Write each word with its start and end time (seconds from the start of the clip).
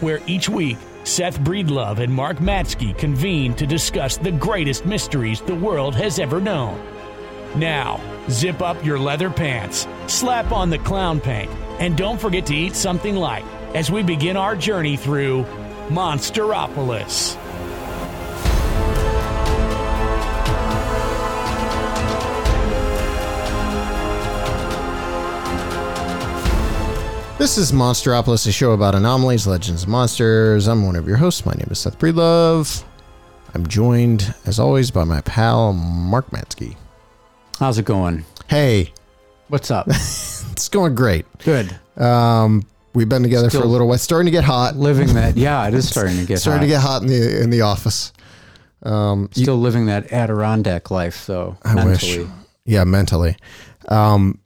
where 0.00 0.20
each 0.26 0.48
week 0.48 0.78
Seth 1.04 1.38
Breedlove 1.40 1.98
and 1.98 2.12
Mark 2.12 2.38
Matzke 2.38 2.96
convene 2.96 3.54
to 3.54 3.66
discuss 3.66 4.16
the 4.16 4.32
greatest 4.32 4.86
mysteries 4.86 5.40
the 5.42 5.54
world 5.54 5.94
has 5.94 6.18
ever 6.18 6.40
known. 6.40 6.80
Now, 7.56 8.00
zip 8.30 8.62
up 8.62 8.82
your 8.84 8.98
leather 8.98 9.30
pants, 9.30 9.86
slap 10.06 10.50
on 10.50 10.70
the 10.70 10.78
clown 10.78 11.20
paint, 11.20 11.50
and 11.78 11.96
don't 11.96 12.20
forget 12.20 12.46
to 12.46 12.54
eat 12.54 12.74
something 12.74 13.16
light 13.16 13.44
as 13.74 13.90
we 13.90 14.02
begin 14.02 14.36
our 14.36 14.56
journey 14.56 14.96
through 14.96 15.44
Monsteropolis. 15.90 17.36
This 27.44 27.58
is 27.58 27.72
Monsteropolis, 27.72 28.46
a 28.46 28.52
show 28.52 28.72
about 28.72 28.94
anomalies, 28.94 29.46
legends, 29.46 29.82
and 29.82 29.92
monsters. 29.92 30.66
I'm 30.66 30.86
one 30.86 30.96
of 30.96 31.06
your 31.06 31.18
hosts. 31.18 31.44
My 31.44 31.52
name 31.52 31.68
is 31.70 31.78
Seth 31.78 31.98
Breedlove. 31.98 32.82
I'm 33.52 33.66
joined, 33.66 34.34
as 34.46 34.58
always, 34.58 34.90
by 34.90 35.04
my 35.04 35.20
pal 35.20 35.74
Mark 35.74 36.30
Matzke. 36.30 36.74
How's 37.60 37.76
it 37.76 37.84
going? 37.84 38.24
Hey, 38.48 38.94
What's 39.48 39.70
up? 39.70 39.86
it's 39.88 40.70
going 40.70 40.94
great. 40.94 41.26
Good. 41.40 41.78
Um, 41.98 42.62
we've 42.94 43.10
been 43.10 43.22
together 43.22 43.50
for 43.50 43.58
a 43.58 43.66
little 43.66 43.88
while. 43.88 43.96
It's 43.96 44.02
starting 44.02 44.24
to 44.24 44.32
get 44.32 44.44
hot. 44.44 44.76
Living 44.76 45.12
that. 45.12 45.36
Yeah, 45.36 45.68
it 45.68 45.74
is 45.74 45.86
starting 45.86 46.16
to 46.16 46.24
get 46.24 46.38
starting 46.38 46.60
hot. 46.60 46.62
to 46.62 46.68
get 46.68 46.80
hot 46.80 47.02
in 47.02 47.08
the 47.08 47.42
in 47.42 47.50
the 47.50 47.60
office. 47.60 48.14
Um, 48.84 49.28
you- 49.34 49.42
Still 49.42 49.58
living 49.58 49.84
that 49.86 50.10
Adirondack 50.10 50.90
life, 50.90 51.26
though. 51.26 51.58
I 51.62 51.74
mentally. 51.74 52.20
wish. 52.20 52.28
Yeah, 52.64 52.84
mentally. 52.84 53.36
Um, 53.88 54.40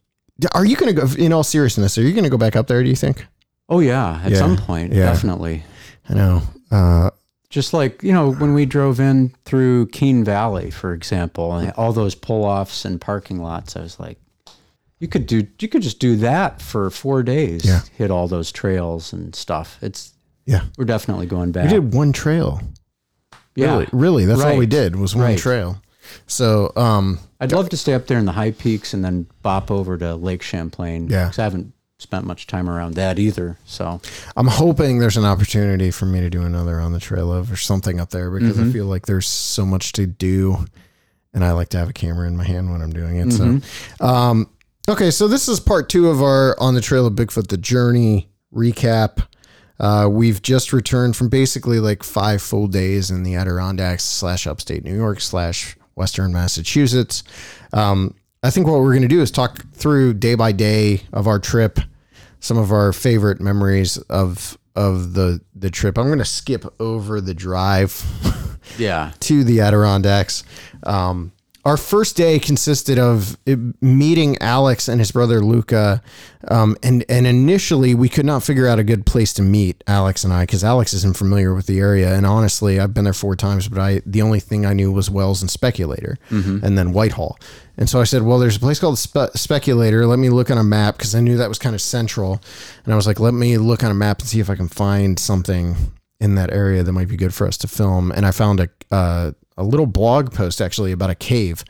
are 0.54 0.64
you 0.64 0.76
going 0.76 0.94
to 0.94 1.00
go? 1.06 1.08
In 1.22 1.32
all 1.32 1.44
seriousness, 1.44 1.98
are 1.98 2.02
you 2.02 2.12
going 2.12 2.24
to 2.24 2.30
go 2.30 2.38
back 2.38 2.56
up 2.56 2.66
there? 2.66 2.82
Do 2.82 2.88
you 2.88 2.96
think? 2.96 3.26
Oh 3.68 3.80
yeah, 3.80 4.20
at 4.24 4.32
Yeah, 4.32 4.38
some 4.38 4.56
point, 4.56 4.92
yeah. 4.92 5.04
definitely. 5.04 5.62
I 6.08 6.14
know. 6.14 6.42
Uh, 6.70 7.10
Just 7.50 7.72
like 7.74 8.02
you 8.02 8.12
know, 8.12 8.32
when 8.32 8.54
we 8.54 8.64
drove 8.66 9.00
in 9.00 9.34
through 9.44 9.88
Keene 9.88 10.24
Valley, 10.24 10.70
for 10.70 10.92
example, 10.94 11.54
and 11.54 11.72
all 11.72 11.92
those 11.92 12.14
pull-offs 12.14 12.84
and 12.84 13.00
parking 13.00 13.42
lots, 13.42 13.76
I 13.76 13.80
was 13.80 13.98
like, 14.00 14.18
you 15.00 15.08
could 15.08 15.26
do, 15.26 15.46
you 15.60 15.68
could 15.68 15.82
just 15.82 15.98
do 16.00 16.16
that 16.16 16.60
for 16.62 16.90
four 16.90 17.22
days. 17.22 17.64
Yeah. 17.64 17.80
Hit 17.96 18.10
all 18.10 18.26
those 18.28 18.50
trails 18.52 19.12
and 19.12 19.34
stuff. 19.34 19.78
It's 19.82 20.12
yeah, 20.46 20.62
we're 20.78 20.84
definitely 20.86 21.26
going 21.26 21.52
back. 21.52 21.64
we 21.64 21.70
did 21.70 21.92
one 21.94 22.12
trail. 22.12 22.60
yeah. 23.54 23.72
Really, 23.74 23.86
really, 23.92 24.24
that's 24.24 24.40
all 24.42 24.56
we 24.56 24.66
did 24.66 24.96
was 24.96 25.14
one 25.14 25.24
Right. 25.24 25.38
trail. 25.38 25.80
So, 26.26 26.72
um, 26.74 27.18
I'd 27.40 27.52
love 27.52 27.68
to 27.70 27.76
stay 27.76 27.94
up 27.94 28.06
there 28.06 28.18
in 28.18 28.24
the 28.24 28.32
high 28.32 28.50
peaks 28.50 28.92
and 28.94 29.04
then 29.04 29.26
bop 29.42 29.70
over 29.70 29.96
to 29.98 30.14
Lake 30.16 30.42
Champlain. 30.42 31.08
Yeah. 31.08 31.24
Because 31.24 31.38
I 31.38 31.44
haven't 31.44 31.72
spent 32.00 32.24
much 32.24 32.46
time 32.46 32.68
around 32.70 32.94
that 32.94 33.18
either. 33.18 33.58
So 33.64 34.00
I'm 34.36 34.46
hoping 34.46 34.98
there's 34.98 35.16
an 35.16 35.24
opportunity 35.24 35.90
for 35.90 36.06
me 36.06 36.20
to 36.20 36.30
do 36.30 36.42
another 36.42 36.80
on 36.80 36.92
the 36.92 37.00
trail 37.00 37.32
of 37.32 37.50
or 37.50 37.56
something 37.56 37.98
up 38.00 38.10
there 38.10 38.30
because 38.30 38.56
Mm-hmm. 38.56 38.68
I 38.70 38.72
feel 38.72 38.86
like 38.86 39.06
there's 39.06 39.26
so 39.26 39.64
much 39.66 39.92
to 39.92 40.06
do, 40.06 40.64
and 41.34 41.44
I 41.44 41.52
like 41.52 41.68
to 41.70 41.78
have 41.78 41.88
a 41.88 41.92
camera 41.92 42.26
in 42.28 42.36
my 42.36 42.44
hand 42.44 42.70
when 42.70 42.82
I'm 42.82 42.92
doing 42.92 43.16
it. 43.16 43.32
So, 43.32 43.60
um, 44.04 44.48
okay, 44.88 45.10
so 45.10 45.26
this 45.28 45.48
is 45.48 45.58
part 45.60 45.88
two 45.88 46.08
of 46.08 46.22
our 46.22 46.56
on 46.60 46.74
the 46.74 46.80
trail 46.80 47.06
of 47.06 47.14
Bigfoot 47.14 47.48
the 47.48 47.56
journey 47.56 48.28
recap. 48.54 49.26
Uh, 49.80 50.08
we've 50.10 50.42
just 50.42 50.72
returned 50.72 51.16
from 51.16 51.28
basically 51.28 51.78
like 51.78 52.02
five 52.02 52.42
full 52.42 52.66
days 52.66 53.10
in 53.10 53.22
the 53.22 53.36
Adirondacks 53.36 54.02
slash 54.04 54.46
upstate 54.46 54.84
New 54.84 54.96
York 54.96 55.20
slash 55.20 55.76
Western 55.98 56.32
Massachusetts. 56.32 57.24
Um, 57.72 58.14
I 58.42 58.50
think 58.50 58.66
what 58.66 58.80
we're 58.80 58.92
going 58.92 59.02
to 59.02 59.08
do 59.08 59.20
is 59.20 59.30
talk 59.30 59.70
through 59.72 60.14
day 60.14 60.34
by 60.34 60.52
day 60.52 61.02
of 61.12 61.26
our 61.26 61.38
trip, 61.38 61.80
some 62.40 62.56
of 62.56 62.72
our 62.72 62.92
favorite 62.92 63.40
memories 63.40 63.98
of 63.98 64.56
of 64.76 65.14
the 65.14 65.40
the 65.54 65.70
trip. 65.70 65.98
I'm 65.98 66.06
going 66.06 66.18
to 66.18 66.24
skip 66.24 66.64
over 66.80 67.20
the 67.20 67.34
drive 67.34 68.02
yeah, 68.78 69.12
to 69.20 69.42
the 69.44 69.60
Adirondacks. 69.60 70.44
Um, 70.84 71.32
our 71.64 71.76
first 71.76 72.16
day 72.16 72.38
consisted 72.38 72.98
of 72.98 73.36
meeting 73.80 74.38
Alex 74.40 74.88
and 74.88 75.00
his 75.00 75.10
brother 75.10 75.40
Luca, 75.40 76.02
um, 76.48 76.76
and 76.82 77.04
and 77.08 77.26
initially 77.26 77.94
we 77.94 78.08
could 78.08 78.24
not 78.24 78.42
figure 78.42 78.66
out 78.66 78.78
a 78.78 78.84
good 78.84 79.04
place 79.04 79.32
to 79.34 79.42
meet 79.42 79.82
Alex 79.86 80.24
and 80.24 80.32
I 80.32 80.44
because 80.44 80.64
Alex 80.64 80.94
isn't 80.94 81.16
familiar 81.16 81.54
with 81.54 81.66
the 81.66 81.78
area, 81.80 82.14
and 82.14 82.24
honestly, 82.24 82.80
I've 82.80 82.94
been 82.94 83.04
there 83.04 83.12
four 83.12 83.36
times, 83.36 83.68
but 83.68 83.78
I 83.78 84.00
the 84.06 84.22
only 84.22 84.40
thing 84.40 84.64
I 84.64 84.72
knew 84.72 84.90
was 84.92 85.10
Wells 85.10 85.42
and 85.42 85.50
Speculator, 85.50 86.16
and 86.64 86.78
then 86.78 86.92
Whitehall, 86.92 87.38
and 87.76 87.88
so 87.88 88.00
I 88.00 88.04
said, 88.04 88.22
well, 88.22 88.38
there's 88.38 88.56
a 88.56 88.60
place 88.60 88.78
called 88.80 88.98
Spe- 88.98 89.34
Speculator. 89.34 90.06
Let 90.06 90.18
me 90.18 90.30
look 90.30 90.50
on 90.50 90.58
a 90.58 90.64
map 90.64 90.96
because 90.96 91.14
I 91.14 91.20
knew 91.20 91.36
that 91.36 91.48
was 91.48 91.58
kind 91.58 91.74
of 91.74 91.82
central, 91.82 92.40
and 92.84 92.92
I 92.92 92.96
was 92.96 93.06
like, 93.06 93.20
let 93.20 93.34
me 93.34 93.58
look 93.58 93.82
on 93.84 93.90
a 93.90 93.94
map 93.94 94.20
and 94.20 94.28
see 94.28 94.40
if 94.40 94.48
I 94.48 94.54
can 94.54 94.68
find 94.68 95.18
something 95.18 95.76
in 96.20 96.34
that 96.36 96.52
area 96.52 96.82
that 96.82 96.92
might 96.92 97.08
be 97.08 97.16
good 97.16 97.34
for 97.34 97.46
us 97.46 97.56
to 97.58 97.68
film. 97.68 98.10
And 98.10 98.26
I 98.26 98.32
found 98.32 98.60
a 98.60 98.68
uh, 98.90 99.32
a 99.58 99.64
little 99.64 99.86
blog 99.86 100.32
post 100.32 100.62
actually 100.62 100.92
about 100.92 101.10
a 101.10 101.14
cave, 101.14 101.64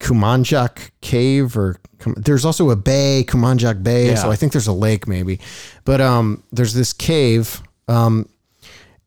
Kunjamuk 0.00 0.90
Cave, 1.00 1.56
or 1.56 1.76
there's 2.16 2.44
also 2.44 2.70
a 2.70 2.76
bay, 2.76 3.24
Kunjamuk 3.28 3.84
Bay. 3.84 4.08
Yeah. 4.08 4.14
So 4.16 4.30
I 4.30 4.36
think 4.36 4.50
there's 4.50 4.66
a 4.66 4.72
lake 4.72 5.06
maybe, 5.06 5.38
but 5.84 6.00
um, 6.00 6.42
there's 6.50 6.74
this 6.74 6.92
cave. 6.92 7.62
Um, 7.86 8.28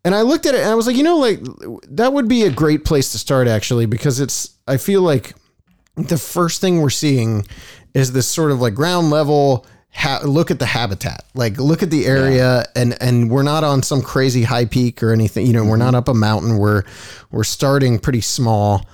and 0.06 0.14
I 0.14 0.22
looked 0.22 0.46
at 0.46 0.54
it 0.54 0.62
and 0.62 0.70
I 0.70 0.76
was 0.76 0.86
like, 0.86 0.96
you 0.96 1.04
know, 1.04 1.18
like 1.18 1.40
that 1.90 2.14
would 2.14 2.30
be 2.30 2.44
a 2.44 2.52
great 2.52 2.86
place 2.86 3.12
to 3.12 3.18
start 3.20 3.48
actually 3.48 3.88
because 3.88 4.20
it's. 4.20 4.52
I 4.68 4.78
feel 4.78 5.02
like 5.02 5.34
the 5.96 6.18
first 6.18 6.62
thing 6.62 6.82
we're 6.82 6.90
seeing 6.90 7.46
is 7.94 8.14
this 8.14 8.28
sort 8.28 8.52
of 8.52 8.62
like 8.62 8.76
ground 8.76 9.10
level 9.10 9.66
ha- 9.96 10.22
look 10.24 10.52
at 10.52 10.60
the 10.60 10.66
habitat. 10.66 11.26
Like 11.34 11.58
look 11.58 11.82
at 11.82 11.90
the 11.90 12.06
area 12.06 12.66
and 12.76 12.96
and 13.02 13.32
we're 13.32 13.44
not 13.44 13.64
on 13.64 13.82
some 13.82 14.02
crazy 14.02 14.44
high 14.44 14.66
peak 14.66 15.02
or 15.02 15.12
anything 15.12 15.48
you 15.48 15.54
know 15.54 15.64
we're 15.66 15.78
not 15.78 15.96
up 15.96 16.08
a 16.08 16.14
mountain. 16.14 16.58
We're 16.58 16.84
we're 17.32 17.44
starting 17.44 17.98
pretty 18.00 18.22
small. 18.22 18.86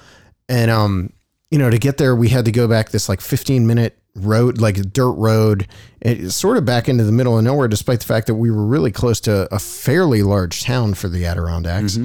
And 0.47 0.69
um 0.71 1.13
you 1.49 1.57
know 1.57 1.69
to 1.69 1.77
get 1.77 1.97
there 1.97 2.15
we 2.15 2.29
had 2.29 2.45
to 2.45 2.51
go 2.51 2.67
back 2.67 2.89
this 2.89 3.09
like 3.09 3.21
15 3.21 3.67
minute 3.67 3.97
road 4.15 4.59
like 4.59 4.77
a 4.77 4.81
dirt 4.83 5.13
road 5.13 5.67
it's 6.01 6.35
sort 6.35 6.57
of 6.57 6.65
back 6.65 6.89
into 6.89 7.05
the 7.05 7.13
middle 7.13 7.37
of 7.37 7.43
nowhere 7.45 7.69
despite 7.69 8.01
the 8.01 8.05
fact 8.05 8.27
that 8.27 8.35
we 8.35 8.51
were 8.51 8.65
really 8.65 8.91
close 8.91 9.21
to 9.21 9.47
a 9.53 9.59
fairly 9.59 10.21
large 10.21 10.63
town 10.63 10.93
for 10.93 11.07
the 11.07 11.25
adirondacks. 11.25 11.97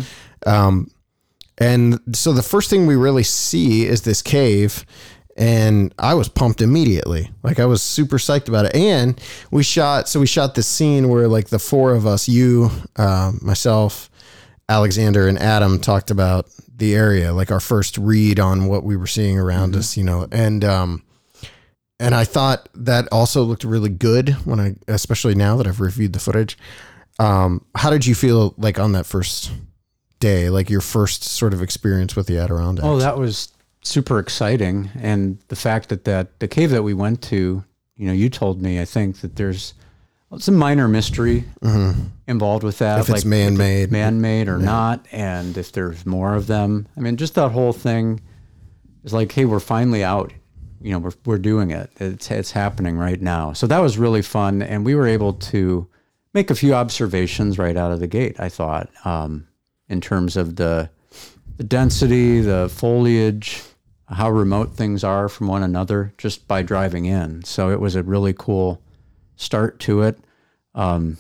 Um 0.47 0.91
and 1.59 1.99
so 2.13 2.33
the 2.33 2.43
first 2.43 2.69
thing 2.71 2.87
we 2.87 2.97
really 2.97 3.23
see 3.23 3.87
is 3.87 4.03
this 4.03 4.21
cave. 4.23 4.85
And 5.37 5.95
I 5.99 6.15
was 6.15 6.29
pumped 6.29 6.63
immediately. 6.63 7.31
Like 7.43 7.61
I 7.61 7.67
was 7.67 7.83
super 7.83 8.17
psyched 8.17 8.49
about 8.49 8.65
it. 8.65 8.75
And 8.75 9.21
we 9.51 9.63
shot, 9.63 10.09
so 10.09 10.19
we 10.19 10.27
shot 10.27 10.55
this 10.55 10.67
scene 10.67 11.11
where 11.11 11.29
like 11.29 11.49
the 11.49 11.59
four 11.59 11.93
of 11.93 12.07
us, 12.07 12.27
you, 12.27 12.71
uh, 12.97 13.33
myself, 13.43 14.11
Alexander, 14.69 15.29
and 15.29 15.39
Adam 15.39 15.79
talked 15.79 16.11
about 16.11 16.49
the 16.75 16.95
area, 16.95 17.35
like 17.35 17.51
our 17.51 17.61
first 17.61 17.99
read 17.99 18.41
on 18.41 18.67
what 18.67 18.83
we 18.83 18.97
were 18.97 19.07
seeing 19.07 19.39
around 19.39 19.77
us, 19.77 19.97
you 19.97 20.05
know. 20.05 20.27
And, 20.33 20.65
um, 20.65 21.03
and 22.01 22.15
I 22.15 22.25
thought 22.25 22.69
that 22.75 23.07
also 23.13 23.43
looked 23.43 23.65
really 23.65 23.89
good 23.91 24.31
when 24.47 24.59
I, 24.59 24.75
especially 24.89 25.35
now 25.35 25.57
that 25.57 25.67
I've 25.67 25.81
reviewed 25.81 26.15
the 26.15 26.19
footage. 26.19 26.59
Um, 27.19 27.65
how 27.75 27.91
did 27.91 28.07
you 28.07 28.15
feel 28.15 28.55
like 28.59 28.79
on 28.79 28.93
that 28.93 29.07
first 29.07 29.51
day, 30.19 30.51
like 30.51 30.69
your 30.69 30.81
first 30.81 31.25
sort 31.25 31.55
of 31.55 31.63
experience 31.63 32.17
with 32.17 32.27
the 32.27 32.39
Adirondacks? 32.39 32.87
Oh, 32.87 32.99
that 32.99 33.19
was 33.19 33.53
super 33.87 34.19
exciting. 34.19 34.91
And 35.01 35.39
the 35.49 35.57
fact 35.57 35.89
that, 35.89 36.05
that 36.05 36.39
the 36.41 36.49
cave 36.49 36.71
that 36.71 36.83
we 36.83 36.95
went 36.95 37.23
to, 37.23 37.65
you 37.97 38.07
know, 38.07 38.13
you 38.13 38.29
told 38.29 38.61
me, 38.61 38.81
I 38.81 38.85
think 38.85 39.21
that 39.21 39.37
there's 39.37 39.75
some 40.39 40.57
minor 40.57 40.89
mystery 40.89 41.45
involved 42.27 42.65
with 42.65 42.79
that. 42.79 43.01
Mm-hmm. 43.01 43.11
If 43.13 43.17
it's 43.17 43.25
man-made. 43.25 43.93
man-made 43.93 44.49
or 44.49 44.59
not. 44.59 45.07
And 45.13 45.57
if 45.57 45.73
there's 45.73 46.05
more 46.05 46.35
of 46.35 46.47
them, 46.47 46.89
I 46.97 47.01
mean, 47.01 47.17
just 47.17 47.35
that 47.37 47.51
whole 47.51 47.73
thing 47.73 48.21
is 49.05 49.13
like, 49.13 49.33
Hey, 49.33 49.45
we're 49.45 49.61
finally 49.61 50.03
out, 50.05 50.33
you 50.81 50.93
know, 50.93 50.99
we're, 50.99 51.13
we're 51.25 51.39
doing 51.39 51.71
it. 51.71 51.91
It's, 51.99 52.31
it's 52.31 52.51
happening 52.51 52.99
right 52.99 53.21
now. 53.21 53.53
So 53.53 53.67
that 53.67 53.79
was 53.79 53.99
really 53.99 54.23
fun. 54.23 54.63
And 54.63 54.85
we 54.85 54.95
were 54.95 55.07
able 55.07 55.33
to 55.35 55.89
make 56.35 56.51
a 56.51 56.55
few 56.55 56.75
observations 56.75 57.57
right 57.59 57.77
out 57.77 57.93
of 57.93 58.01
the 58.01 58.07
gate, 58.07 58.39
I 58.39 58.49
thought, 58.49 58.91
um, 59.05 59.47
in 59.89 60.01
terms 60.01 60.37
of 60.37 60.57
the, 60.57 60.91
the 61.57 61.65
density, 61.65 62.41
the 62.41 62.69
foliage, 62.69 63.63
how 64.09 64.31
remote 64.31 64.75
things 64.75 65.03
are 65.05 65.29
from 65.29 65.49
one 65.49 65.63
another 65.63 66.13
just 66.19 66.47
by 66.47 66.63
driving 66.63 67.05
in. 67.07 67.43
So 67.45 67.71
it 67.71 67.81
was 67.81 67.97
a 67.97 68.03
really 68.03 68.33
cool 68.33 68.81
start 69.37 69.79
to 69.81 70.03
it. 70.03 70.19
Um, 70.75 71.19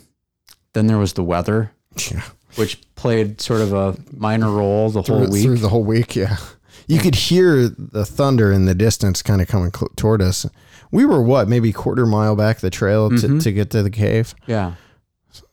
then 0.73 0.87
there 0.87 0.99
was 0.99 1.15
the 1.15 1.25
weather. 1.25 1.73
Yeah. 2.12 2.23
which 2.56 2.81
played 2.94 3.41
sort 3.41 3.61
of 3.61 3.73
a 3.73 3.97
minor 4.12 4.50
role 4.50 4.88
the 4.91 5.03
whole 5.03 5.25
through, 5.25 5.31
week. 5.31 5.43
through 5.43 5.56
the 5.59 5.69
whole 5.69 5.85
week. 5.85 6.15
Yeah, 6.17 6.37
you 6.87 6.99
could 7.00 7.15
hear 7.15 7.69
the 7.69 8.05
thunder 8.05 8.53
in 8.53 8.65
the 8.67 8.75
distance, 8.75 9.23
kind 9.23 9.41
of 9.43 9.49
coming 9.49 9.73
cl- 9.75 9.91
toward 9.97 10.23
us. 10.23 10.47
We 10.91 11.05
were 11.05 11.21
what, 11.23 11.49
maybe 11.49 11.73
quarter 11.73 12.06
mile 12.06 12.37
back 12.37 12.61
the 12.61 12.71
trail 12.71 13.11
to, 13.11 13.41
to 13.41 13.53
get 13.53 13.71
to 13.71 13.83
the 13.83 13.91
cave. 13.91 14.35
yeah. 14.47 14.75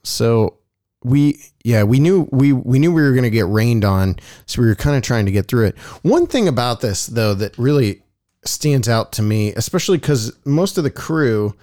So 0.04 0.58
we, 1.04 1.42
yeah, 1.64 1.84
we 1.84 2.00
knew 2.00 2.28
we 2.32 2.54
we 2.54 2.80
knew 2.80 2.92
we 2.92 3.02
were 3.02 3.12
going 3.12 3.24
to 3.24 3.30
get 3.30 3.48
rained 3.48 3.86
on, 3.86 4.16
so 4.46 4.62
we 4.62 4.68
were 4.68 4.76
kind 4.76 4.96
of 4.96 5.04
trying 5.04 5.26
to 5.26 5.32
get 5.32 5.48
through 5.48 5.66
it. 5.68 5.78
One 6.04 6.28
thing 6.28 6.48
about 6.48 6.82
this 6.82 7.06
though 7.08 7.34
that 7.36 7.58
really 7.58 8.02
stands 8.46 8.90
out 8.90 9.12
to 9.14 9.22
me, 9.22 9.54
especially 9.54 9.98
because 9.98 10.32
most 10.46 10.78
of 10.78 10.84
the 10.84 10.92
crew. 10.92 11.56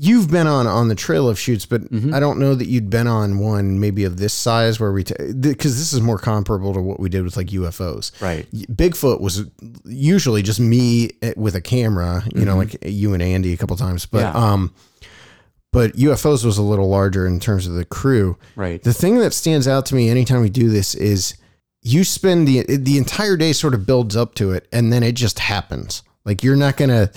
You've 0.00 0.30
been 0.30 0.46
on 0.46 0.68
on 0.68 0.86
the 0.86 0.94
trail 0.94 1.28
of 1.28 1.40
shoots, 1.40 1.66
but 1.66 1.82
I 2.14 2.20
don't 2.20 2.38
know 2.38 2.54
that 2.54 2.68
you'd 2.68 2.88
been 2.88 3.08
on 3.08 3.40
one 3.40 3.80
maybe 3.80 4.04
of 4.04 4.16
this 4.16 4.32
size 4.32 4.78
where 4.78 4.92
we 4.92 5.02
because 5.02 5.76
this 5.76 5.92
is 5.92 6.00
more 6.00 6.18
comparable 6.20 6.72
to 6.74 6.80
what 6.80 7.00
we 7.00 7.08
did 7.08 7.24
with 7.24 7.36
like 7.36 7.48
UFOs. 7.48 8.12
Right. 8.22 8.46
Bigfoot 8.52 9.20
was 9.20 9.46
usually 9.84 10.42
just 10.42 10.60
me 10.60 11.10
eh, 11.20 11.32
with 11.36 11.56
a 11.56 11.60
camera, 11.60 12.22
you 12.32 12.44
know, 12.44 12.56
like 12.56 12.76
you 12.86 13.12
and 13.12 13.20
Andy 13.20 13.52
a 13.52 13.56
couple 13.56 13.74
times, 13.74 14.06
but 14.06 14.22
Mm-hmm. 14.22 14.36
Yeah. 14.38 14.52
um, 14.52 14.74
but 15.72 15.92
UFOs 15.94 16.44
was 16.44 16.58
a 16.58 16.62
little 16.62 16.88
larger 16.88 17.26
in 17.26 17.40
terms 17.40 17.66
of 17.66 17.74
the 17.74 17.84
crew. 17.84 18.36
Right. 18.56 18.82
The 18.82 18.92
thing 18.94 19.18
that 19.18 19.34
stands 19.34 19.68
out 19.68 19.86
to 19.86 19.94
me 19.94 20.08
anytime 20.08 20.40
we 20.40 20.50
do 20.50 20.68
this 20.70 20.94
is 20.94 21.36
you 21.82 22.04
spend 22.04 22.48
the 22.48 22.64
the 22.76 22.98
entire 22.98 23.36
day 23.36 23.52
sort 23.52 23.74
of 23.74 23.86
builds 23.86 24.16
up 24.16 24.34
to 24.36 24.52
it, 24.52 24.66
and 24.72 24.92
then 24.92 25.02
it 25.02 25.12
just 25.12 25.38
happens. 25.38 26.02
Like 26.24 26.42
you're 26.42 26.56
not 26.56 26.76
gonna. 26.76 27.10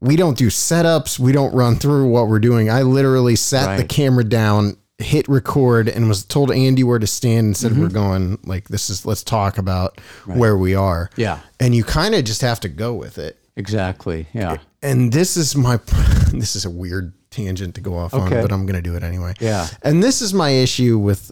We 0.00 0.16
don't 0.16 0.36
do 0.36 0.48
setups. 0.48 1.18
We 1.18 1.32
don't 1.32 1.54
run 1.54 1.76
through 1.76 2.08
what 2.08 2.28
we're 2.28 2.38
doing. 2.40 2.68
I 2.68 2.82
literally 2.82 3.36
sat 3.36 3.78
the 3.78 3.84
camera 3.86 4.24
down, 4.24 4.76
hit 4.98 5.26
record, 5.28 5.88
and 5.88 6.08
was 6.08 6.24
told 6.24 6.50
Andy 6.52 6.84
where 6.84 6.98
to 6.98 7.06
stand 7.06 7.46
and 7.46 7.56
said 7.56 7.72
Mm-hmm. 7.72 7.80
we're 7.80 7.88
going. 7.88 8.38
Like 8.44 8.68
this 8.68 8.90
is 8.90 9.06
let's 9.06 9.22
talk 9.22 9.56
about 9.56 10.00
where 10.26 10.58
we 10.58 10.74
are. 10.74 11.08
Yeah. 11.16 11.38
and 11.58 11.74
you 11.74 11.84
kind 11.84 12.14
of 12.14 12.24
just 12.24 12.42
have 12.42 12.60
to 12.60 12.68
go 12.68 12.92
with 12.92 13.16
it. 13.18 13.38
Exactly. 13.56 14.26
Yeah. 14.34 14.58
And 14.82 15.12
this 15.12 15.36
is 15.38 15.56
my 15.56 15.76
this 16.32 16.54
is 16.54 16.64
a 16.66 16.70
weird 16.70 17.14
tangent 17.34 17.74
to 17.74 17.80
go 17.80 17.96
off 17.98 18.14
on, 18.14 18.30
but 18.30 18.52
I'm 18.52 18.64
going 18.64 18.76
to 18.76 18.82
do 18.82 18.94
it 18.96 19.02
anyway. 19.02 19.34
Yeah. 19.40 19.66
And 19.82 20.02
this 20.02 20.22
is 20.22 20.32
my 20.32 20.50
issue 20.50 20.98
with 20.98 21.30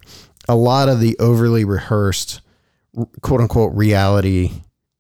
a 0.49 0.57
lot 0.57 0.89
of 0.89 1.01
the 1.01 1.17
overly 1.19 1.65
rehearsed 1.65 2.41
quote 3.23 3.41
unquote 3.41 3.73
reality 3.75 4.51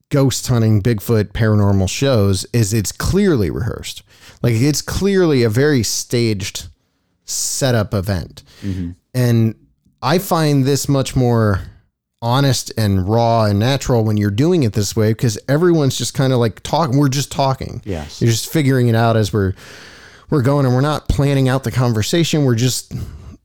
ghost 0.08 0.46
hunting 0.46 0.82
Bigfoot 0.82 1.32
paranormal 1.32 1.88
shows 1.88 2.46
is 2.52 2.72
it's 2.72 2.93
clearly 2.93 3.50
rehearsed. 3.50 4.02
Like 4.43 4.54
it's 4.54 4.82
clearly 4.82 5.43
a 5.43 5.49
very 5.49 5.82
staged 5.82 6.69
setup 7.25 7.94
event. 7.94 8.43
Mm-hmm. 8.62 8.90
And 9.14 9.55
I 10.02 10.19
find 10.19 10.64
this 10.64 10.88
much 10.88 11.16
more 11.16 11.60
honest 12.20 12.72
and 12.78 13.08
raw 13.08 13.44
and 13.46 13.58
natural 13.58 14.05
when 14.05 14.16
you're 14.16 14.31
doing 14.31 14.62
it 14.62 14.75
this 14.75 14.94
way 14.94 15.10
because 15.10 15.38
everyone's 15.48 15.98
just 15.98 16.14
kind 16.14 16.32
of 16.32 16.38
like 16.38 16.62
talking 16.62 16.96
we're 16.96 17.08
just 17.08 17.32
talking 17.32 17.82
Yes. 17.84 18.22
you're 18.22 18.31
just 18.31 18.48
figuring 18.48 18.87
it 18.87 18.94
out 18.94 19.16
as 19.16 19.32
we're 19.32 19.55
we're 20.32 20.43
going 20.43 20.64
and 20.64 20.75
we're 20.75 20.81
not 20.81 21.08
planning 21.08 21.49
out 21.49 21.62
the 21.62 21.70
conversation 21.70 22.44
we're 22.44 22.55
just 22.55 22.93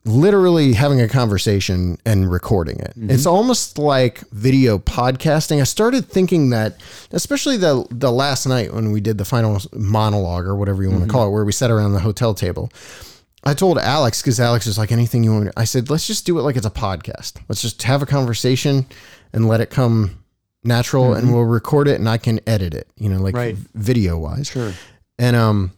literally 0.06 0.72
having 0.72 1.02
a 1.02 1.08
conversation 1.08 1.98
and 2.06 2.32
recording 2.32 2.80
it 2.80 2.92
mm-hmm. 2.92 3.12
it's 3.12 3.26
almost 3.26 3.78
like 3.78 4.22
video 4.32 4.80
podcasting 4.80 5.60
i 5.60 5.66
started 5.66 6.06
thinking 6.06 6.50
that 6.50 6.82
especially 7.12 7.58
the 7.58 7.86
the 7.92 8.10
last 8.10 8.48
night 8.48 8.74
when 8.74 8.94
we 8.94 9.02
did 9.02 9.18
the 9.18 9.26
final 9.26 9.62
monologue 9.74 10.46
or 10.46 10.56
whatever 10.56 10.82
you 10.82 10.90
want 10.90 11.02
to 11.02 11.08
mm-hmm. 11.08 11.12
call 11.12 11.28
it 11.28 11.32
where 11.32 11.44
we 11.44 11.52
sat 11.52 11.70
around 11.70 11.92
the 11.92 12.00
hotel 12.00 12.34
table 12.34 12.72
I 13.44 13.54
told 13.54 13.78
Alex 13.78 14.22
because 14.22 14.42
Alex 14.42 14.66
was 14.66 14.78
like, 14.78 14.92
anything 14.92 15.24
you 15.24 15.32
want. 15.32 15.52
I 15.56 15.64
said, 15.64 15.90
let's 15.90 16.06
just 16.06 16.26
do 16.26 16.38
it 16.38 16.42
like 16.42 16.58
it's 16.58 16.66
a 16.66 16.72
podcast. 16.72 17.40
Let's 17.48 17.62
just 17.62 17.82
have 17.84 18.02
a 18.02 18.06
conversation 18.06 18.86
and 19.32 19.48
let 19.48 19.62
it 19.62 19.70
come 19.70 20.22
natural, 20.66 21.12
mm-hmm. 21.12 21.20
and 21.20 21.34
we'll 21.34 21.46
record 21.46 21.88
it, 21.88 21.98
and 21.98 22.10
I 22.10 22.18
can 22.18 22.42
edit 22.46 22.74
it. 22.74 22.90
You 22.98 23.08
know, 23.08 23.20
like 23.20 23.36
Right. 23.36 23.56
video 23.74 24.18
wise. 24.18 24.50
Sure. 24.50 24.74
And 25.18 25.38
um, 25.38 25.72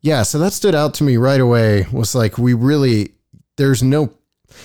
yeah. 0.00 0.22
So 0.22 0.38
that 0.38 0.52
stood 0.52 0.74
out 0.74 0.94
to 0.94 1.04
me 1.04 1.16
right 1.16 1.40
away. 1.40 1.86
Was 1.92 2.14
like 2.14 2.38
we 2.38 2.54
really 2.54 3.14
there's 3.56 3.82
no. 3.82 4.14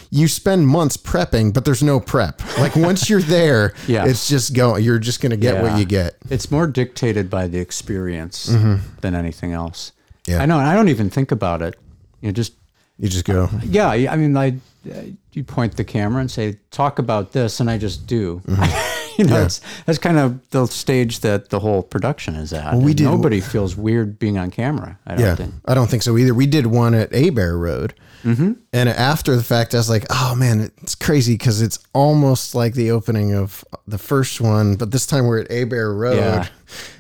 You 0.10 0.28
spend 0.28 0.68
months 0.68 0.98
prepping, 0.98 1.54
but 1.54 1.64
there's 1.64 1.84
no 1.84 2.00
prep. 2.00 2.42
Like 2.58 2.76
once 2.76 3.10
you're 3.10 3.22
there, 3.38 3.74
yeah. 3.88 4.06
it's 4.06 4.28
just 4.28 4.54
going. 4.56 4.84
You're 4.84 5.00
just 5.00 5.22
gonna 5.22 5.38
get 5.38 5.62
what 5.62 5.78
you 5.78 5.86
get. 5.86 6.16
It's 6.30 6.50
more 6.50 6.68
dictated 6.68 7.30
by 7.30 7.48
the 7.48 7.60
experience 7.60 8.50
mm-hmm. 8.50 8.84
than 9.02 9.16
anything 9.16 9.54
else. 9.54 9.92
Yeah. 10.28 10.42
I 10.42 10.46
know. 10.46 10.60
And 10.60 10.68
I 10.68 10.76
don't 10.76 10.90
even 10.90 11.10
think 11.10 11.32
about 11.32 11.62
it. 11.62 11.76
You 12.22 12.30
know, 12.30 12.34
just 12.34 12.54
You 12.98 13.10
just 13.10 13.26
go. 13.26 13.46
Uh, 13.46 13.60
yeah. 13.64 13.90
I 13.90 14.16
mean, 14.16 14.36
I 14.36 14.58
uh, 14.90 15.02
you 15.34 15.44
point 15.44 15.78
the 15.78 15.84
camera 15.84 16.22
and 16.22 16.32
say, 16.32 16.58
"Talk 16.72 16.98
about 17.00 17.32
this," 17.32 17.60
and 17.60 17.70
I 17.70 17.78
just 17.78 18.08
do. 18.08 18.42
Mm-hmm. 18.48 18.92
you 19.20 19.26
know, 19.26 19.44
it's 19.44 19.62
that's 19.86 19.98
kind 20.00 20.18
of 20.18 20.50
the 20.50 20.66
stage 20.68 21.20
that 21.22 21.50
the 21.50 21.60
whole 21.60 21.84
production 21.84 22.36
is 22.36 22.52
at. 22.54 22.76
we 22.76 22.94
did- 22.94 23.04
Nobody 23.06 23.40
feels 23.42 23.76
weird 23.76 24.20
being 24.20 24.38
on 24.38 24.52
camera. 24.52 24.98
I 25.06 25.12
don't 25.16 25.20
Yeah, 25.26 25.36
think. 25.36 25.54
I 25.66 25.74
don't 25.74 25.90
think 25.90 26.04
so 26.04 26.18
either. 26.18 26.34
We 26.34 26.46
did 26.48 26.68
one 26.68 26.94
at 26.96 27.12
Abair 27.12 27.58
Road, 27.60 27.94
Mm-hmm. 28.24 28.54
and 28.74 28.90
after 28.90 29.36
the 29.36 29.44
fact, 29.44 29.76
I 29.76 29.78
was 29.78 29.90
like, 29.90 30.06
"Oh 30.10 30.34
man, 30.36 30.72
it's 30.82 30.96
crazy 30.96 31.34
because 31.36 31.62
it's 31.62 31.78
almost 31.94 32.56
like 32.56 32.74
the 32.74 32.90
opening 32.92 33.36
of 33.36 33.64
the 33.88 34.00
first 34.00 34.42
one, 34.42 34.76
but 34.78 34.90
this 34.92 35.06
time 35.06 35.28
we're 35.28 35.40
at 35.42 35.50
Abair 35.50 35.96
Road." 35.96 36.18
Yeah. 36.18 36.48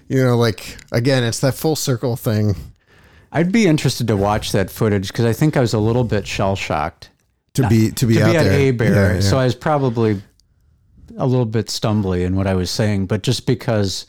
You 0.07 0.23
know, 0.23 0.37
like 0.37 0.77
again, 0.91 1.23
it's 1.23 1.39
that 1.39 1.55
full 1.55 1.75
circle 1.75 2.15
thing 2.15 2.55
I'd 3.31 3.51
be 3.51 3.65
interested 3.65 4.05
to 4.09 4.15
watch 4.15 4.51
that 4.51 4.69
footage 4.69 5.07
because 5.07 5.25
I 5.25 5.33
think 5.33 5.57
I 5.57 5.61
was 5.61 5.73
a 5.73 5.79
little 5.79 6.03
bit 6.03 6.27
shell 6.27 6.55
shocked 6.55 7.09
to 7.55 7.67
be 7.67 7.89
to 7.89 8.05
be 8.05 8.13
to 8.13 8.21
out 8.23 8.31
be 8.31 8.37
at 8.37 8.43
there. 8.43 8.71
Abair. 8.73 8.93
Yeah, 8.93 9.13
yeah. 9.15 9.19
So 9.21 9.39
I 9.39 9.45
was 9.45 9.55
probably 9.55 10.21
a 11.17 11.25
little 11.25 11.45
bit 11.45 11.67
stumbly 11.67 12.23
in 12.23 12.35
what 12.35 12.47
I 12.47 12.53
was 12.53 12.69
saying, 12.69 13.07
but 13.07 13.23
just 13.23 13.45
because 13.45 14.05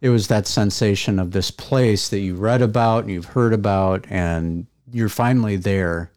it 0.00 0.08
was 0.10 0.28
that 0.28 0.46
sensation 0.46 1.18
of 1.18 1.30
this 1.30 1.50
place 1.50 2.08
that 2.10 2.20
you 2.20 2.34
read 2.34 2.62
about 2.62 3.04
and 3.04 3.12
you've 3.12 3.24
heard 3.26 3.52
about, 3.52 4.06
and 4.10 4.66
you're 4.92 5.08
finally 5.08 5.56
there. 5.56 6.10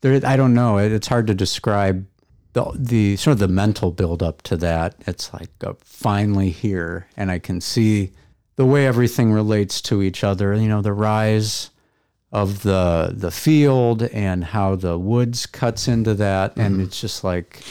There, 0.00 0.20
I 0.24 0.36
don't 0.36 0.54
know. 0.54 0.78
It, 0.78 0.92
it's 0.92 1.08
hard 1.08 1.26
to 1.26 1.34
describe 1.34 2.06
the 2.52 2.70
the 2.74 3.16
sort 3.16 3.32
of 3.32 3.38
the 3.40 3.48
mental 3.48 3.90
build 3.90 4.22
up 4.22 4.42
to 4.42 4.56
that. 4.58 4.94
It's 5.06 5.32
like 5.32 5.50
finally 5.82 6.50
here, 6.50 7.08
and 7.16 7.30
I 7.30 7.38
can 7.38 7.60
see 7.60 8.12
the 8.56 8.64
way 8.64 8.86
everything 8.86 9.32
relates 9.32 9.80
to 9.82 10.02
each 10.02 10.22
other. 10.24 10.54
You 10.54 10.68
know, 10.68 10.80
the 10.80 10.92
rise 10.92 11.70
of 12.32 12.62
the 12.62 13.12
the 13.14 13.30
field 13.30 14.02
and 14.02 14.44
how 14.44 14.76
the 14.76 14.98
woods 14.98 15.46
cuts 15.46 15.88
into 15.88 16.14
that, 16.14 16.56
and 16.56 16.74
mm-hmm. 16.74 16.84
it's 16.84 17.00
just 17.00 17.24
like 17.24 17.62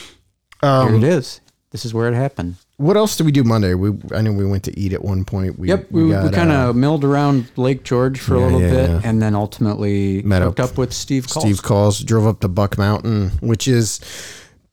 um, 0.62 0.90
here 0.90 0.98
it 0.98 1.04
is. 1.04 1.42
This 1.74 1.86
is 1.86 1.94
where 1.94 2.08
it 2.08 2.14
happened. 2.14 2.56
what 2.78 2.96
else 2.96 3.18
did 3.18 3.26
we 3.26 3.32
do 3.32 3.44
Monday? 3.44 3.74
We 3.74 3.98
I 4.16 4.22
know 4.22 4.32
we 4.32 4.46
went 4.46 4.64
to 4.66 4.80
eat 4.80 4.94
at 4.94 5.04
one 5.04 5.26
point. 5.26 5.58
We, 5.58 5.70
Yep, 5.70 5.88
we, 5.90 6.04
we, 6.04 6.12
got, 6.12 6.32
kind 6.32 6.52
uh, 6.52 6.70
of 6.70 6.76
milled 6.76 7.04
around 7.04 7.52
Lake 7.58 7.84
George 7.84 8.20
for 8.20 8.36
a 8.36 8.40
little 8.40 8.62
yeah, 8.62 8.70
bit, 8.70 8.90
yeah. 8.92 9.02
and 9.04 9.20
then 9.20 9.34
ultimately 9.34 10.22
Met 10.22 10.44
hooked 10.44 10.60
up 10.60 10.72
up, 10.72 10.78
with 10.78 10.94
Steve 10.94 11.28
Kulls. 11.28 11.44
Steve 11.44 11.64
Kulls, 11.64 12.00
drove 12.02 12.28
up 12.28 12.42
to 12.42 12.48
Buck 12.48 12.78
Mountain, 12.78 13.32
which 13.42 13.68
is, 13.68 14.00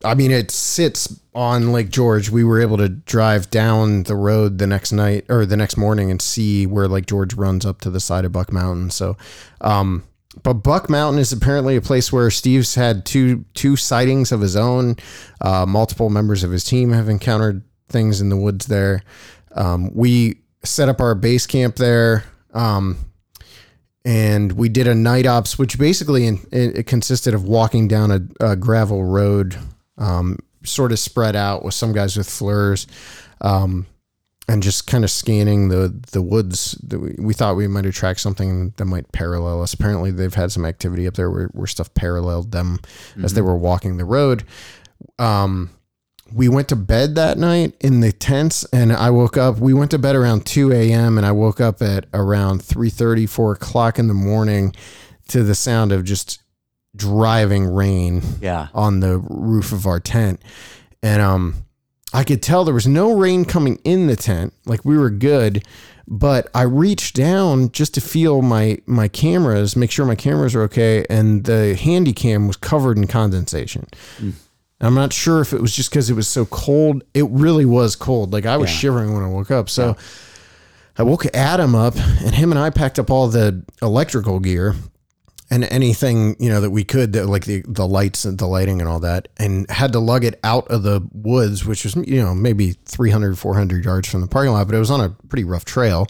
I 0.05 0.13
mean, 0.13 0.29
it 0.29 0.51
sits 0.51 1.19
on 1.33 1.73
Lake 1.73 1.89
George. 1.89 2.29
We 2.29 2.43
were 2.43 2.61
able 2.61 2.77
to 2.77 2.87
drive 2.87 3.49
down 3.49 4.03
the 4.03 4.15
road 4.15 4.59
the 4.59 4.67
next 4.67 4.91
night 4.91 5.25
or 5.27 5.47
the 5.47 5.57
next 5.57 5.77
morning 5.77 6.11
and 6.11 6.21
see 6.21 6.67
where 6.67 6.87
Lake 6.87 7.07
George 7.07 7.33
runs 7.33 7.65
up 7.65 7.81
to 7.81 7.89
the 7.89 7.99
side 7.99 8.25
of 8.25 8.31
Buck 8.31 8.53
Mountain. 8.53 8.91
So, 8.91 9.17
um, 9.59 10.03
but 10.43 10.55
Buck 10.55 10.89
Mountain 10.89 11.19
is 11.19 11.31
apparently 11.31 11.75
a 11.75 11.81
place 11.81 12.11
where 12.11 12.29
Steve's 12.31 12.75
had 12.75 13.05
two 13.05 13.45
two 13.53 13.75
sightings 13.75 14.31
of 14.31 14.41
his 14.41 14.55
own. 14.55 14.95
Uh, 15.41 15.65
multiple 15.65 16.09
members 16.09 16.43
of 16.43 16.51
his 16.51 16.63
team 16.63 16.91
have 16.91 17.09
encountered 17.09 17.63
things 17.89 18.21
in 18.21 18.29
the 18.29 18.37
woods 18.37 18.67
there. 18.67 19.03
Um, 19.53 19.93
we 19.93 20.39
set 20.63 20.89
up 20.89 21.01
our 21.01 21.15
base 21.15 21.45
camp 21.45 21.75
there. 21.75 22.23
Um, 22.53 22.97
and 24.03 24.53
we 24.53 24.69
did 24.69 24.87
a 24.87 24.95
night 24.95 25.25
ops, 25.25 25.59
which 25.59 25.77
basically 25.77 26.25
in, 26.25 26.39
it, 26.51 26.77
it 26.77 26.87
consisted 26.87 27.33
of 27.33 27.43
walking 27.43 27.87
down 27.87 28.11
a, 28.11 28.51
a 28.51 28.55
gravel 28.55 29.03
road, 29.03 29.57
um, 29.97 30.37
sort 30.63 30.91
of 30.91 30.99
spread 30.99 31.35
out 31.35 31.63
with 31.63 31.73
some 31.73 31.93
guys 31.93 32.17
with 32.17 32.27
FLIRs, 32.27 32.87
um, 33.41 33.85
and 34.51 34.61
just 34.63 34.87
kind 34.87 35.03
of 35.03 35.09
scanning 35.11 35.69
the 35.69 35.93
the 36.11 36.21
woods. 36.21 36.71
That 36.87 36.99
we, 36.99 37.15
we 37.17 37.33
thought 37.33 37.55
we 37.55 37.67
might 37.67 37.85
attract 37.85 38.19
something 38.19 38.73
that 38.77 38.85
might 38.85 39.11
parallel 39.11 39.61
us. 39.61 39.73
Apparently, 39.73 40.11
they've 40.11 40.33
had 40.33 40.51
some 40.51 40.65
activity 40.65 41.07
up 41.07 41.13
there 41.13 41.29
where, 41.31 41.47
where 41.47 41.67
stuff 41.67 41.93
paralleled 41.93 42.51
them 42.51 42.79
as 43.23 43.33
they 43.33 43.41
were 43.41 43.55
walking 43.55 43.97
the 43.97 44.05
road. 44.05 44.43
Um, 45.19 45.69
we 46.33 46.47
went 46.47 46.69
to 46.69 46.75
bed 46.77 47.15
that 47.15 47.37
night 47.37 47.75
in 47.81 47.99
the 47.99 48.11
tents 48.13 48.63
and 48.71 48.93
I 48.93 49.09
woke 49.09 49.35
up. 49.35 49.57
We 49.59 49.73
went 49.73 49.91
to 49.91 49.99
bed 49.99 50.15
around 50.15 50.45
2 50.45 50.71
a.m. 50.71 51.17
and 51.17 51.25
I 51.25 51.31
woke 51.33 51.59
up 51.59 51.81
at 51.81 52.05
around 52.13 52.63
3 52.63 53.25
4 53.25 53.51
o'clock 53.51 53.99
in 53.99 54.07
the 54.07 54.13
morning 54.13 54.73
to 55.27 55.43
the 55.43 55.55
sound 55.55 55.91
of 55.91 56.05
just 56.05 56.41
driving 56.95 57.65
rain 57.65 58.21
Yeah. 58.39 58.67
on 58.73 59.01
the 59.01 59.17
roof 59.17 59.71
of 59.73 59.85
our 59.85 59.99
tent. 59.99 60.41
And 61.03 61.21
um, 61.21 61.65
I 62.13 62.23
could 62.23 62.41
tell 62.41 62.65
there 62.65 62.73
was 62.73 62.87
no 62.87 63.15
rain 63.17 63.45
coming 63.45 63.79
in 63.83 64.07
the 64.07 64.15
tent. 64.15 64.53
Like 64.65 64.83
we 64.85 64.97
were 64.97 65.09
good. 65.09 65.63
But 66.07 66.49
I 66.53 66.63
reached 66.63 67.15
down 67.15 67.71
just 67.71 67.93
to 67.93 68.01
feel 68.01 68.41
my 68.41 68.79
my 68.85 69.07
cameras, 69.07 69.75
make 69.77 69.91
sure 69.91 70.05
my 70.05 70.15
cameras 70.15 70.53
are 70.55 70.63
okay, 70.63 71.05
and 71.09 71.45
the 71.45 71.75
handy 71.75 72.11
cam 72.11 72.47
was 72.47 72.57
covered 72.57 72.97
in 72.97 73.07
condensation. 73.07 73.87
Hmm. 74.17 74.31
I'm 74.81 74.95
not 74.95 75.13
sure 75.13 75.39
if 75.41 75.53
it 75.53 75.61
was 75.61 75.73
just 75.73 75.89
because 75.91 76.09
it 76.09 76.15
was 76.15 76.27
so 76.27 76.43
cold. 76.45 77.03
It 77.13 77.25
really 77.29 77.65
was 77.65 77.95
cold. 77.95 78.33
Like 78.33 78.45
I 78.45 78.57
was 78.57 78.69
Yeah. 78.71 78.77
shivering 78.77 79.13
when 79.13 79.23
I 79.23 79.27
woke 79.27 79.51
up. 79.51 79.69
So 79.69 79.95
I 80.97 81.03
woke 81.03 81.25
Adam 81.33 81.75
up, 81.75 81.95
and 81.95 82.35
him 82.35 82.51
and 82.51 82.59
I 82.59 82.71
packed 82.71 82.99
up 82.99 83.09
all 83.09 83.27
the 83.29 83.63
electrical 83.81 84.39
gear 84.41 84.75
and 85.51 85.65
anything 85.65 86.35
you 86.39 86.49
know 86.49 86.61
that 86.61 86.71
we 86.71 86.83
could, 86.83 87.15
like 87.15 87.45
the 87.45 87.61
the 87.67 87.85
lights 87.87 88.25
and 88.25 88.39
the 88.39 88.47
lighting 88.47 88.79
and 88.81 88.89
all 88.89 89.01
that, 89.01 89.27
and 89.37 89.69
had 89.69 89.91
to 89.93 89.99
lug 89.99 90.23
it 90.23 90.39
out 90.43 90.67
of 90.69 90.81
the 90.81 91.07
woods, 91.11 91.63
which 91.65 91.83
was 91.83 91.95
you 91.97 92.19
know 92.21 92.33
maybe 92.33 92.71
300, 92.85 93.37
400 93.37 93.85
yards 93.85 94.09
from 94.09 94.21
the 94.21 94.27
parking 94.27 94.53
lot, 94.53 94.65
but 94.67 94.75
it 94.75 94.79
was 94.79 94.89
on 94.89 95.01
a 95.01 95.09
pretty 95.27 95.43
rough 95.43 95.65
trail. 95.65 96.07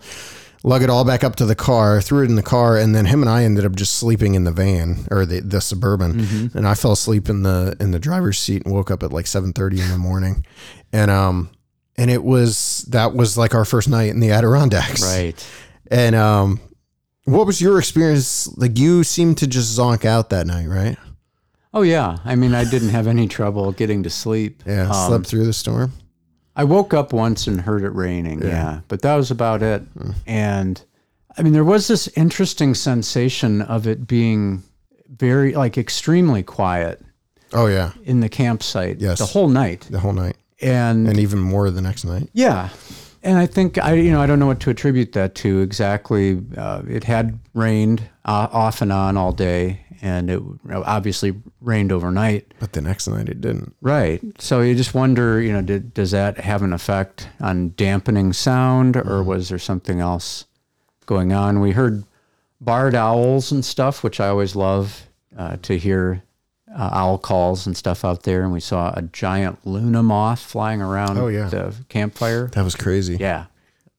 Lug 0.63 0.83
it 0.83 0.91
all 0.91 1.03
back 1.03 1.24
up 1.24 1.38
to 1.38 1.45
the 1.48 1.55
car, 1.55 2.00
threw 2.01 2.21
it 2.24 2.29
in 2.29 2.36
the 2.36 2.43
car, 2.43 2.77
and 2.77 2.93
then 2.93 3.05
him 3.05 3.21
and 3.24 3.29
I 3.31 3.45
ended 3.45 3.65
up 3.65 3.75
just 3.75 3.93
sleeping 3.98 4.36
in 4.36 4.43
the 4.43 4.51
van 4.51 5.07
or 5.10 5.25
the, 5.25 5.39
the 5.39 5.60
suburban. 5.60 6.51
And 6.53 6.67
I 6.67 6.75
fell 6.75 6.91
asleep 6.91 7.29
in 7.29 7.41
the 7.41 7.75
in 7.79 7.89
the 7.89 7.98
driver's 8.00 8.38
seat 8.38 8.63
and 8.63 8.71
woke 8.74 8.91
up 8.91 9.01
at 9.01 9.12
like 9.12 9.25
seven 9.25 9.53
thirty 9.53 9.81
in 9.81 9.89
the 9.89 9.98
morning, 9.98 10.45
and 10.93 11.10
um 11.10 11.50
and 11.98 12.12
it 12.12 12.24
was 12.24 12.86
that 12.89 13.15
was 13.15 13.39
like 13.39 13.55
our 13.55 13.65
first 13.65 13.89
night 13.89 14.12
in 14.12 14.19
the 14.19 14.29
Adirondacks, 14.29 15.01
Right. 15.01 15.43
and 15.89 16.13
um, 16.15 16.60
what 17.31 17.45
was 17.47 17.61
your 17.61 17.79
experience? 17.79 18.47
Like 18.57 18.77
you 18.77 19.03
seemed 19.03 19.38
to 19.39 19.47
just 19.47 19.77
zonk 19.77 20.05
out 20.05 20.29
that 20.29 20.47
night, 20.47 20.67
right? 20.67 20.97
Oh 21.73 21.81
yeah. 21.83 22.17
I 22.25 22.35
mean, 22.35 22.53
I 22.53 22.63
didn't 22.69 22.89
have 22.89 23.07
any 23.07 23.27
trouble 23.27 23.71
getting 23.71 24.03
to 24.03 24.09
sleep. 24.09 24.61
Yeah, 24.65 24.88
Um, 24.89 25.07
slept 25.07 25.27
through 25.27 25.45
the 25.45 25.53
storm. 25.53 25.93
I 26.55 26.65
woke 26.65 26.93
up 26.93 27.13
once 27.13 27.47
and 27.47 27.61
heard 27.61 27.83
it 27.83 27.95
raining. 27.95 28.41
Yeah. 28.41 28.81
But 28.89 29.01
that 29.03 29.15
was 29.15 29.31
about 29.31 29.63
it. 29.63 29.83
And 30.27 30.83
I 31.38 31.43
mean, 31.43 31.53
there 31.53 31.63
was 31.63 31.88
this 31.88 32.09
interesting 32.09 32.75
sensation 32.75 33.61
of 33.61 33.88
it 33.88 34.05
being 34.05 34.63
very, 35.07 35.53
like, 35.53 35.77
extremely 35.77 36.43
quiet 36.43 37.01
Oh 37.53 37.67
yeah, 37.67 37.91
in 38.03 38.19
the 38.19 38.27
campsite 38.29 39.00
Yes. 39.00 39.19
the 39.19 39.25
whole 39.25 39.47
night. 39.47 39.88
the 39.89 40.00
whole 40.00 40.13
night, 40.13 40.35
And, 40.61 41.07
and 41.07 41.17
even 41.19 41.39
more 41.39 41.69
the 41.71 41.81
next 41.81 42.03
night. 42.05 42.29
yeah. 42.33 42.69
And 43.23 43.37
I 43.37 43.45
think 43.45 43.77
I, 43.77 43.93
you 43.93 44.11
know, 44.11 44.21
I 44.21 44.25
don't 44.25 44.39
know 44.39 44.47
what 44.47 44.59
to 44.61 44.69
attribute 44.69 45.11
that 45.13 45.35
to 45.35 45.59
exactly. 45.61 46.41
Uh, 46.57 46.81
it 46.87 47.03
had 47.03 47.39
rained 47.53 48.01
uh, 48.25 48.47
off 48.51 48.81
and 48.81 48.91
on 48.91 49.15
all 49.15 49.31
day, 49.31 49.85
and 50.01 50.29
it 50.29 50.41
obviously 50.71 51.35
rained 51.61 51.91
overnight. 51.91 52.51
But 52.59 52.73
the 52.73 52.81
next 52.81 53.07
night 53.07 53.29
it 53.29 53.39
didn't. 53.39 53.75
Right. 53.81 54.21
So 54.39 54.61
you 54.61 54.75
just 54.75 54.93
wonder, 54.93 55.39
you 55.39 55.53
know, 55.53 55.61
did, 55.61 55.93
does 55.93 56.11
that 56.11 56.39
have 56.39 56.63
an 56.63 56.73
effect 56.73 57.29
on 57.39 57.73
dampening 57.75 58.33
sound 58.33 58.97
or 58.97 59.21
was 59.21 59.49
there 59.49 59.59
something 59.59 59.99
else 59.99 60.45
going 61.05 61.31
on? 61.31 61.59
We 61.59 61.71
heard 61.71 62.03
barred 62.59 62.95
owls 62.95 63.51
and 63.51 63.63
stuff, 63.63 64.03
which 64.03 64.19
I 64.19 64.27
always 64.29 64.55
love 64.55 65.07
uh, 65.37 65.57
to 65.61 65.77
hear 65.77 66.23
uh, 66.77 66.89
owl 66.93 67.17
calls 67.17 67.65
and 67.67 67.75
stuff 67.75 68.03
out 68.05 68.23
there. 68.23 68.43
And 68.43 68.51
we 68.51 68.59
saw 68.59 68.93
a 68.95 69.01
giant 69.01 69.59
Luna 69.65 70.03
moth 70.03 70.39
flying 70.39 70.81
around 70.81 71.17
Oh, 71.17 71.27
yeah. 71.27 71.49
the 71.49 71.75
campfire. 71.89 72.47
That 72.53 72.63
was 72.63 72.75
crazy. 72.75 73.17
Yeah. 73.17 73.45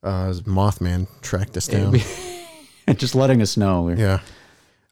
Uh, 0.01 0.33
Mothman 0.45 1.07
tracked 1.21 1.55
us 1.55 1.67
down. 1.67 1.95
just 2.97 3.15
letting 3.15 3.41
us 3.41 3.55
know. 3.57 3.89
Yeah. 3.89 4.19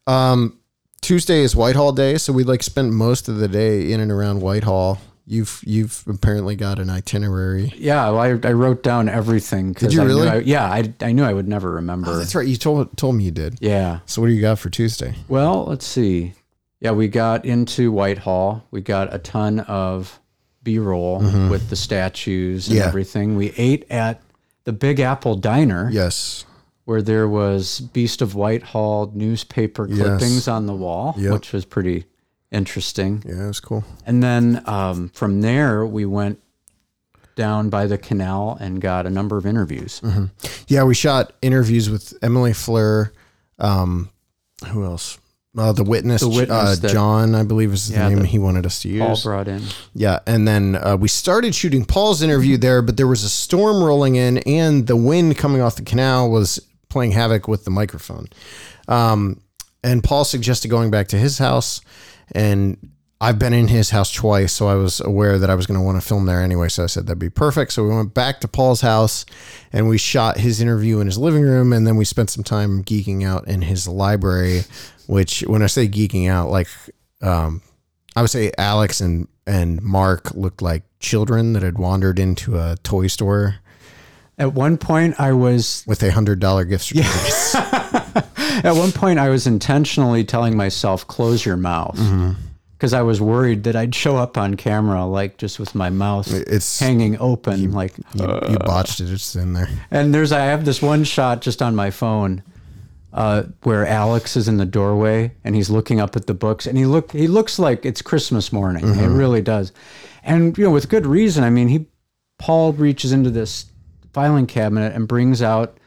Um, 0.08 0.58
Tuesday 1.02 1.42
is 1.42 1.56
Whitehall 1.56 1.92
Day, 1.94 2.18
so 2.18 2.32
we 2.32 2.44
like 2.44 2.64
spent 2.64 2.92
most 2.94 3.28
of 3.28 3.38
the 3.38 3.48
day 3.48 3.92
in 3.92 4.00
and 4.00 4.12
around 4.12 4.42
Whitehall. 4.42 5.00
You've 5.28 5.62
you've 5.66 6.04
apparently 6.08 6.56
got 6.56 6.80
an 6.80 6.90
itinerary. 6.90 7.74
Yeah, 7.78 8.10
well, 8.10 8.20
I, 8.20 8.28
I 8.48 8.52
wrote 8.54 8.84
down 8.84 9.08
everything. 9.08 9.74
Did 9.74 9.94
you 9.94 10.02
I 10.02 10.06
really? 10.06 10.28
I- 10.28 10.38
yeah, 10.40 10.66
I, 10.66 10.94
I 11.02 11.12
knew 11.12 11.24
I 11.24 11.34
would 11.34 11.48
never 11.48 11.72
remember. 11.72 12.18
That's 12.18 12.36
right. 12.36 12.48
You 12.48 12.56
told 12.58 12.96
told 12.98 13.16
me 13.16 13.24
you 13.26 13.32
did. 13.32 13.58
yeah. 13.62 14.00
So 14.06 14.22
what 14.22 14.28
do 14.28 14.34
you 14.34 14.42
got 14.42 14.60
for 14.60 14.70
Tuesday? 14.70 15.16
Well, 15.28 15.66
let's 15.66 15.86
see. 15.86 16.34
Yeah, 16.82 16.92
we 16.92 17.08
got 17.08 17.46
into 17.46 17.92
Whitehall. 17.92 18.66
We 18.72 18.82
got 18.82 19.14
a 19.14 19.20
ton 19.20 19.60
of 19.62 20.20
B 20.64 20.78
roll 20.80 21.20
with 21.50 21.70
the 21.70 21.76
statues 21.76 22.68
and 22.68 22.76
Mm-hmm. 22.76 22.82
Yeah. 22.84 22.88
everything. 22.88 23.36
We 23.36 23.54
ate 23.58 23.86
at 23.90 24.22
the 24.66 24.74
Big 24.74 25.00
Apple 25.00 25.36
Diner 25.36 25.90
Yes. 25.92 26.46
where 26.86 27.02
there 27.02 27.28
was 27.30 27.80
Beast 27.80 28.22
of 28.22 28.36
Whitehall 28.36 29.12
newspaper 29.14 29.88
Yes. 29.88 29.98
clippings 30.00 30.48
on 30.48 30.66
the 30.66 30.74
wall, 30.76 31.16
Yep. 31.18 31.34
which 31.34 31.54
was 31.54 31.66
pretty 31.66 32.06
interesting. 32.52 33.24
Yeah, 33.26 33.44
it 33.46 33.48
was 33.48 33.60
cool. 33.60 33.84
And 34.06 34.22
then 34.22 34.62
um, 34.66 35.10
from 35.10 35.42
there, 35.42 35.86
we 35.86 36.06
went 36.06 36.40
down 37.36 37.70
by 37.70 37.88
the 37.88 37.98
canal 37.98 38.58
and 38.60 38.82
got 38.82 39.06
a 39.06 39.10
number 39.10 39.38
of 39.38 39.46
interviews. 39.46 40.02
Mm-hmm. 40.04 40.26
Yeah, 40.68 40.84
we 40.84 40.94
shot 40.94 41.34
interviews 41.42 41.90
with 41.90 42.14
Emily 42.22 42.54
Fleur. 42.54 43.12
Um, 43.58 44.10
who 44.68 44.84
else? 44.84 45.18
Uh, 45.58 45.74
the 45.74 45.84
witness, 45.84 46.22
The 46.22 46.30
Witness 46.30 46.82
uh, 46.82 46.88
John, 46.88 47.36
I 47.36 47.44
believe 47.44 47.74
is 47.74 47.90
the 47.90 47.96
Yeah, 47.96 48.08
name 48.08 48.24
he 48.24 48.40
wanted 48.40 48.66
us 48.66 48.82
to 48.84 48.88
use. 48.88 49.02
Paul 49.02 49.20
brought 49.22 49.48
in. 49.50 49.62
Yeah, 49.94 50.20
and 50.26 50.48
then 50.48 50.76
uh, 50.78 50.96
we 50.98 51.10
started 51.10 51.54
shooting 51.54 51.84
Paul's 51.84 52.22
interview 52.22 52.56
there, 52.58 52.82
but 52.82 52.96
there 52.96 53.08
was 53.08 53.26
a 53.26 53.30
storm 53.30 53.84
rolling 53.84 54.16
in, 54.16 54.38
and 54.40 54.88
the 54.88 54.96
wind 54.96 55.38
coming 55.38 55.60
off 55.60 55.76
the 55.76 55.82
canal 55.82 56.32
was 56.32 56.66
playing 56.88 57.12
havoc 57.12 57.50
with 57.50 57.66
the 57.66 57.72
microphone. 57.72 58.28
Um, 58.88 59.42
and 59.84 60.02
Paul 60.02 60.24
suggested 60.24 60.70
going 60.70 60.90
back 60.90 61.10
to 61.10 61.18
his 61.18 61.38
house, 61.38 61.82
and 62.34 62.78
I've 63.24 63.38
been 63.38 63.54
in 63.54 63.68
his 63.68 63.92
house 63.92 64.12
twice, 64.12 64.52
so 64.52 64.68
I 64.68 64.74
was 64.74 65.00
aware 65.00 65.38
that 65.38 65.48
I 65.50 65.54
was 65.54 65.68
going 65.68 65.80
to 65.80 65.86
want 65.86 66.02
to 66.02 66.06
film 66.06 66.26
there 66.26 66.42
anyway. 66.42 66.70
So 66.70 66.84
I 66.84 66.88
said 66.88 67.06
that'd 67.06 67.20
be 67.20 67.30
perfect. 67.30 67.72
So 67.72 67.84
we 67.84 67.96
went 67.96 68.16
back 68.16 68.42
to 68.42 68.48
Paul's 68.48 68.82
house, 68.82 69.28
and 69.72 69.88
we 69.88 70.00
shot 70.00 70.40
his 70.40 70.60
interview 70.60 71.00
in 71.00 71.06
his 71.06 71.20
living 71.20 71.44
room, 71.44 71.72
and 71.72 71.86
then 71.86 71.98
we 71.98 72.04
spent 72.04 72.32
some 72.32 72.44
time 72.44 72.84
geeking 72.84 73.24
out 73.24 73.48
in 73.48 73.62
his 73.62 73.88
library. 73.88 74.64
Which, 75.06 75.42
when 75.42 75.62
I 75.62 75.68
say 75.68 75.88
geeking 75.88 76.30
out, 76.30 76.50
like 76.50 76.68
um, 77.22 77.62
I 78.16 78.22
would 78.22 78.32
say 78.32 78.52
Alex 78.58 79.00
and 79.02 79.28
and 79.46 79.82
Mark 79.84 80.34
looked 80.34 80.62
like 80.64 80.84
children 81.00 81.54
that 81.54 81.62
had 81.64 81.78
wandered 81.78 82.18
into 82.18 82.58
a 82.58 82.76
toy 82.84 83.08
store 83.08 83.56
At 84.38 84.54
one 84.54 84.78
point, 84.78 85.20
I 85.20 85.34
was 85.34 85.84
with 85.86 86.02
a 86.02 86.12
hundred 86.12 86.40
dollar 86.40 86.66
gift 86.66 86.86
certificate. 86.86 88.26
At 88.66 88.76
one 88.76 88.92
point, 88.92 89.20
I 89.20 89.30
was 89.30 89.46
intentionally 89.48 90.24
telling 90.24 90.58
myself, 90.58 91.06
"Close 91.08 91.46
your 91.46 91.58
mouth," 91.58 91.98
Mm-hmm. 91.98 92.34
Because 92.82 92.96
I 92.96 93.04
was 93.04 93.22
worried 93.22 93.66
that 93.66 93.76
I'd 93.76 93.94
show 93.94 94.18
up 94.18 94.40
on 94.40 94.56
camera 94.56 95.06
like 95.06 95.38
just 95.38 95.60
with 95.60 95.76
my 95.76 95.92
mouth 95.92 96.34
It's 96.34 96.80
hanging 96.80 97.16
open, 97.20 97.72
like. 97.74 97.94
you, 98.16 98.24
you 98.50 98.58
botched 98.58 99.00
it. 99.00 99.12
It's 99.12 99.36
in 99.36 99.54
there. 99.54 99.70
And 99.92 100.16
there's 100.16 100.32
I 100.32 100.46
have 100.46 100.66
this 100.66 100.82
one 100.82 101.04
shot 101.04 101.42
just 101.44 101.62
on 101.62 101.76
my 101.76 101.92
phone, 101.92 102.42
uh, 103.14 103.44
where 103.62 103.86
Alex 103.86 104.36
is 104.36 104.48
in 104.48 104.58
the 104.58 104.66
doorway 104.66 105.32
and 105.44 105.54
he's 105.56 105.70
looking 105.70 106.00
up 106.00 106.16
at 106.16 106.26
the 106.26 106.34
books, 106.34 106.66
and 106.66 106.76
he 106.76 106.88
look 106.88 107.12
he 107.12 107.28
looks 107.28 107.60
like 107.60 107.86
it's 107.86 108.02
Christmas 108.02 108.52
morning. 108.52 108.84
It 108.98 109.10
really 109.10 109.44
does, 109.44 109.72
and 110.24 110.58
you 110.58 110.64
know 110.64 110.72
with 110.72 110.90
good 110.90 111.06
reason. 111.06 111.44
I 111.44 111.52
mean, 111.52 111.68
he 111.68 111.86
Paul 112.40 112.74
reaches 112.74 113.12
into 113.12 113.30
this 113.30 113.66
filing 114.12 114.48
cabinet 114.48 114.96
and 114.96 115.08
brings 115.08 115.44
out 115.44 115.78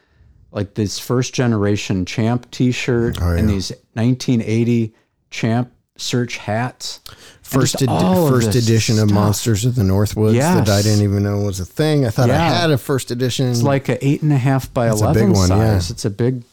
like 0.53 0.75
this 0.75 0.97
first 0.97 1.33
generation 1.33 2.05
champ 2.05 2.49
t-shirt 2.51 3.17
Oh, 3.21 3.33
and 3.33 3.49
these 3.49 3.71
1980 3.95 4.93
champ 5.29 5.73
search 5.97 6.37
hats 6.37 6.99
First, 7.41 7.81
ed- 7.81 7.89
of 7.89 8.29
first 8.29 8.55
edition 8.55 8.97
of. 8.99 9.11
Monsters 9.11 9.65
of 9.65 9.75
the 9.75 9.83
Northwoods 9.83 10.33
that 10.39 10.67
I 10.67 10.81
didn't 10.81 11.03
even 11.03 11.21
know 11.23 11.41
was 11.41 11.59
a 11.59 11.65
thing. 11.65 12.05
I 12.05 12.09
thought 12.09 12.29
I 12.31 12.37
had 12.37 12.71
a 12.71 12.77
first 12.77 13.11
edition. 13.11 13.49
It's 13.49 13.61
like 13.61 13.87
an 13.87 13.99
eight 14.01 14.23
and 14.23 14.33
a 14.33 14.37
half 14.37 14.73
by 14.73 14.87
a 14.87 14.91
eleven 14.93 15.27
big 15.27 15.35
one, 15.35 15.47
size. 15.47 15.89
yeah. 15.89 15.93
It's 15.93 16.05
a 16.05 16.09
big. 16.09 16.43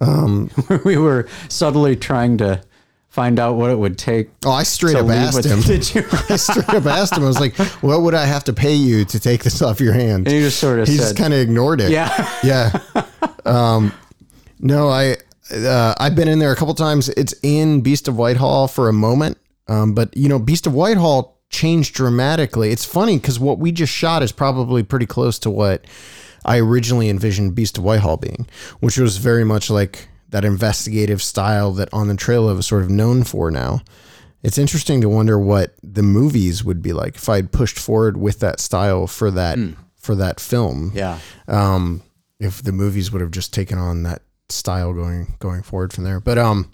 Um, 0.00 0.50
we 0.84 0.96
were 0.96 1.28
subtly 1.48 1.94
trying 1.94 2.38
to 2.38 2.62
find 3.10 3.38
out 3.38 3.56
what 3.56 3.70
it 3.70 3.78
would 3.78 3.98
take. 3.98 4.30
oh, 4.46 4.50
I 4.50 4.62
straight 4.62 4.96
up 4.96 5.06
asked 5.08 5.44
him. 5.44 5.60
Did 5.66 5.94
you? 5.94 6.04
I 6.30 6.36
straight 6.36 6.68
up 6.70 6.86
asked 6.86 7.16
him. 7.16 7.22
I 7.22 7.26
was 7.26 7.38
like, 7.38 7.54
"What 7.82 8.00
would 8.00 8.14
I 8.14 8.24
have 8.24 8.44
to 8.44 8.54
pay 8.54 8.74
you 8.74 9.04
to 9.04 9.20
take 9.20 9.44
this 9.44 9.60
off 9.60 9.78
your 9.78 9.92
hand?" 9.92 10.26
And 10.26 10.34
he 10.34 10.40
just 10.40 10.58
sort 10.58 10.78
of 10.78 10.88
He 10.88 10.96
said, 10.96 11.02
just 11.02 11.16
kind 11.18 11.34
of 11.34 11.40
ignored 11.40 11.82
it. 11.82 11.90
"Yeah." 11.90 12.08
Yeah. 12.42 12.80
Um, 13.44 13.92
no, 14.58 14.88
I 14.88 15.18
uh, 15.52 15.94
I've 15.98 16.14
been 16.16 16.28
in 16.28 16.38
there 16.38 16.52
a 16.52 16.56
couple 16.56 16.74
times. 16.74 17.08
It's 17.10 17.34
in 17.42 17.80
Beast 17.80 18.08
of 18.08 18.16
Whitehall 18.16 18.68
for 18.68 18.88
a 18.88 18.92
moment, 18.92 19.38
um, 19.68 19.94
but 19.94 20.16
you 20.16 20.28
know, 20.28 20.38
Beast 20.38 20.66
of 20.66 20.74
Whitehall 20.74 21.40
changed 21.50 21.94
dramatically. 21.94 22.70
It's 22.70 22.84
funny 22.84 23.18
because 23.18 23.38
what 23.38 23.58
we 23.58 23.70
just 23.72 23.92
shot 23.92 24.22
is 24.22 24.32
probably 24.32 24.82
pretty 24.82 25.06
close 25.06 25.38
to 25.40 25.50
what 25.50 25.84
I 26.44 26.58
originally 26.58 27.08
envisioned 27.08 27.54
Beast 27.54 27.78
of 27.78 27.84
Whitehall 27.84 28.16
being, 28.16 28.46
which 28.80 28.96
was 28.98 29.18
very 29.18 29.44
much 29.44 29.70
like 29.70 30.08
that 30.30 30.44
investigative 30.44 31.22
style 31.22 31.72
that 31.72 31.88
On 31.92 32.08
the 32.08 32.16
Trail 32.16 32.48
of 32.48 32.58
is 32.58 32.66
sort 32.66 32.82
of 32.82 32.90
known 32.90 33.22
for 33.22 33.50
now. 33.50 33.82
It's 34.42 34.58
interesting 34.58 35.00
to 35.00 35.08
wonder 35.08 35.38
what 35.38 35.74
the 35.82 36.02
movies 36.02 36.62
would 36.64 36.82
be 36.82 36.92
like 36.92 37.14
if 37.16 37.28
I'd 37.28 37.52
pushed 37.52 37.78
forward 37.78 38.16
with 38.16 38.40
that 38.40 38.60
style 38.60 39.06
for 39.06 39.30
that 39.30 39.58
for 39.96 40.14
that 40.16 40.38
film 40.38 40.92
Yeah. 40.94 41.18
um, 41.48 42.02
if 42.38 42.62
the 42.62 42.72
movies 42.72 43.10
would 43.10 43.22
have 43.22 43.30
just 43.30 43.54
taken 43.54 43.78
on 43.78 44.02
that 44.02 44.20
style 44.48 44.92
going 44.92 45.34
going 45.38 45.62
forward 45.62 45.92
from 45.92 46.04
there. 46.04 46.20
But 46.20 46.38
um, 46.38 46.70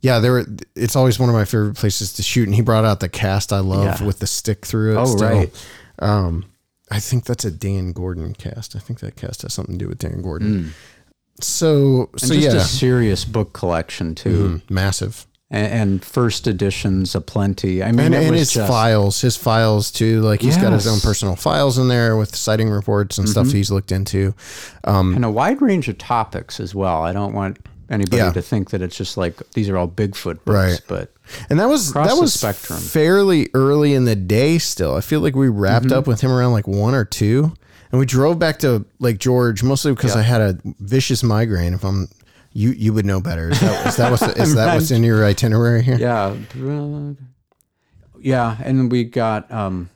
yeah, 0.00 0.18
there. 0.18 0.32
were- 0.32 0.46
It's 0.74 0.96
always 0.96 1.18
one 1.18 1.28
of 1.28 1.34
my 1.34 1.44
favorite 1.44 1.76
places 1.76 2.12
to 2.14 2.22
shoot, 2.22 2.46
and 2.46 2.54
he 2.54 2.60
brought 2.62 2.84
out 2.84 3.00
the 3.00 3.08
cast 3.08 3.52
I 3.52 3.60
love 3.60 4.00
Yeah. 4.00 4.06
with 4.06 4.18
the 4.18 4.26
stick 4.26 4.64
through 4.66 4.92
it. 4.94 5.00
Oh, 5.00 5.06
still. 5.06 5.28
right. 5.28 5.66
Um, 5.98 6.44
I 6.90 7.00
think 7.00 7.24
that's 7.24 7.44
a 7.44 7.50
Dan 7.50 7.92
Gordon 7.92 8.34
cast. 8.34 8.76
I 8.76 8.78
think 8.78 9.00
that 9.00 9.16
cast 9.16 9.42
has 9.42 9.52
something 9.54 9.78
to 9.78 9.84
do 9.84 9.88
with 9.88 9.98
Dan 9.98 10.22
Gordon. 10.22 10.72
So. 11.40 12.08
And 12.12 12.20
so 12.20 12.34
just 12.34 12.40
yeah, 12.54 12.54
a 12.54 12.60
serious 12.60 13.24
book 13.24 13.52
collection 13.52 14.14
too. 14.14 14.62
Mhm. 14.66 14.70
massive. 14.70 15.26
And, 15.50 15.66
and 15.72 16.04
first 16.04 16.46
editions 16.46 17.14
aplenty. 17.14 17.82
I 17.82 17.92
mean, 17.92 18.06
and, 18.06 18.14
and 18.14 18.34
his 18.34 18.52
just, 18.52 18.68
files, 18.68 19.20
his 19.20 19.36
files 19.36 19.90
too. 19.90 20.20
Like 20.22 20.40
he's 20.40 20.56
got 20.56 20.72
his 20.72 20.86
own 20.86 20.98
Mm-hmm. 20.98 21.06
personal 21.08 21.36
files 21.36 21.78
in 21.78 21.88
there 21.88 22.16
with 22.16 22.34
sighting 22.34 22.68
reports 22.70 23.18
and 23.18 23.28
stuff 23.28 23.50
he's 23.52 23.70
looked 23.70 23.92
into. 23.92 24.34
and 24.84 25.24
a 25.24 25.30
wide 25.30 25.62
range 25.62 25.88
of 25.88 25.98
topics 25.98 26.58
as 26.60 26.74
well. 26.74 27.02
I 27.02 27.12
don't 27.12 27.32
want 27.32 27.58
anybody 27.88 28.16
Yeah. 28.16 28.32
to 28.32 28.42
think 28.42 28.70
that 28.70 28.82
it's 28.82 28.96
just 28.96 29.16
like 29.16 29.36
these 29.52 29.68
are 29.68 29.76
all 29.76 29.86
Bigfoot 29.88 30.44
books, 30.44 30.48
Right. 30.48 30.80
but 30.88 31.12
And 31.48 31.60
that 31.60 31.68
was 31.68 31.92
that 31.92 32.16
was 32.16 32.34
spectrum. 32.34 32.80
fairly 32.80 33.48
early 33.54 33.94
in 33.94 34.04
the 34.04 34.16
day. 34.16 34.58
Still, 34.58 34.96
I 34.96 35.00
feel 35.00 35.20
like 35.20 35.36
we 35.36 35.48
wrapped 35.48 35.86
Mm-hmm. 35.86 35.98
up 35.98 36.06
with 36.08 36.20
him 36.20 36.32
around 36.32 36.52
like 36.52 36.66
one 36.66 36.94
or 36.94 37.04
two, 37.04 37.52
and 37.92 38.00
we 38.00 38.06
drove 38.06 38.40
back 38.40 38.58
to 38.60 38.84
Lake 38.98 39.18
George 39.18 39.62
mostly 39.62 39.92
because 39.92 40.16
I 40.16 40.22
had 40.22 40.40
a 40.40 40.58
vicious 40.80 41.22
migraine. 41.22 41.74
If 41.74 41.84
I'm 41.84 42.08
you, 42.56 42.70
you 42.70 42.92
would 42.94 43.04
know 43.04 43.20
better. 43.20 43.50
Is 43.50 43.60
that, 43.60 43.86
is 43.86 43.96
that 43.96 44.10
what's 44.10 44.22
is 44.38 44.54
that 44.54 44.74
what's 44.74 44.90
in 44.96 45.02
your 45.04 45.24
itinerary 45.24 45.82
here? 45.82 45.98
yeah, 45.98 46.34
yeah. 48.18 48.56
And 48.64 48.90
we 48.90 49.04
got 49.04 49.50
um, 49.52 49.90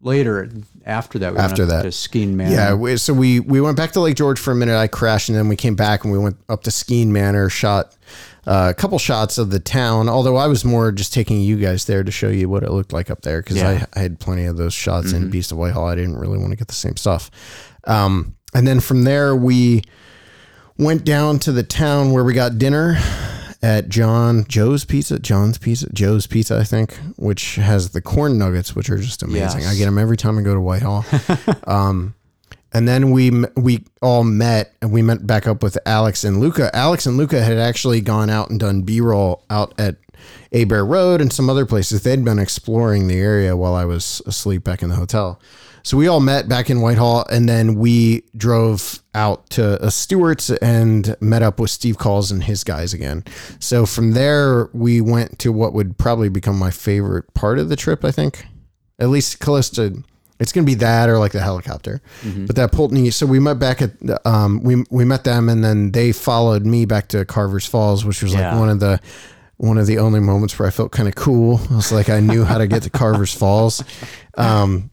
later 0.00 0.50
after 0.84 1.18
that. 1.20 1.32
We 1.34 1.38
After 1.38 1.66
that. 1.66 1.82
to 1.82 1.92
Skene 1.92 2.36
Manor. 2.36 2.54
Yeah, 2.54 2.74
we, 2.74 2.96
so 2.96 3.14
we 3.14 3.40
we 3.40 3.60
went 3.60 3.76
back 3.76 3.92
to 3.92 4.00
Lake 4.00 4.16
George 4.16 4.38
for 4.40 4.52
a 4.52 4.56
minute. 4.56 4.76
I 4.76 4.88
crashed, 4.88 5.28
and 5.28 5.38
then 5.38 5.48
we 5.48 5.56
came 5.56 5.76
back 5.76 6.04
and 6.04 6.12
we 6.12 6.18
went 6.18 6.36
up 6.48 6.62
to 6.64 6.70
Skene 6.70 7.12
Manor, 7.12 7.48
shot 7.48 7.96
uh, 8.46 8.68
a 8.70 8.74
couple 8.74 8.98
shots 8.98 9.38
of 9.38 9.50
the 9.50 9.60
town. 9.60 10.08
Although 10.08 10.36
I 10.36 10.46
was 10.48 10.64
more 10.64 10.90
just 10.92 11.12
taking 11.12 11.40
you 11.40 11.56
guys 11.58 11.84
there 11.84 12.02
to 12.02 12.10
show 12.10 12.28
you 12.28 12.48
what 12.48 12.62
it 12.64 12.70
looked 12.70 12.92
like 12.92 13.10
up 13.10 13.22
there 13.22 13.40
because 13.40 13.58
Yeah. 13.58 13.86
I, 13.94 13.98
I 14.00 14.02
had 14.02 14.18
plenty 14.18 14.46
of 14.46 14.56
those 14.56 14.74
shots 14.74 15.12
in 15.12 15.30
Beast 15.30 15.52
of 15.52 15.58
Whitehall. 15.58 15.86
I 15.86 15.94
didn't 15.94 16.16
really 16.18 16.38
want 16.38 16.50
to 16.50 16.56
get 16.56 16.68
the 16.68 16.74
same 16.74 16.96
stuff. 16.96 17.30
Um, 17.84 18.34
and 18.52 18.66
then 18.66 18.80
from 18.80 19.04
there 19.04 19.36
we 19.36 19.82
went 20.80 21.04
down 21.04 21.38
to 21.40 21.52
the 21.52 21.62
town 21.62 22.10
where 22.12 22.24
we 22.24 22.32
got 22.32 22.58
dinner 22.58 22.96
at 23.62 23.88
John 23.88 24.44
Joe's 24.48 24.84
Pizza, 24.84 25.18
John's 25.18 25.58
Pizza, 25.58 25.92
Joe's 25.92 26.26
Pizza, 26.26 26.58
I 26.58 26.64
think, 26.64 26.98
which 27.16 27.56
has 27.56 27.90
the 27.90 28.00
corn 28.00 28.38
nuggets, 28.38 28.74
which 28.74 28.88
are 28.88 28.96
just 28.96 29.22
amazing. 29.22 29.60
Yes. 29.60 29.74
I 29.74 29.76
get 29.76 29.84
them 29.84 29.98
every 29.98 30.16
time 30.16 30.38
I 30.38 30.42
go 30.42 30.54
to 30.54 30.60
Whitehall. 30.60 31.04
um, 31.66 32.14
and 32.72 32.88
then 32.88 33.10
we 33.10 33.30
we 33.56 33.84
all 34.00 34.24
met 34.24 34.74
and 34.80 34.92
we 34.92 35.02
met 35.02 35.26
back 35.26 35.46
up 35.46 35.62
with 35.62 35.76
Alex 35.84 36.24
and 36.24 36.40
Luca. 36.40 36.74
Alex 36.74 37.04
and 37.04 37.16
Luca 37.16 37.42
had 37.42 37.58
actually 37.58 38.00
gone 38.00 38.30
out 38.30 38.48
and 38.48 38.58
done 38.58 38.82
B 38.82 39.00
roll 39.00 39.44
out 39.50 39.74
at 39.78 39.96
Abair 40.52 40.86
Road 40.86 41.20
and 41.20 41.32
some 41.32 41.48
other 41.48 41.64
places. 41.66 42.02
They'd 42.02 42.24
been 42.24 42.38
exploring 42.38 43.06
the 43.08 43.18
area 43.18 43.56
while 43.56 43.74
I 43.74 43.84
was 43.84 44.20
asleep 44.26 44.64
back 44.64 44.82
in 44.82 44.88
the 44.88 44.96
hotel. 44.96 45.40
So 45.82 45.96
we 45.96 46.08
all 46.08 46.20
met 46.20 46.46
back 46.46 46.68
in 46.68 46.82
Whitehall, 46.82 47.24
and 47.30 47.48
then 47.48 47.74
we 47.76 48.24
drove 48.36 49.02
out 49.14 49.48
to 49.50 49.82
a 49.82 49.90
Stewart's 49.90 50.50
and 50.50 51.16
met 51.20 51.42
up 51.42 51.58
with 51.58 51.70
Steve 51.70 51.96
Kulls 51.96 52.30
and 52.30 52.44
his 52.44 52.64
guys 52.64 52.92
again. 52.92 53.24
So 53.60 53.86
from 53.86 54.10
there, 54.12 54.68
we 54.74 55.00
went 55.00 55.38
to 55.38 55.50
what 55.52 55.72
would 55.72 55.96
probably 55.96 56.28
become 56.28 56.58
my 56.58 56.70
favorite 56.70 57.32
part 57.32 57.58
of 57.58 57.70
the 57.70 57.76
trip. 57.76 58.04
I 58.04 58.10
think, 58.10 58.44
at 58.98 59.08
least 59.08 59.40
close 59.40 59.70
to. 59.70 60.02
It's 60.38 60.52
gonna 60.52 60.66
be 60.66 60.74
that 60.76 61.08
or 61.08 61.18
like 61.18 61.32
the 61.32 61.40
helicopter, 61.40 62.00
but 62.46 62.56
that 62.56 62.72
Poultney. 62.72 63.10
So 63.12 63.24
we 63.26 63.38
met 63.40 63.58
back 63.58 63.80
at 63.82 63.92
um 64.26 64.62
we 64.62 64.84
we 64.90 65.04
met 65.06 65.24
them, 65.24 65.48
and 65.48 65.64
then 65.64 65.92
they 65.92 66.12
followed 66.12 66.66
me 66.66 66.84
back 66.84 67.08
to 67.08 67.24
Carver's 67.24 67.64
Falls, 67.66 68.04
which 68.04 68.22
was 68.22 68.34
Yeah. 68.34 68.50
like 68.52 68.58
one 68.60 68.68
of 68.68 68.80
the 68.80 69.00
one 69.60 69.76
of 69.78 69.86
the 69.86 69.98
only 69.98 70.20
moments 70.20 70.58
where 70.58 70.66
I 70.66 70.70
felt 70.70 70.90
kind 70.90 71.06
of 71.08 71.14
cool. 71.14 71.60
I 71.70 71.76
was 71.76 71.92
like 71.92 72.08
I 72.08 72.20
knew 72.20 72.44
how 72.44 72.56
to 72.58 72.66
get 72.66 72.82
to 72.84 72.90
Carver's 72.90 73.34
Falls. 73.34 73.84
Um, 74.36 74.90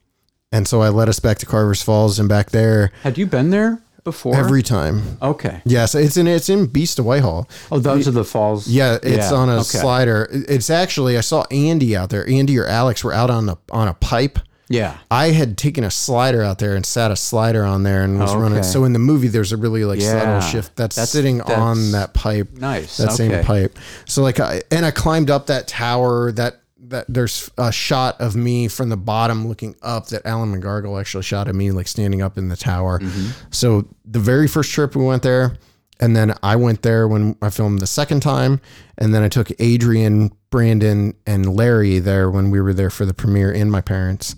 and 0.51 0.67
so 0.67 0.81
I 0.81 0.89
led 0.89 1.07
us 1.09 1.19
back 1.19 1.37
to 1.39 1.45
Carver's 1.45 1.81
Falls 1.81 2.19
and 2.19 2.27
back 2.27 2.49
there 2.51 2.91
Had 3.03 3.17
you 3.17 3.25
been 3.25 3.49
there 3.49 3.81
before? 4.03 4.35
every 4.35 4.61
time. 4.63 5.17
okay. 5.21 5.61
Yes, 5.65 5.95
it's 5.95 6.17
in 6.17 6.27
it's 6.27 6.49
in 6.49 6.65
Beast 6.67 6.99
of 6.99 7.05
Whitehall. 7.05 7.47
Oh, 7.71 7.79
those 7.79 8.07
are 8.07 8.11
the 8.11 8.25
falls. 8.25 8.67
Yeah, 8.67 8.97
it's 9.01 9.31
on 9.31 9.49
a 9.49 9.55
okay. 9.55 9.63
slider. 9.63 10.27
It's 10.31 10.69
actually 10.69 11.17
I 11.17 11.21
saw 11.21 11.45
Andy 11.51 11.95
out 11.95 12.09
there. 12.09 12.27
Andy 12.29 12.57
or 12.59 12.65
Alex 12.65 13.03
were 13.03 13.13
out 13.13 13.29
on 13.29 13.47
a 13.49 13.57
on 13.71 13.87
a 13.87 13.93
pipe. 13.93 14.39
Yeah. 14.69 14.97
I 15.09 15.27
had 15.31 15.57
taken 15.57 15.83
a 15.83 15.91
slider 15.91 16.43
out 16.43 16.59
there 16.59 16.75
and 16.75 16.85
sat 16.85 17.09
a 17.11 17.15
slider 17.15 17.63
on 17.63 17.83
there 17.83 18.03
and 18.03 18.19
was 18.19 18.31
Okay. 18.31 18.39
running. 18.39 18.63
So 18.63 18.83
in 18.83 18.93
the 18.93 18.99
movie, 18.99 19.27
there's 19.29 19.51
a 19.53 19.57
really 19.57 19.85
like 19.85 19.99
Yeah. 20.01 20.19
subtle 20.19 20.41
shift 20.41 20.75
that's, 20.75 20.95
That's- 20.95 21.09
sitting 21.09 21.37
that's 21.37 21.51
on 21.51 21.91
that 21.93 22.13
pipe. 22.13 22.49
nice. 22.57 22.97
That 22.97 23.13
same 23.13 23.43
pipe. 23.43 23.77
So 24.05 24.21
like, 24.23 24.39
I, 24.39 24.61
and 24.71 24.85
I 24.85 24.91
climbed 24.91 25.29
up 25.29 25.47
that 25.47 25.67
tower. 25.67 26.31
That 26.31 26.61
that 26.89 27.05
there's 27.09 27.49
a 27.57 27.69
shot 27.69 28.15
of 28.21 28.33
me 28.37 28.69
from 28.69 28.87
the 28.87 28.95
bottom 28.95 29.45
looking 29.47 29.75
up 29.81 30.07
that 30.07 30.25
Alan 30.25 30.55
McGargle 30.57 30.97
actually 30.97 31.23
shot 31.23 31.49
of 31.49 31.55
me 31.55 31.71
like 31.71 31.85
standing 31.87 32.21
up 32.21 32.37
in 32.37 32.47
the 32.47 32.55
tower. 32.55 32.99
Mm-hmm. 32.99 33.29
So 33.51 33.87
the 34.05 34.19
very 34.19 34.47
first 34.47 34.71
trip 34.71 34.95
we 34.95 35.03
went 35.03 35.21
there. 35.21 35.57
And 35.99 36.15
then 36.15 36.33
I 36.43 36.55
went 36.55 36.81
there 36.83 37.07
when 37.07 37.35
I 37.41 37.49
filmed 37.49 37.79
the 37.79 37.87
second 37.87 38.21
time. 38.21 38.61
And 38.97 39.13
then 39.13 39.23
I 39.23 39.29
took 39.29 39.49
Adrian, 39.59 40.31
Brandon, 40.49 41.13
and 41.25 41.55
Larry 41.55 41.99
there 41.99 42.29
when 42.29 42.51
we 42.51 42.61
were 42.61 42.73
there 42.73 42.89
for 42.89 43.05
the 43.05 43.13
premiere 43.13 43.51
and 43.51 43.71
my 43.71 43.81
parents. 43.81 44.35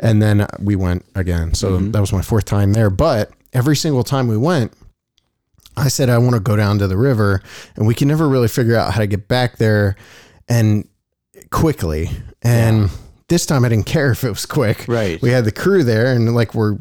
And 0.00 0.20
then 0.22 0.46
we 0.58 0.74
went 0.76 1.04
again. 1.14 1.54
So 1.54 1.72
Mm-hmm. 1.72 1.90
that 1.92 2.00
was 2.00 2.12
my 2.12 2.22
fourth 2.22 2.44
time 2.46 2.72
there. 2.72 2.90
But 2.90 3.30
every 3.52 3.76
single 3.76 4.04
time 4.04 4.26
we 4.28 4.36
went, 4.36 4.72
I 5.76 5.88
said, 5.88 6.08
I 6.10 6.18
want 6.18 6.34
to 6.34 6.40
go 6.40 6.56
down 6.56 6.78
to 6.78 6.86
the 6.86 6.96
river. 6.96 7.42
And 7.76 7.86
we 7.86 7.94
can 7.94 8.08
never 8.08 8.28
really 8.28 8.48
figure 8.48 8.76
out 8.76 8.92
how 8.92 9.00
to 9.00 9.06
get 9.06 9.28
back 9.28 9.56
there 9.58 9.96
and 10.48 10.88
quickly. 11.50 12.10
And 12.42 12.90
this 13.32 13.46
time 13.46 13.64
I 13.64 13.68
didn't 13.70 13.86
care 13.86 14.12
if 14.12 14.22
it 14.24 14.28
was 14.28 14.46
quick. 14.46 14.84
Right. 14.86 15.20
We 15.22 15.30
had 15.30 15.44
the 15.44 15.52
crew 15.52 15.82
there 15.84 16.12
and 16.12 16.34
like 16.34 16.54
we're, 16.54 16.76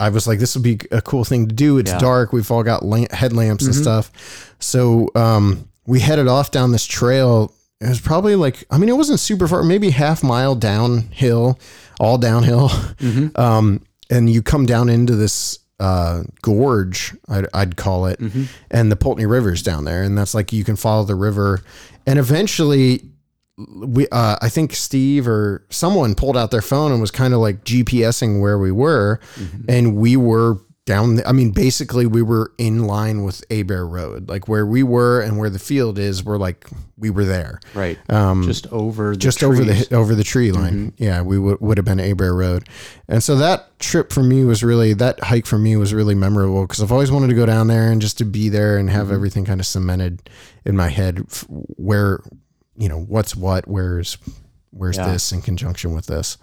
I 0.00 0.08
was 0.10 0.26
like, 0.26 0.38
this 0.40 0.54
would 0.54 0.64
be 0.64 0.78
a 0.90 1.00
cool 1.00 1.24
thing 1.24 1.48
to 1.48 1.54
do. 1.54 1.78
It's 1.78 1.90
Yeah. 1.92 1.98
dark. 1.98 2.32
We've 2.32 2.50
all 2.50 2.62
got 2.62 2.84
lamp, 2.84 3.12
headlamps 3.12 3.64
and 3.66 3.74
stuff. 3.74 4.54
So 4.58 5.08
um, 5.14 5.68
we 5.86 6.00
headed 6.00 6.28
off 6.28 6.50
down 6.50 6.72
this 6.72 6.84
trail. 6.86 7.54
It 7.80 7.88
was 7.88 8.00
probably 8.00 8.34
like, 8.36 8.64
I 8.70 8.78
mean, 8.78 8.88
it 8.88 8.96
wasn't 8.96 9.20
super 9.20 9.48
far, 9.48 9.62
maybe 9.62 9.90
half 9.90 10.22
mile 10.22 10.54
downhill, 10.54 11.58
all 11.98 12.18
downhill. 12.18 12.70
Um, 13.36 13.84
and 14.10 14.28
you 14.28 14.42
come 14.42 14.66
down 14.66 14.88
into 14.90 15.16
this 15.16 15.58
uh, 15.80 16.22
gorge, 16.42 17.14
I'd, 17.28 17.46
I'd 17.54 17.76
call 17.76 18.06
it, 18.06 18.20
and 18.70 18.92
the 18.92 18.96
Poultney 18.96 19.28
River's 19.28 19.62
down 19.62 19.84
there, 19.84 20.02
and 20.02 20.16
that's 20.16 20.34
like 20.34 20.52
you 20.52 20.62
can 20.64 20.76
follow 20.76 21.02
the 21.04 21.14
river, 21.16 21.60
and 22.06 22.18
eventually, 22.18 23.02
we 23.58 24.08
uh, 24.08 24.36
I 24.40 24.48
think 24.48 24.72
Steve 24.74 25.28
or 25.28 25.66
someone 25.70 26.14
pulled 26.14 26.36
out 26.36 26.50
their 26.50 26.62
phone 26.62 26.92
and 26.92 27.00
was 27.00 27.10
kind 27.10 27.34
of 27.34 27.40
like 27.40 27.64
GPSing 27.64 28.40
where 28.40 28.58
we 28.58 28.72
were, 28.72 29.20
and 29.68 29.96
we 29.96 30.16
were 30.16 30.58
down. 30.84 31.16
The, 31.16 31.28
I 31.28 31.32
mean, 31.32 31.50
basically, 31.50 32.06
we 32.06 32.22
were 32.22 32.52
in 32.58 32.84
line 32.86 33.24
with 33.24 33.44
Abair 33.50 33.88
Road, 33.88 34.28
like 34.28 34.48
where 34.48 34.66
we 34.66 34.82
were 34.82 35.20
and 35.20 35.38
where 35.38 35.50
the 35.50 35.58
field 35.58 35.98
is. 35.98 36.24
We're 36.24 36.38
like 36.38 36.66
we 36.96 37.10
were 37.10 37.24
there 37.24 37.60
Right. 37.74 37.98
Um, 38.08 38.44
just 38.44 38.66
over 38.68 39.10
the 39.10 39.16
just 39.16 39.42
over 39.44 39.62
the 39.64 39.86
over 39.94 40.14
the 40.14 40.24
tree 40.24 40.50
line. 40.50 40.94
Yeah, 40.96 41.20
we 41.20 41.38
would 41.38 41.60
would 41.60 41.76
have 41.76 41.84
been 41.84 41.98
Abair 41.98 42.34
Road, 42.34 42.66
and 43.06 43.22
so 43.22 43.36
that 43.36 43.78
trip 43.78 44.12
for 44.12 44.22
me 44.22 44.44
was 44.44 44.64
really 44.64 44.94
that 44.94 45.20
hike 45.24 45.44
for 45.46 45.58
me 45.58 45.76
was 45.76 45.92
really 45.92 46.14
memorable 46.14 46.62
because 46.62 46.82
I've 46.82 46.92
always 46.92 47.12
wanted 47.12 47.28
to 47.28 47.34
go 47.34 47.44
down 47.44 47.66
there 47.66 47.92
and 47.92 48.00
just 48.00 48.16
to 48.18 48.24
be 48.24 48.48
there 48.48 48.78
and 48.78 48.88
have 48.88 49.12
everything 49.12 49.44
kind 49.44 49.60
of 49.60 49.66
cemented 49.66 50.30
in 50.64 50.74
my 50.74 50.88
head 50.88 51.26
f- 51.28 51.44
where 51.48 52.20
you 52.76 52.88
know 52.88 52.98
what's 53.00 53.34
what, 53.36 53.66
where's 53.68 54.16
where's 54.70 54.96
Yeah. 54.96 55.12
this 55.12 55.32
in 55.32 55.42
conjunction 55.42 55.94
with 55.94 56.06
this. 56.06 56.38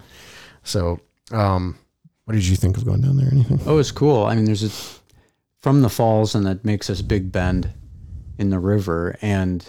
So, 0.64 1.00
um, 1.32 1.78
what 2.26 2.34
did 2.36 2.46
you 2.46 2.56
think 2.56 2.78
of 2.78 2.86
going 2.86 3.02
down 3.02 3.18
there? 3.18 3.30
Anything? 3.32 3.60
Oh, 3.66 3.78
it's 3.80 3.92
cool. 3.92 4.26
I 4.26 4.36
mean, 4.36 4.46
there's 4.46 4.64
a 4.64 4.70
from 5.62 5.82
the 5.82 5.90
falls, 5.90 6.36
and 6.36 6.46
that 6.46 6.64
makes 6.64 6.88
this 6.88 7.02
big 7.02 7.32
bend 7.32 7.72
in 8.38 8.50
the 8.50 8.60
river, 8.60 9.18
and 9.22 9.68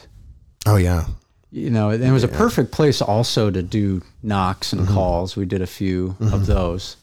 Oh 0.67 0.77
yeah, 0.77 1.07
you 1.51 1.71
know, 1.71 1.91
it 1.91 2.11
was 2.13 2.23
a 2.23 2.29
perfect 2.29 2.71
place 2.71 3.01
also 3.03 3.51
to 3.51 3.63
do 3.63 4.03
knocks 4.23 4.71
Mm-hmm. 4.73 4.81
and 4.87 4.89
calls. 4.95 5.37
We 5.37 5.47
did 5.47 5.63
a 5.63 5.67
few 5.67 6.17
of 6.21 6.47
those, 6.47 6.97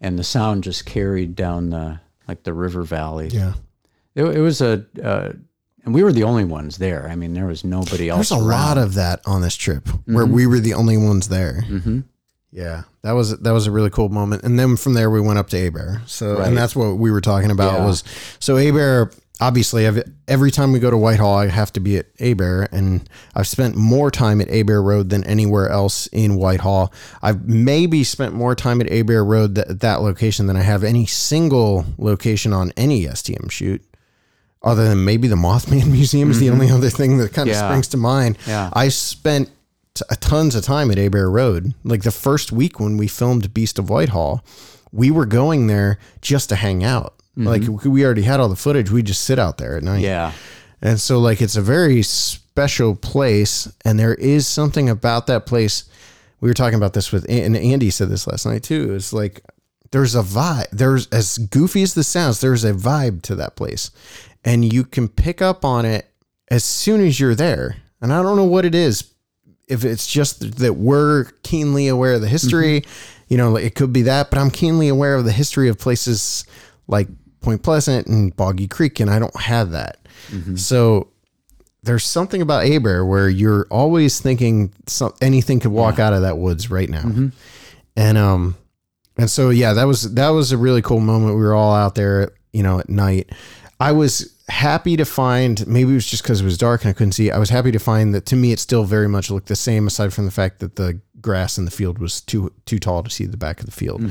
and 0.00 0.18
the 0.18 0.24
sound 0.24 0.64
just 0.64 0.84
carried 0.84 1.34
down 1.36 1.70
the 1.70 2.00
like 2.26 2.42
the 2.42 2.52
river 2.52 2.82
valley. 2.82 3.28
yeah. 3.28 3.54
It, 4.14 4.24
it 4.24 4.40
was 4.40 4.60
a, 4.60 4.84
uh, 5.02 5.32
and 5.88 5.94
we 5.94 6.02
were 6.04 6.12
the 6.12 6.22
only 6.24 6.44
ones 6.44 6.78
there. 6.78 7.08
I 7.10 7.16
mean, 7.16 7.34
there 7.34 7.46
was 7.46 7.64
nobody 7.64 8.08
else. 8.08 8.28
There's 8.28 8.40
a 8.40 8.44
lot 8.44 8.78
of 8.78 8.94
that 8.94 9.20
on 9.26 9.42
this 9.42 9.56
trip 9.56 9.88
where 10.06 10.26
we 10.26 10.46
were 10.46 10.60
the 10.60 10.74
only 10.74 10.96
ones 10.96 11.28
there. 11.28 11.62
hmm 11.62 12.00
Yeah, 12.52 12.82
that 13.02 13.12
was 13.12 13.38
that 13.38 13.52
was 13.52 13.66
a 13.66 13.70
really 13.70 13.90
cool 13.90 14.08
moment. 14.08 14.42
And 14.44 14.58
then 14.58 14.76
from 14.76 14.94
there 14.94 15.10
we 15.10 15.20
went 15.20 15.38
up 15.38 15.48
to 15.50 15.56
Abair. 15.56 16.00
So 16.06 16.38
Right. 16.38 16.48
and 16.48 16.56
that's 16.56 16.74
what 16.76 16.96
we 16.98 17.10
were 17.10 17.20
talking 17.20 17.50
about 17.50 17.74
Yeah. 17.80 17.86
was 17.86 18.04
so 18.38 18.54
Abair. 18.56 19.12
Obviously, 19.40 19.86
I've, 19.86 20.02
every 20.26 20.50
time 20.50 20.72
we 20.72 20.80
go 20.80 20.90
to 20.90 20.96
Whitehall, 20.96 21.36
I 21.38 21.46
have 21.46 21.72
to 21.74 21.80
be 21.80 21.96
at 21.96 22.06
Abair, 22.18 22.66
and 22.72 23.08
I've 23.36 23.46
spent 23.46 23.76
more 23.76 24.10
time 24.10 24.40
at 24.40 24.48
Abair 24.48 24.82
Road 24.82 25.10
than 25.10 25.22
anywhere 25.22 25.68
else 25.68 26.08
in 26.08 26.34
Whitehall. 26.34 26.92
I've 27.22 27.46
maybe 27.48 28.02
spent 28.02 28.34
more 28.34 28.56
time 28.56 28.80
at 28.80 28.88
Abair 28.88 29.24
Road 29.24 29.54
that 29.54 29.78
that 29.78 30.02
location 30.02 30.48
than 30.48 30.56
I 30.56 30.62
have 30.62 30.82
any 30.82 31.06
single 31.06 31.84
location 31.98 32.52
on 32.52 32.72
any 32.76 33.06
STM 33.06 33.48
shoot. 33.48 33.80
Other 34.62 34.88
than 34.88 35.04
maybe 35.04 35.28
the 35.28 35.36
Mothman 35.36 35.86
Museum 35.90 36.30
is 36.30 36.40
the 36.40 36.50
only 36.50 36.70
other 36.70 36.90
thing 36.90 37.18
that 37.18 37.32
kind 37.32 37.48
of 37.48 37.54
Mm-hmm. 37.54 37.62
Yeah. 37.64 37.68
springs 37.68 37.88
to 37.88 37.96
mind. 37.96 38.38
Yeah. 38.46 38.70
I 38.72 38.88
spent 38.88 39.50
t- 39.94 40.04
tons 40.20 40.54
of 40.56 40.64
time 40.64 40.90
at 40.90 40.96
Abair 40.98 41.30
Road. 41.30 41.74
Like 41.84 42.02
the 42.02 42.10
first 42.10 42.50
week 42.52 42.80
when 42.80 42.96
we 42.96 43.06
filmed 43.06 43.54
Beast 43.54 43.78
of 43.78 43.88
Whitehall, 43.88 44.44
we 44.92 45.10
were 45.10 45.26
going 45.26 45.68
there 45.68 45.98
just 46.22 46.48
to 46.48 46.56
hang 46.56 46.82
out. 46.82 47.14
Mm-hmm. 47.38 47.46
Like 47.46 47.84
we 47.84 48.04
already 48.04 48.22
had 48.22 48.40
all 48.40 48.48
the 48.48 48.56
footage. 48.56 48.90
We 48.90 49.02
just 49.02 49.22
sit 49.22 49.38
out 49.38 49.58
there 49.58 49.76
at 49.76 49.82
night. 49.84 50.00
Yeah. 50.02 50.32
And 50.82 50.98
so 50.98 51.18
like 51.20 51.40
it's 51.40 51.56
a 51.56 51.62
very 51.62 52.02
special 52.02 52.96
place 52.96 53.72
and 53.84 53.98
there 53.98 54.14
is 54.14 54.46
something 54.48 54.88
about 54.88 55.28
that 55.28 55.46
place. 55.46 55.84
We 56.40 56.48
were 56.48 56.54
talking 56.54 56.76
about 56.76 56.94
this 56.94 57.12
with 57.12 57.26
and 57.28 57.56
Andy 57.56 57.90
said 57.90 58.08
this 58.08 58.26
last 58.26 58.44
night 58.46 58.64
too. 58.64 58.94
It's 58.94 59.12
like 59.12 59.40
there's 59.90 60.14
a 60.14 60.22
vibe. 60.22 60.68
There's 60.70 61.06
as 61.08 61.38
goofy 61.38 61.82
as 61.82 61.94
this 61.94 62.08
sounds, 62.08 62.40
there's 62.40 62.64
a 62.64 62.72
vibe 62.74 63.22
to 63.22 63.34
that 63.36 63.56
place. 63.56 63.90
And 64.48 64.72
you 64.72 64.84
can 64.84 65.08
pick 65.08 65.42
up 65.42 65.64
on 65.64 65.84
it 65.84 66.10
as 66.50 66.64
soon 66.64 67.02
as 67.02 67.20
you're 67.20 67.34
there. 67.34 67.76
And 68.00 68.12
I 68.12 68.22
don't 68.22 68.36
know 68.36 68.44
what 68.44 68.64
it 68.64 68.74
is. 68.74 69.12
If 69.68 69.84
it's 69.84 70.06
just 70.06 70.58
that 70.58 70.74
we're 70.74 71.26
keenly 71.42 71.88
aware 71.88 72.14
of 72.14 72.22
the 72.22 72.28
history, 72.28 72.80
mm-hmm. 72.80 73.24
you 73.28 73.36
know, 73.36 73.56
it 73.56 73.74
could 73.74 73.92
be 73.92 74.02
that, 74.02 74.30
but 74.30 74.38
I'm 74.38 74.50
keenly 74.50 74.88
aware 74.88 75.14
of 75.14 75.26
the 75.26 75.32
history 75.32 75.68
of 75.68 75.78
places 75.78 76.46
like 76.86 77.08
Point 77.42 77.62
Pleasant 77.62 78.06
and 78.06 78.34
Boggy 78.34 78.66
Creek, 78.66 79.00
and 79.00 79.10
I 79.10 79.18
don't 79.18 79.38
have 79.38 79.72
that. 79.72 79.98
Mm-hmm. 80.30 80.56
So 80.56 81.08
there's 81.82 82.04
something 82.04 82.40
about 82.40 82.64
Abair 82.64 83.06
where 83.06 83.28
you're 83.28 83.66
always 83.70 84.18
thinking 84.18 84.72
some, 84.86 85.12
anything 85.20 85.60
could 85.60 85.72
walk 85.72 85.98
out 85.98 86.14
of 86.14 86.22
that 86.22 86.38
woods 86.38 86.70
right 86.70 86.88
now. 86.88 87.02
Mm-hmm. 87.02 87.28
And 87.96 88.16
um 88.16 88.56
and 89.18 89.28
so 89.28 89.50
yeah, 89.50 89.74
that 89.74 89.84
was 89.84 90.14
that 90.14 90.28
was 90.30 90.52
a 90.52 90.56
really 90.56 90.82
cool 90.82 91.00
moment. 91.00 91.34
We 91.34 91.42
were 91.42 91.54
all 91.54 91.74
out 91.74 91.94
there, 91.94 92.30
you 92.52 92.62
know, 92.62 92.78
at 92.78 92.88
night. 92.88 93.30
I 93.80 93.92
was 93.92 94.34
happy 94.48 94.96
to 94.96 95.04
find 95.04 95.66
maybe 95.66 95.92
it 95.92 95.94
was 95.94 96.06
just 96.06 96.22
because 96.22 96.40
it 96.40 96.44
was 96.44 96.58
dark 96.58 96.82
and 96.82 96.90
I 96.90 96.92
couldn't 96.92 97.12
see. 97.12 97.30
I 97.30 97.38
was 97.38 97.50
happy 97.50 97.70
to 97.72 97.78
find 97.78 98.14
that 98.14 98.26
to 98.26 98.36
me 98.36 98.52
it 98.52 98.58
still 98.58 98.84
very 98.84 99.08
much 99.08 99.30
looked 99.30 99.48
the 99.48 99.56
same, 99.56 99.86
aside 99.86 100.12
from 100.12 100.24
the 100.24 100.30
fact 100.30 100.58
that 100.60 100.76
the 100.76 101.00
grass 101.20 101.58
in 101.58 101.64
the 101.64 101.70
field 101.70 101.98
was 101.98 102.20
too 102.20 102.52
too 102.66 102.78
tall 102.78 103.02
to 103.02 103.10
see 103.10 103.26
the 103.26 103.36
back 103.36 103.60
of 103.60 103.66
the 103.66 103.72
field. 103.72 104.02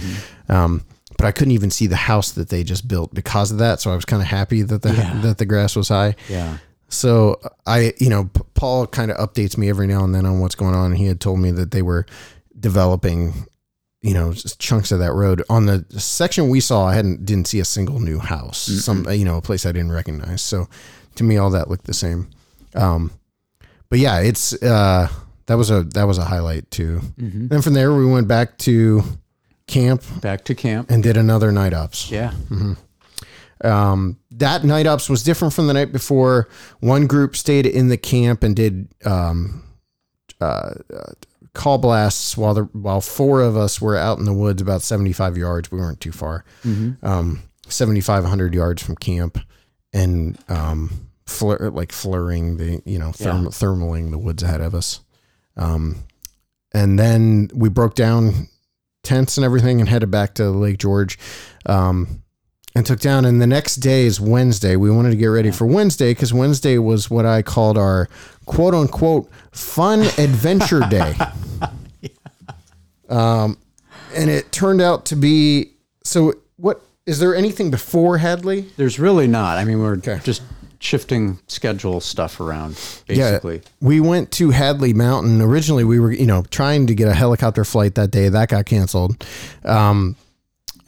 Um, 0.49 0.84
but 1.17 1.25
I 1.25 1.32
couldn't 1.32 1.53
even 1.53 1.71
see 1.71 1.88
the 1.88 1.95
house 1.95 2.32
that 2.34 2.49
they 2.49 2.63
just 2.63 2.88
built 2.88 3.13
because 3.13 3.51
of 3.51 3.58
that. 3.58 3.80
So 3.82 3.91
I 3.91 3.95
was 3.95 4.06
kind 4.06 4.21
of 4.21 4.27
happy 4.27 4.62
that 4.62 4.82
the 4.84 4.93
Yeah. 4.93 5.19
that 5.21 5.38
the 5.38 5.45
grass 5.45 5.75
was 5.75 5.89
high. 5.89 6.15
Yeah. 6.30 6.58
So 6.89 7.41
I, 7.65 7.93
you 7.97 8.10
know, 8.10 8.30
Paul 8.53 8.88
kind 8.88 9.12
of 9.12 9.17
updates 9.17 9.58
me 9.58 9.67
every 9.69 9.88
now 9.88 10.03
and 10.06 10.15
then 10.15 10.25
on 10.25 10.39
what's 10.39 10.56
going 10.56 10.75
on. 10.75 10.91
And 10.91 10.97
He 10.97 11.06
had 11.08 11.19
told 11.19 11.39
me 11.39 11.51
that 11.51 11.71
they 11.71 11.82
were 11.82 12.06
developing, 12.58 13.45
you 14.08 14.13
know, 14.13 14.32
just 14.32 14.58
chunks 14.58 14.91
of 14.93 15.00
that 15.00 15.12
road 15.12 15.43
on 15.50 15.65
the 15.65 15.86
section 16.00 16.48
we 16.48 16.62
saw. 16.62 16.86
I 16.86 16.93
hadn't 16.96 17.26
didn't 17.26 17.48
see 17.48 17.60
a 17.60 17.65
single 17.65 18.00
new 18.00 18.20
house. 18.20 18.58
Some, 18.86 19.06
you 19.12 19.26
know, 19.26 19.36
a 19.38 19.41
place 19.41 19.65
I 19.65 19.74
didn't 19.74 19.91
recognize. 19.91 20.41
So 20.41 20.67
to 21.15 21.24
me, 21.26 21.36
all 21.38 21.50
that 21.50 21.70
looked 21.70 21.86
the 21.88 21.93
same. 21.93 22.30
Um, 22.74 23.12
but 23.89 24.00
yeah, 24.00 24.20
it's 24.22 24.54
uh, 24.63 25.10
that 25.48 25.56
was 25.56 25.70
a 25.72 25.84
that 25.96 26.06
was 26.06 26.17
a 26.17 26.24
highlight 26.24 26.72
too. 26.72 27.02
Then 27.17 27.62
from 27.62 27.74
there, 27.74 27.93
we 27.93 28.06
went 28.06 28.28
back 28.30 28.58
to 28.60 29.04
camp 29.67 30.04
Back 30.22 30.46
to 30.46 30.56
camp. 30.56 30.89
and 30.89 31.04
did 31.04 31.17
another 31.17 31.52
night 31.52 31.74
ops. 31.74 32.10
Yeah. 32.10 32.32
Um, 33.63 34.17
that 34.32 34.63
night 34.63 34.86
ops 34.86 35.10
was 35.10 35.24
different 35.24 35.54
from 35.54 35.67
the 35.67 35.74
night 35.74 35.91
before. 35.91 36.48
One 36.80 37.08
group 37.08 37.36
stayed 37.36 37.65
in 37.65 37.89
the 37.89 37.98
camp 37.98 38.43
and 38.43 38.56
did 38.56 38.88
um, 39.04 39.63
uh, 40.39 40.74
uh, 40.93 41.12
call 41.58 41.78
blasts 41.78 42.38
while 42.38 42.54
the 42.54 42.63
while 42.74 43.02
four 43.02 43.41
of 43.41 43.58
us 43.58 43.82
were 43.82 43.98
out 43.98 44.17
in 44.20 44.26
the 44.26 44.34
woods 44.34 44.62
about 44.62 44.82
75 44.82 45.38
yards. 45.38 45.72
We 45.72 45.80
weren't 45.80 46.00
too 46.00 46.12
far. 46.13 46.46
Um, 47.04 47.43
7,500 47.67 48.54
yards 48.54 48.82
from 48.82 48.96
camp 48.96 49.38
and 49.93 50.38
um, 50.48 51.10
flur- 51.26 51.72
like 51.74 51.91
flurring 51.91 52.58
the, 52.58 52.82
you 52.86 52.98
know, 53.00 53.10
therm- 53.10 53.43
Yeah. 53.43 53.50
thermaling 53.50 54.12
the 54.12 54.17
woods 54.17 54.41
ahead 54.43 54.62
of 54.62 54.74
us. 54.74 55.02
Um, 55.58 56.04
and 56.74 56.98
then 56.98 57.50
we 57.54 57.67
broke 57.70 57.96
down 57.96 58.48
tents 59.04 59.38
and 59.38 59.43
everything 59.46 59.80
and 59.80 59.89
headed 59.89 60.12
back 60.12 60.34
to 60.36 60.50
Lake 60.50 60.78
George. 60.78 61.17
Um, 61.65 62.24
and 62.76 62.86
took 62.86 63.00
down. 63.00 63.26
And 63.26 63.41
the 63.41 63.48
next 63.48 63.78
day 63.78 64.06
is 64.06 64.22
Wednesday. 64.22 64.76
We 64.76 64.91
wanted 64.91 65.10
to 65.10 65.15
get 65.15 65.26
ready 65.28 65.50
for 65.50 65.65
Wednesday 65.65 66.12
because 66.12 66.32
Wednesday 66.32 66.78
was 66.78 67.10
what 67.10 67.26
I 67.26 67.41
called 67.41 67.76
our 67.76 68.08
quote 68.47 68.73
unquote 68.73 69.29
fun 69.51 70.01
adventure 70.17 70.79
day. 70.89 71.13
Um, 73.10 73.57
and 74.15 74.29
it 74.29 74.51
turned 74.51 74.81
out 74.81 75.05
to 75.05 75.15
be 75.15 75.71
so. 76.03 76.33
What 76.57 76.81
is 77.05 77.19
there 77.19 77.36
anything 77.36 77.69
before 77.71 78.17
Hadley? 78.17 78.62
There's 78.77 78.99
really 78.99 79.27
not. 79.27 79.57
I 79.57 79.63
mean, 79.63 79.79
we're 79.79 79.97
Okay. 79.97 80.19
just 80.23 80.41
shifting 80.79 81.39
schedule 81.47 81.99
stuff 82.01 82.39
around, 82.39 82.71
basically. 83.07 83.55
Yeah, 83.57 83.62
we 83.81 83.99
went 83.99 84.31
to 84.33 84.49
Hadley 84.51 84.93
Mountain. 84.93 85.41
Originally, 85.41 85.83
we 85.83 85.99
were 85.99 86.12
you 86.12 86.25
know 86.25 86.43
trying 86.49 86.88
to 86.88 86.95
get 86.95 87.07
a 87.07 87.13
helicopter 87.13 87.63
flight 87.63 87.95
that 87.95 88.12
day. 88.12 88.29
That 88.29 88.49
got 88.49 88.65
canceled. 88.65 89.23
Um, 89.63 90.15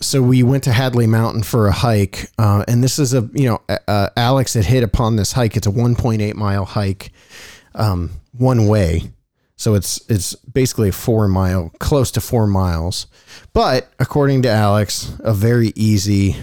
so 0.01 0.21
we 0.21 0.43
went 0.43 0.63
to 0.65 0.71
Hadley 0.71 1.07
Mountain 1.07 1.43
for 1.43 1.67
a 1.67 1.71
hike, 1.71 2.29
uh, 2.37 2.63
and 2.67 2.83
this 2.83 2.99
is 2.99 3.13
a 3.13 3.29
you 3.33 3.49
know 3.49 3.61
uh, 3.87 4.09
Alex 4.15 4.53
had 4.53 4.65
hit 4.65 4.83
upon 4.83 5.15
this 5.15 5.31
hike. 5.33 5.57
It's 5.57 5.67
a 5.67 5.71
1.8 5.71 6.35
mile 6.35 6.65
hike, 6.65 7.11
um, 7.75 8.11
one 8.31 8.67
way. 8.67 9.11
So 9.55 9.75
it's 9.75 9.99
it's 10.09 10.35
basically 10.35 10.89
a 10.89 10.93
four 10.93 11.27
mile, 11.27 11.71
close 11.79 12.11
to 12.11 12.21
four 12.21 12.47
miles, 12.47 13.07
but 13.53 13.91
according 13.99 14.43
to 14.43 14.49
Alex, 14.49 15.13
a 15.19 15.33
very 15.33 15.73
easy, 15.75 16.37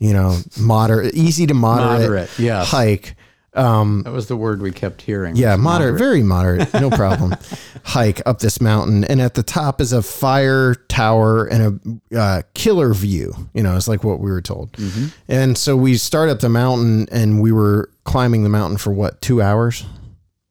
you 0.00 0.12
know, 0.12 0.38
moderate, 0.58 1.14
easy 1.14 1.46
to 1.46 1.54
moderate, 1.54 2.00
Moderate, 2.00 2.38
yes. 2.38 2.68
hike. 2.68 3.14
Um, 3.54 4.02
That 4.04 4.12
was 4.12 4.28
the 4.28 4.36
word 4.36 4.62
we 4.62 4.70
kept 4.70 5.02
hearing. 5.02 5.34
yeah, 5.36 5.54
was 5.56 5.60
moderate, 5.62 5.98
very 5.98 6.22
moderate, 6.22 6.72
no 6.74 6.88
problem. 7.02 7.34
Hike 7.82 8.22
up 8.26 8.38
this 8.38 8.60
mountain, 8.60 9.02
and 9.04 9.20
at 9.20 9.34
the 9.34 9.42
top 9.42 9.80
is 9.80 9.92
a 9.92 10.02
fire 10.02 10.74
tower 10.88 11.46
and 11.46 12.00
a 12.12 12.18
uh, 12.18 12.42
killer 12.54 12.94
view. 12.94 13.34
You 13.54 13.62
know, 13.64 13.76
it's 13.76 13.88
like 13.88 14.04
what 14.04 14.20
we 14.20 14.30
were 14.30 14.40
told. 14.42 14.72
Mm-hmm. 14.74 15.06
And 15.28 15.58
so 15.58 15.76
we 15.76 15.96
start 15.96 16.28
up 16.28 16.38
the 16.40 16.48
mountain, 16.48 17.08
and 17.10 17.40
we 17.42 17.50
were 17.50 17.90
climbing 18.04 18.44
the 18.44 18.48
mountain 18.48 18.78
for 18.78 18.92
what 18.92 19.20
two 19.20 19.42
hours, 19.42 19.84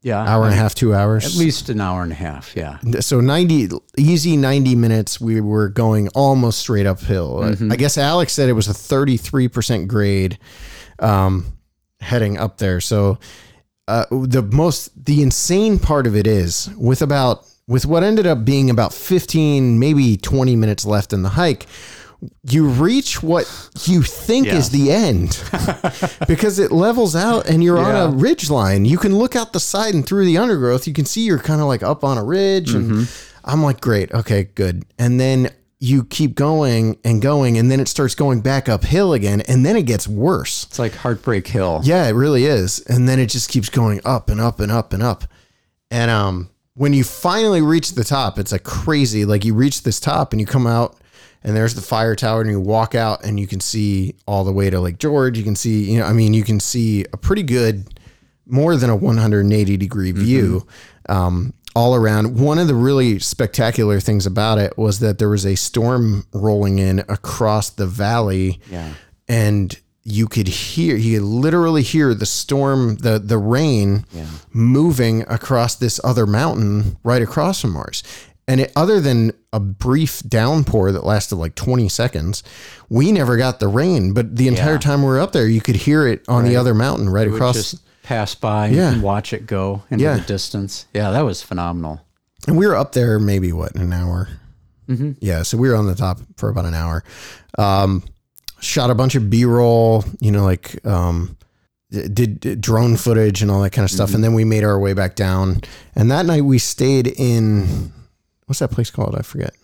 Yeah. 0.02 0.18
hour 0.20 0.44
and 0.44 0.52
a 0.52 0.56
half, 0.56 0.74
two 0.74 0.94
hours, 0.94 1.24
At 1.24 1.34
least 1.36 1.68
an 1.70 1.80
hour 1.80 2.02
and 2.02 2.12
a 2.12 2.16
half. 2.16 2.54
Yeah. 2.54 2.78
so 3.00 3.20
90 3.20 3.68
easy 3.96 4.36
90 4.36 4.74
minutes 4.74 5.20
we 5.20 5.40
were 5.40 5.68
going 5.68 6.08
almost 6.14 6.58
straight 6.60 6.86
uphill 6.86 7.42
i 7.70 7.76
guess 7.76 7.98
alex 7.98 8.32
said 8.32 8.48
it 8.48 8.54
was 8.54 8.68
a 8.68 8.72
33% 8.72 9.86
grade 9.88 10.38
um, 11.00 11.44
heading 12.00 12.38
up 12.38 12.58
there 12.58 12.80
so 12.80 13.18
uh, 13.88 14.04
the 14.10 14.42
most 14.42 14.90
the 15.04 15.22
insane 15.22 15.78
part 15.78 16.06
of 16.06 16.14
it 16.16 16.26
is 16.26 16.70
with 16.76 17.02
about 17.02 17.44
with 17.66 17.86
what 17.86 18.02
ended 18.02 18.26
up 18.26 18.44
being 18.44 18.70
about 18.70 18.92
15 18.94 19.78
maybe 19.78 20.16
20 20.16 20.56
minutes 20.56 20.84
left 20.84 21.12
in 21.12 21.22
the 21.22 21.30
hike 21.30 21.66
you 22.44 22.68
reach 22.68 23.22
what 23.22 23.44
you 23.84 24.02
think 24.02 24.46
Yeah. 24.46 24.56
is 24.56 24.68
the 24.70 24.92
end 24.92 25.42
because 26.28 26.58
it 26.58 26.70
levels 26.70 27.16
out 27.16 27.48
and 27.48 27.64
you're 27.64 27.78
on 27.78 27.96
a 27.96 28.14
ridge 28.14 28.50
line. 28.50 28.84
You 28.84 28.98
can 28.98 29.16
look 29.16 29.34
out 29.36 29.54
the 29.54 29.60
side 29.60 29.94
and 29.94 30.04
through 30.04 30.26
the 30.26 30.36
undergrowth, 30.36 30.86
you 30.86 30.92
can 30.92 31.06
see 31.06 31.22
you're 31.24 31.38
kind 31.38 31.62
of 31.62 31.66
like 31.66 31.82
up 31.82 32.04
on 32.04 32.18
a 32.18 32.22
ridge. 32.24 32.74
And 32.74 32.90
Mm-hmm. 32.90 33.26
I'm 33.42 33.62
like, 33.62 33.80
great, 33.80 34.12
okay, 34.12 34.44
good. 34.54 34.84
And 34.98 35.18
then 35.18 35.48
you 35.80 36.04
keep 36.04 36.34
going 36.34 36.98
and 37.04 37.22
going, 37.22 37.56
and 37.56 37.70
then 37.70 37.80
it 37.80 37.88
starts 37.88 38.14
going 38.14 38.42
back 38.42 38.68
uphill 38.68 39.14
again, 39.14 39.40
and 39.48 39.64
then 39.64 39.76
it 39.76 39.86
gets 39.86 40.06
worse. 40.06 40.64
It's 40.64 40.78
like 40.78 40.94
Heartbreak 40.94 41.46
Hill. 41.46 41.80
Yeah, 41.82 42.06
it 42.06 42.12
really 42.12 42.44
is. 42.44 42.80
And 42.80 43.08
then 43.08 43.18
it 43.18 43.30
just 43.30 43.48
keeps 43.48 43.70
going 43.70 44.00
up 44.04 44.28
and 44.28 44.40
up 44.40 44.60
and 44.60 44.70
up 44.70 44.92
and 44.92 45.02
up. 45.02 45.24
And 45.90 46.10
um, 46.10 46.50
when 46.74 46.92
you 46.92 47.02
finally 47.02 47.62
reach 47.62 47.94
the 47.94 48.04
top, 48.04 48.38
it's 48.38 48.52
a 48.52 48.58
crazy 48.58 49.24
like 49.24 49.44
you 49.44 49.54
reach 49.54 49.82
this 49.82 49.98
top 49.98 50.32
and 50.32 50.40
you 50.40 50.46
come 50.46 50.66
out 50.66 50.98
and 51.42 51.56
there's 51.56 51.74
the 51.74 51.80
fire 51.80 52.14
tower 52.14 52.42
and 52.42 52.50
you 52.50 52.60
walk 52.60 52.94
out 52.94 53.24
and 53.24 53.40
you 53.40 53.46
can 53.46 53.60
see 53.60 54.14
all 54.26 54.44
the 54.44 54.52
way 54.52 54.68
to 54.70 54.78
Lake 54.80 54.98
George. 54.98 55.38
You 55.38 55.44
can 55.44 55.56
see, 55.56 55.90
you 55.90 55.98
know, 55.98 56.04
I 56.04 56.12
mean, 56.12 56.34
you 56.34 56.44
can 56.44 56.60
see 56.60 57.06
a 57.12 57.16
pretty 57.16 57.42
good, 57.42 57.98
more 58.46 58.76
than 58.76 58.90
a 58.90 58.96
180 58.96 59.76
degree 59.78 60.12
view. 60.12 60.66
Um, 61.08 61.54
all 61.76 61.94
around. 61.94 62.38
One 62.38 62.58
of 62.58 62.66
the 62.68 62.74
really 62.74 63.18
spectacular 63.18 64.00
things 64.00 64.26
about 64.26 64.58
it 64.58 64.76
was 64.76 64.98
that 65.00 65.18
there 65.18 65.28
was 65.28 65.46
a 65.46 65.54
storm 65.56 66.26
rolling 66.32 66.78
in 66.78 67.00
across 67.00 67.70
the 67.70 67.86
valley 67.86 68.60
Yeah. 68.70 68.94
and 69.28 69.78
you 70.02 70.26
could 70.26 70.48
hear 70.48 70.96
you 70.96 71.18
could 71.20 71.26
literally 71.26 71.82
hear 71.82 72.14
the 72.14 72.24
storm 72.26 72.96
the 72.96 73.18
the 73.18 73.36
rain 73.38 74.04
moving 74.52 75.22
across 75.28 75.76
this 75.76 76.00
other 76.02 76.26
mountain 76.26 76.96
right 77.04 77.22
across 77.22 77.60
from 77.60 77.76
ours 77.76 78.02
and 78.48 78.62
it, 78.62 78.72
other 78.74 79.00
than 79.00 79.30
a 79.52 79.60
brief 79.60 80.20
downpour 80.26 80.90
that 80.92 81.04
lasted 81.04 81.36
like 81.36 81.54
20 81.54 81.88
seconds 81.88 82.42
we 82.88 83.12
never 83.12 83.36
got 83.36 83.60
the 83.60 83.68
rain 83.68 84.12
but 84.12 84.36
the 84.36 84.48
entire 84.48 84.72
Yeah. 84.72 84.78
time 84.78 85.00
we 85.02 85.08
were 85.08 85.20
up 85.20 85.32
there 85.32 85.46
you 85.46 85.60
could 85.60 85.76
hear 85.76 86.06
it 86.06 86.24
on 86.28 86.44
the 86.44 86.56
other 86.56 86.74
mountain 86.74 87.08
right 87.08 87.26
It 87.28 87.34
across 87.34 87.56
just 87.56 87.82
pass 88.02 88.34
by 88.34 88.68
Yeah. 88.68 88.92
and 88.92 89.02
watch 89.02 89.32
it 89.32 89.46
go 89.46 89.82
into 89.90 90.04
Yeah. 90.04 90.16
the 90.16 90.22
distance. 90.22 90.86
Yeah, 90.94 91.10
that 91.10 91.20
was 91.22 91.42
phenomenal. 91.42 92.00
And 92.46 92.56
we 92.56 92.66
were 92.66 92.76
up 92.76 92.92
there 92.92 93.18
maybe 93.18 93.52
what 93.52 93.74
an 93.74 93.92
hour. 93.92 94.28
Yeah, 95.20 95.44
so 95.44 95.56
we 95.56 95.68
were 95.68 95.76
on 95.76 95.86
the 95.86 95.94
top 95.94 96.18
for 96.36 96.48
about 96.48 96.64
an 96.64 96.74
hour. 96.74 97.04
Um, 97.56 98.02
shot 98.58 98.90
a 98.90 98.94
bunch 98.94 99.14
of 99.14 99.30
B 99.30 99.44
roll, 99.44 100.04
you 100.18 100.32
know, 100.32 100.42
like 100.42 100.84
um, 100.84 101.36
did, 101.92 102.40
did 102.40 102.60
drone 102.60 102.96
footage 102.96 103.40
and 103.40 103.52
all 103.52 103.62
that 103.62 103.70
kind 103.70 103.84
of 103.84 103.90
stuff, 103.92 104.14
and 104.14 104.24
then 104.24 104.34
we 104.34 104.44
made 104.44 104.64
our 104.64 104.80
way 104.80 104.92
back 104.92 105.14
down. 105.14 105.60
And 105.94 106.10
that 106.10 106.26
night 106.26 106.44
we 106.44 106.58
stayed 106.58 107.06
in 107.06 107.92
what's 108.46 108.58
that 108.58 108.72
place 108.72 108.90
called? 108.90 109.14
I 109.16 109.22
forget. 109.22 109.54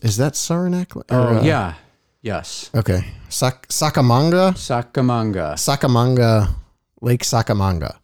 Is 0.00 0.16
that 0.16 0.34
Saranac? 0.34 0.96
Or, 0.96 1.04
Oh, 1.10 1.36
uh, 1.38 1.42
yeah. 1.42 1.74
Yes. 2.22 2.70
Okay, 2.74 3.04
Sak- 3.28 3.68
Sakamanga. 3.68 4.54
Sakamanga. 4.54 5.54
Sakamanga 5.56 6.54
Lake 7.02 7.22
Sakamanga. 7.22 7.96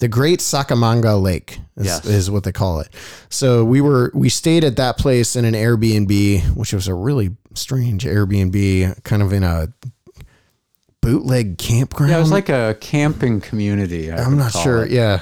The 0.00 0.08
Great 0.08 0.40
Sakamanga 0.40 1.20
Lake 1.20 1.60
is, 1.76 1.86
Yes. 1.86 2.04
is 2.06 2.30
what 2.30 2.44
they 2.44 2.52
call 2.52 2.80
it. 2.80 2.88
So 3.28 3.64
we 3.64 3.80
were 3.80 4.10
we 4.14 4.28
stayed 4.28 4.64
at 4.64 4.76
that 4.76 4.96
place 4.98 5.36
in 5.36 5.44
an 5.44 5.54
Airbnb, 5.54 6.56
which 6.56 6.72
was 6.72 6.88
a 6.88 6.94
really 6.94 7.36
strange 7.54 8.04
Airbnb, 8.04 9.02
kind 9.04 9.22
of 9.22 9.32
in 9.32 9.42
a 9.42 9.68
bootleg 11.00 11.58
campground. 11.58 12.10
Yeah, 12.10 12.18
it 12.18 12.20
was 12.20 12.30
like 12.32 12.48
a 12.48 12.76
camping 12.80 13.40
community. 13.40 14.10
I 14.10 14.22
I'm 14.22 14.36
not 14.36 14.52
sure. 14.52 14.84
it. 14.84 14.90
Yeah. 14.90 15.20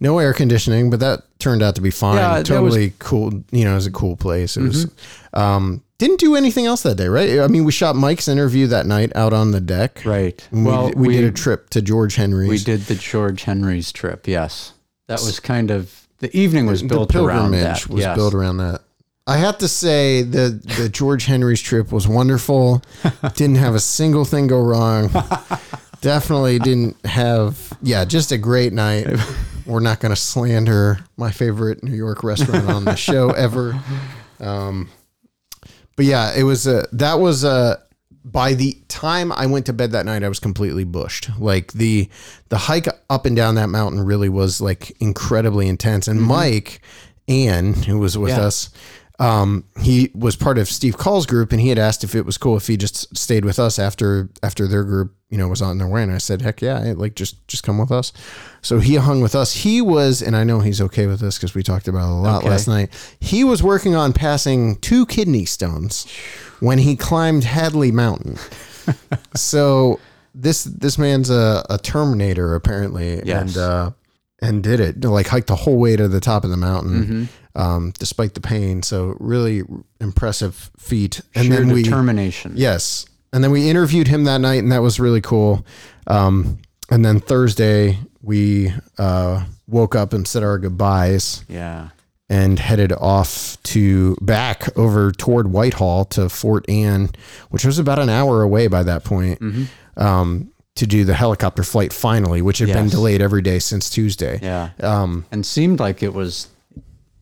No 0.00 0.18
air 0.18 0.32
conditioning, 0.32 0.90
but 0.90 1.00
that 1.00 1.22
turned 1.42 1.62
out 1.62 1.74
to 1.74 1.80
be 1.80 1.90
fine. 1.90 2.16
Yeah, 2.16 2.28
that 2.28 2.38
was- 2.38 2.74
totally 2.74 2.92
cool. 2.98 3.32
You 3.50 3.64
know, 3.64 3.72
it 3.72 3.76
was 3.76 3.86
a 3.86 3.90
cool 3.92 4.16
place. 4.16 4.56
It 4.56 4.62
was, 4.62 4.86
Mm-hmm. 4.86 5.38
um, 5.38 5.82
didn't 5.98 6.18
do 6.18 6.34
anything 6.34 6.66
else 6.66 6.82
that 6.82 6.96
day, 6.96 7.06
right? 7.06 7.38
I 7.38 7.46
mean, 7.46 7.64
we 7.64 7.70
shot 7.70 7.94
Mike's 7.94 8.26
interview 8.26 8.66
that 8.68 8.86
night 8.86 9.12
out 9.14 9.32
on 9.32 9.52
the 9.52 9.60
deck. 9.60 10.02
Right. 10.04 10.48
And 10.50 10.64
well, 10.66 10.90
we, 10.96 11.08
we, 11.08 11.14
did 11.14 11.24
a 11.24 11.30
trip 11.30 11.70
to 11.70 11.80
George 11.80 12.16
Henry's. 12.16 12.48
we 12.48 12.58
did 12.58 12.80
the 12.82 12.96
George 12.96 13.44
Henry's 13.44 13.92
trip. 13.92 14.26
Yes, 14.26 14.72
that 15.06 15.20
was 15.20 15.38
kind 15.38 15.70
of 15.70 16.08
the 16.18 16.36
evening 16.36 16.66
was 16.66 16.82
the 16.82 16.88
built 16.88 17.14
around 17.14 17.52
that. 17.52 17.86
was 17.88 18.00
yes. 18.00 18.16
built 18.16 18.34
around 18.34 18.56
that. 18.56 18.80
I 19.28 19.36
have 19.36 19.58
to 19.58 19.68
say 19.68 20.22
the 20.22 20.60
the 20.78 20.88
George 20.88 21.26
Henry's 21.26 21.60
trip 21.60 21.92
was 21.92 22.08
wonderful. 22.08 22.82
didn't 23.34 23.56
have 23.56 23.76
a 23.76 23.80
single 23.80 24.24
thing 24.24 24.48
go 24.48 24.60
wrong. 24.60 25.08
Definitely 26.00 26.58
didn't 26.58 26.96
have 27.06 27.72
yeah, 27.80 28.04
just 28.04 28.32
a 28.32 28.38
great 28.38 28.72
night. 28.72 29.06
We're 29.66 29.80
not 29.80 30.00
going 30.00 30.10
to 30.10 30.20
slander 30.20 30.98
my 31.16 31.30
favorite 31.30 31.82
New 31.84 31.94
York 31.94 32.22
restaurant 32.24 32.68
on 32.68 32.84
the 32.84 32.96
show 32.96 33.30
ever. 33.36 33.80
Um, 34.40 34.88
but 35.96 36.04
yeah, 36.06 36.32
it 36.34 36.42
was 36.42 36.66
a 36.66 36.86
that 36.92 37.18
was 37.20 37.44
a 37.44 37.80
by 38.24 38.54
the 38.54 38.76
time 38.88 39.32
I 39.32 39.46
went 39.46 39.66
to 39.66 39.72
bed 39.72 39.92
that 39.92 40.06
night, 40.06 40.22
I 40.22 40.28
was 40.28 40.38
completely 40.38 40.84
bushed. 40.84 41.28
Like 41.38 41.72
the 41.72 42.08
the 42.48 42.58
hike 42.58 42.86
up 43.10 43.26
and 43.26 43.36
down 43.36 43.56
that 43.56 43.68
mountain 43.68 44.00
really 44.04 44.28
was 44.28 44.60
like 44.60 44.92
incredibly 45.00 45.68
intense. 45.68 46.08
And 46.08 46.20
Mike 46.22 46.80
Ann, 47.28 47.74
who 47.74 47.98
was 47.98 48.16
with 48.18 48.30
Yeah. 48.30 48.42
us, 48.42 48.70
um, 49.18 49.64
he 49.80 50.10
was 50.14 50.34
part 50.36 50.58
of 50.58 50.68
Steve 50.68 50.96
Kulls' 50.98 51.26
group, 51.26 51.52
and 51.52 51.60
he 51.60 51.68
had 51.68 51.78
asked 51.78 52.02
if 52.02 52.14
it 52.14 52.26
was 52.26 52.38
cool 52.38 52.56
if 52.56 52.66
he 52.66 52.76
just 52.76 53.16
stayed 53.16 53.44
with 53.44 53.58
us 53.58 53.78
after 53.78 54.28
after 54.42 54.66
their 54.66 54.82
group, 54.84 55.14
you 55.30 55.38
know, 55.38 55.46
was 55.48 55.62
on 55.62 55.78
their 55.78 55.86
way. 55.86 56.02
And 56.02 56.12
I 56.12 56.18
said, 56.18 56.42
heck 56.42 56.60
yeah, 56.62 56.92
like 56.96 57.14
just 57.14 57.46
just 57.46 57.62
come 57.62 57.78
with 57.78 57.92
us. 57.92 58.12
So 58.62 58.80
he 58.80 58.96
hung 58.96 59.20
with 59.20 59.34
us. 59.34 59.52
He 59.54 59.80
was, 59.80 60.22
and 60.22 60.34
I 60.36 60.44
know 60.44 60.60
he's 60.60 60.80
okay 60.80 61.06
with 61.06 61.20
this 61.20 61.36
because 61.38 61.54
we 61.54 61.62
talked 61.62 61.88
about 61.88 62.08
it 62.08 62.12
a 62.12 62.14
lot 62.14 62.38
Okay. 62.40 62.50
last 62.50 62.66
night. 62.68 62.90
He 63.20 63.44
was 63.44 63.62
working 63.62 63.94
on 63.94 64.12
passing 64.12 64.76
two 64.76 65.06
kidney 65.06 65.44
stones 65.44 66.06
when 66.60 66.78
he 66.78 66.96
climbed 66.96 67.44
Hadley 67.44 67.92
Mountain. 67.92 68.38
so 69.34 70.00
this 70.34 70.64
this 70.64 70.98
man's 70.98 71.30
a, 71.30 71.64
a 71.70 71.78
Terminator 71.78 72.54
apparently, 72.54 73.22
Yes. 73.24 73.42
and 73.42 73.56
uh, 73.58 73.90
and 74.42 74.62
did 74.62 74.80
it 74.80 75.02
like 75.04 75.28
hiked 75.28 75.46
the 75.46 75.56
whole 75.56 75.78
way 75.78 75.96
to 75.96 76.08
the 76.08 76.20
top 76.20 76.44
of 76.44 76.50
the 76.50 76.56
mountain, 76.58 77.04
Mm-hmm. 77.54 77.60
um, 77.60 77.92
despite 77.98 78.34
the 78.34 78.40
pain. 78.40 78.82
So 78.82 79.16
really 79.20 79.62
impressive 80.00 80.70
feat. 80.76 81.20
And 81.34 81.46
Sheer 81.46 81.56
then 81.56 81.72
we 81.72 81.82
determination. 81.84 82.52
yes, 82.56 83.06
and 83.32 83.42
then 83.42 83.50
we 83.50 83.70
interviewed 83.70 84.08
him 84.08 84.24
that 84.24 84.38
night, 84.42 84.62
and 84.62 84.70
that 84.72 84.82
was 84.82 85.00
really 85.00 85.20
cool. 85.22 85.64
Um, 86.06 86.58
and 86.90 87.04
then 87.04 87.20
Thursday 87.20 87.98
we 88.20 88.72
uh, 88.98 89.44
woke 89.66 89.94
up 89.94 90.12
and 90.12 90.26
said 90.28 90.42
our 90.42 90.58
goodbyes 90.58 91.44
Yeah. 91.48 91.88
and 92.28 92.58
headed 92.58 92.92
off 92.92 93.56
to 93.64 94.16
back 94.20 94.76
over 94.76 95.10
toward 95.12 95.50
Whitehall 95.50 96.04
to 96.06 96.28
Fort 96.28 96.68
Anne, 96.68 97.08
which 97.50 97.64
was 97.64 97.78
about 97.78 97.98
an 97.98 98.08
hour 98.10 98.42
away 98.42 98.66
by 98.68 98.82
that 98.82 99.02
point, 99.04 99.40
um, 99.96 100.51
to 100.74 100.86
do 100.86 101.04
the 101.04 101.14
helicopter 101.14 101.62
flight 101.62 101.92
finally, 101.92 102.40
which 102.42 102.58
had 102.58 102.68
been 102.68 102.88
delayed 102.88 103.20
every 103.20 103.42
day 103.42 103.58
since 103.58 103.90
Tuesday. 103.90 104.38
Yeah. 104.42 104.70
Um, 104.80 105.26
and 105.30 105.44
seemed 105.44 105.80
like 105.80 106.02
it 106.02 106.14
was 106.14 106.48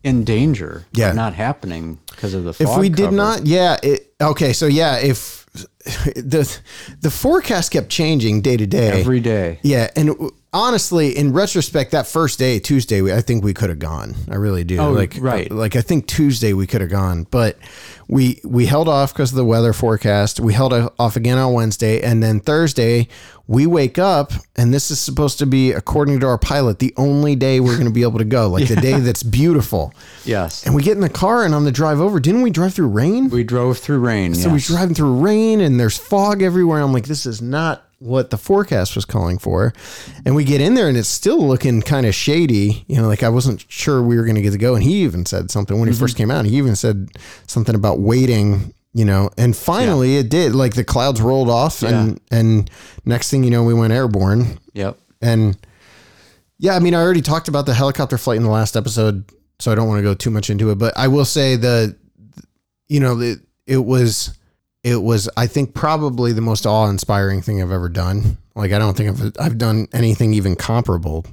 in 0.05 0.25
danger. 0.25 0.87
Yeah. 0.93 1.13
Not 1.13 1.35
happening 1.35 1.99
because 2.11 2.35
of 2.35 2.45
the 2.45 2.51
if 2.51 2.79
we 2.79 2.89
did 2.89 3.07
cover. 3.07 3.17
not, 3.17 3.47
yeah, 3.47 3.77
it, 3.83 4.15
okay, 4.21 4.53
so 4.53 4.67
yeah, 4.67 4.99
if 4.99 5.47
the 6.15 6.59
the 7.01 7.11
forecast 7.11 7.73
kept 7.73 7.89
changing 7.89 8.41
day 8.41 8.57
to 8.57 8.67
day 8.67 9.01
every 9.01 9.21
day. 9.21 9.59
Yeah, 9.63 9.91
and 9.97 10.31
honestly, 10.53 11.17
in 11.17 11.33
retrospect, 11.33 11.93
that 11.93 12.07
first 12.07 12.39
day, 12.39 12.59
Tuesday, 12.59 13.01
we, 13.01 13.13
I 13.13 13.21
think 13.21 13.45
we 13.45 13.55
could 13.55 13.69
have 13.69 13.79
gone. 13.79 14.15
I 14.31 14.37
really 14.37 14.65
do. 14.65 14.79
Oh, 14.79 14.91
like, 14.93 15.17
right. 15.21 15.51
Uh, 15.51 15.55
like 15.55 15.77
I 15.77 15.81
think 15.81 16.07
Tuesday 16.07 16.53
we 16.53 16.67
could 16.67 16.81
have 16.81 16.91
gone, 16.91 17.27
but 17.31 17.59
we 18.09 18.41
we 18.45 18.67
held 18.67 18.89
off 18.89 19.13
because 19.13 19.31
of 19.31 19.37
the 19.37 19.45
weather 19.45 19.73
forecast. 19.73 20.41
We 20.41 20.53
held 20.53 20.73
off 20.99 21.17
again 21.17 21.39
on 21.39 21.53
Wednesday, 21.53 22.01
and 22.03 22.23
then 22.23 22.41
Thursday 22.41 23.09
we 23.47 23.67
wake 23.67 23.99
up, 23.99 24.33
and 24.55 24.73
this 24.73 24.93
is 24.93 25.01
supposed 25.01 25.41
to 25.41 25.47
be, 25.47 25.73
according 25.73 26.21
to 26.21 26.27
our 26.27 26.39
pilot, 26.39 26.79
the 26.79 26.95
only 26.97 27.35
day 27.35 27.59
we're 27.59 27.75
going 27.75 27.87
to 27.87 27.93
be 27.93 28.03
able 28.03 28.19
to 28.19 28.25
go, 28.25 28.49
like 28.49 28.69
the 28.69 28.77
day 28.81 29.01
that's 29.01 29.25
beautiful. 29.25 29.93
Yes. 30.25 30.65
And 30.65 30.73
we 30.73 30.85
get 30.85 30.95
in 30.95 31.01
the 31.01 31.09
car, 31.09 31.45
and 31.45 31.53
on 31.53 31.65
the 31.65 31.73
drive 31.73 32.01
over, 32.01 32.21
didn't 32.21 32.43
we 32.43 32.51
drive 32.51 32.75
through 32.75 32.89
rain? 32.89 33.29
we 33.29 33.43
drove 33.43 33.79
through 33.79 33.99
rain. 33.99 34.35
So 34.35 34.51
we're 34.51 34.59
driving 34.59 34.95
through 34.95 35.17
rain 35.17 35.61
and 35.61 35.81
there's 35.81 35.99
fog 35.99 36.43
everywhere. 36.43 36.81
I'm 36.81 36.93
like, 36.93 37.07
this 37.07 37.27
is 37.27 37.43
not 37.43 37.89
what 38.01 38.31
the 38.31 38.37
forecast 38.37 38.97
was 38.97 39.05
calling 39.05 39.39
for. 39.39 39.73
And 40.27 40.35
we 40.35 40.43
get 40.43 40.61
in 40.61 40.75
there 40.75 40.89
and 40.89 40.97
it's 40.97 41.09
still 41.09 41.47
looking 41.47 41.81
kind 41.81 42.05
of 42.05 42.15
shady. 42.15 42.85
You 42.89 42.97
know, 43.01 43.07
like 43.07 43.23
I 43.23 43.29
wasn't 43.29 43.65
sure 43.69 44.03
we 44.03 44.17
were 44.17 44.25
going 44.25 44.35
to 44.35 44.43
get 44.43 44.51
to 44.51 44.59
go. 44.59 44.75
And 44.75 44.83
he 44.83 45.05
even 45.05 45.25
said 45.25 45.51
something 45.51 45.79
when 45.79 45.89
he 45.89 45.95
first 45.95 46.15
mm-hmm. 46.15 46.23
came 46.23 46.31
out. 46.33 46.45
He 46.47 46.57
even 46.57 46.75
said 46.75 47.11
something 47.47 47.75
about 47.75 48.01
waiting. 48.01 48.75
You 48.93 49.05
know, 49.05 49.31
and 49.39 49.57
finally 49.57 50.17
it 50.17 50.31
did. 50.31 50.53
Like 50.53 50.75
the 50.75 50.83
clouds 50.83 51.21
rolled 51.21 51.49
off, 51.49 51.85
and 51.85 52.21
and 52.33 52.69
next 53.05 53.31
thing 53.31 53.45
you 53.45 53.51
know, 53.51 53.63
we 53.63 53.73
went 53.73 53.93
airborne. 53.93 54.59
Yep. 54.73 54.99
And 55.23 55.57
yeah, 56.59 56.75
I 56.75 56.81
mean, 56.81 56.95
I 56.95 57.01
already 57.01 57.23
talked 57.23 57.49
about 57.49 57.67
the 57.67 57.75
helicopter 57.75 58.19
flight 58.19 58.37
in 58.37 58.43
the 58.43 58.51
last 58.51 58.77
episode, 58.77 59.31
so 59.61 59.73
I 59.73 59.75
don't 59.75 59.89
want 59.89 59.99
to 59.99 60.03
go 60.03 60.15
too 60.15 60.31
much 60.31 60.51
into 60.51 60.71
it. 60.71 60.75
But 60.79 60.93
I 60.97 61.09
will 61.09 61.25
say 61.25 61.57
the, 61.57 61.97
you 62.89 63.01
know, 63.01 63.19
it, 63.21 63.39
it 63.67 63.79
was, 63.79 64.37
it 64.83 64.97
was, 65.03 65.29
I 65.37 65.47
think, 65.47 65.75
probably 65.75 66.33
the 66.33 66.40
most 66.40 66.66
awe-inspiring 66.66 67.43
thing 67.43 67.61
I've 67.62 67.71
ever 67.71 67.88
done. 67.88 68.38
Like, 68.55 68.73
I 68.73 68.79
don't 68.79 68.97
think 68.97 69.11
I've, 69.11 69.33
I've 69.38 69.59
done 69.59 69.87
anything 69.93 70.35
even 70.35 70.57
comparable, 70.57 71.25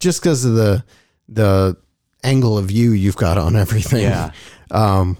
just 0.00 0.20
because 0.22 0.44
of 0.44 0.54
the 0.54 0.84
the 1.28 1.76
angle 2.22 2.56
of 2.58 2.66
view 2.66 2.92
you've 2.92 3.16
got 3.16 3.38
on 3.38 3.56
everything. 3.56 4.02
Yeah. 4.02 4.32
Um, 4.72 5.16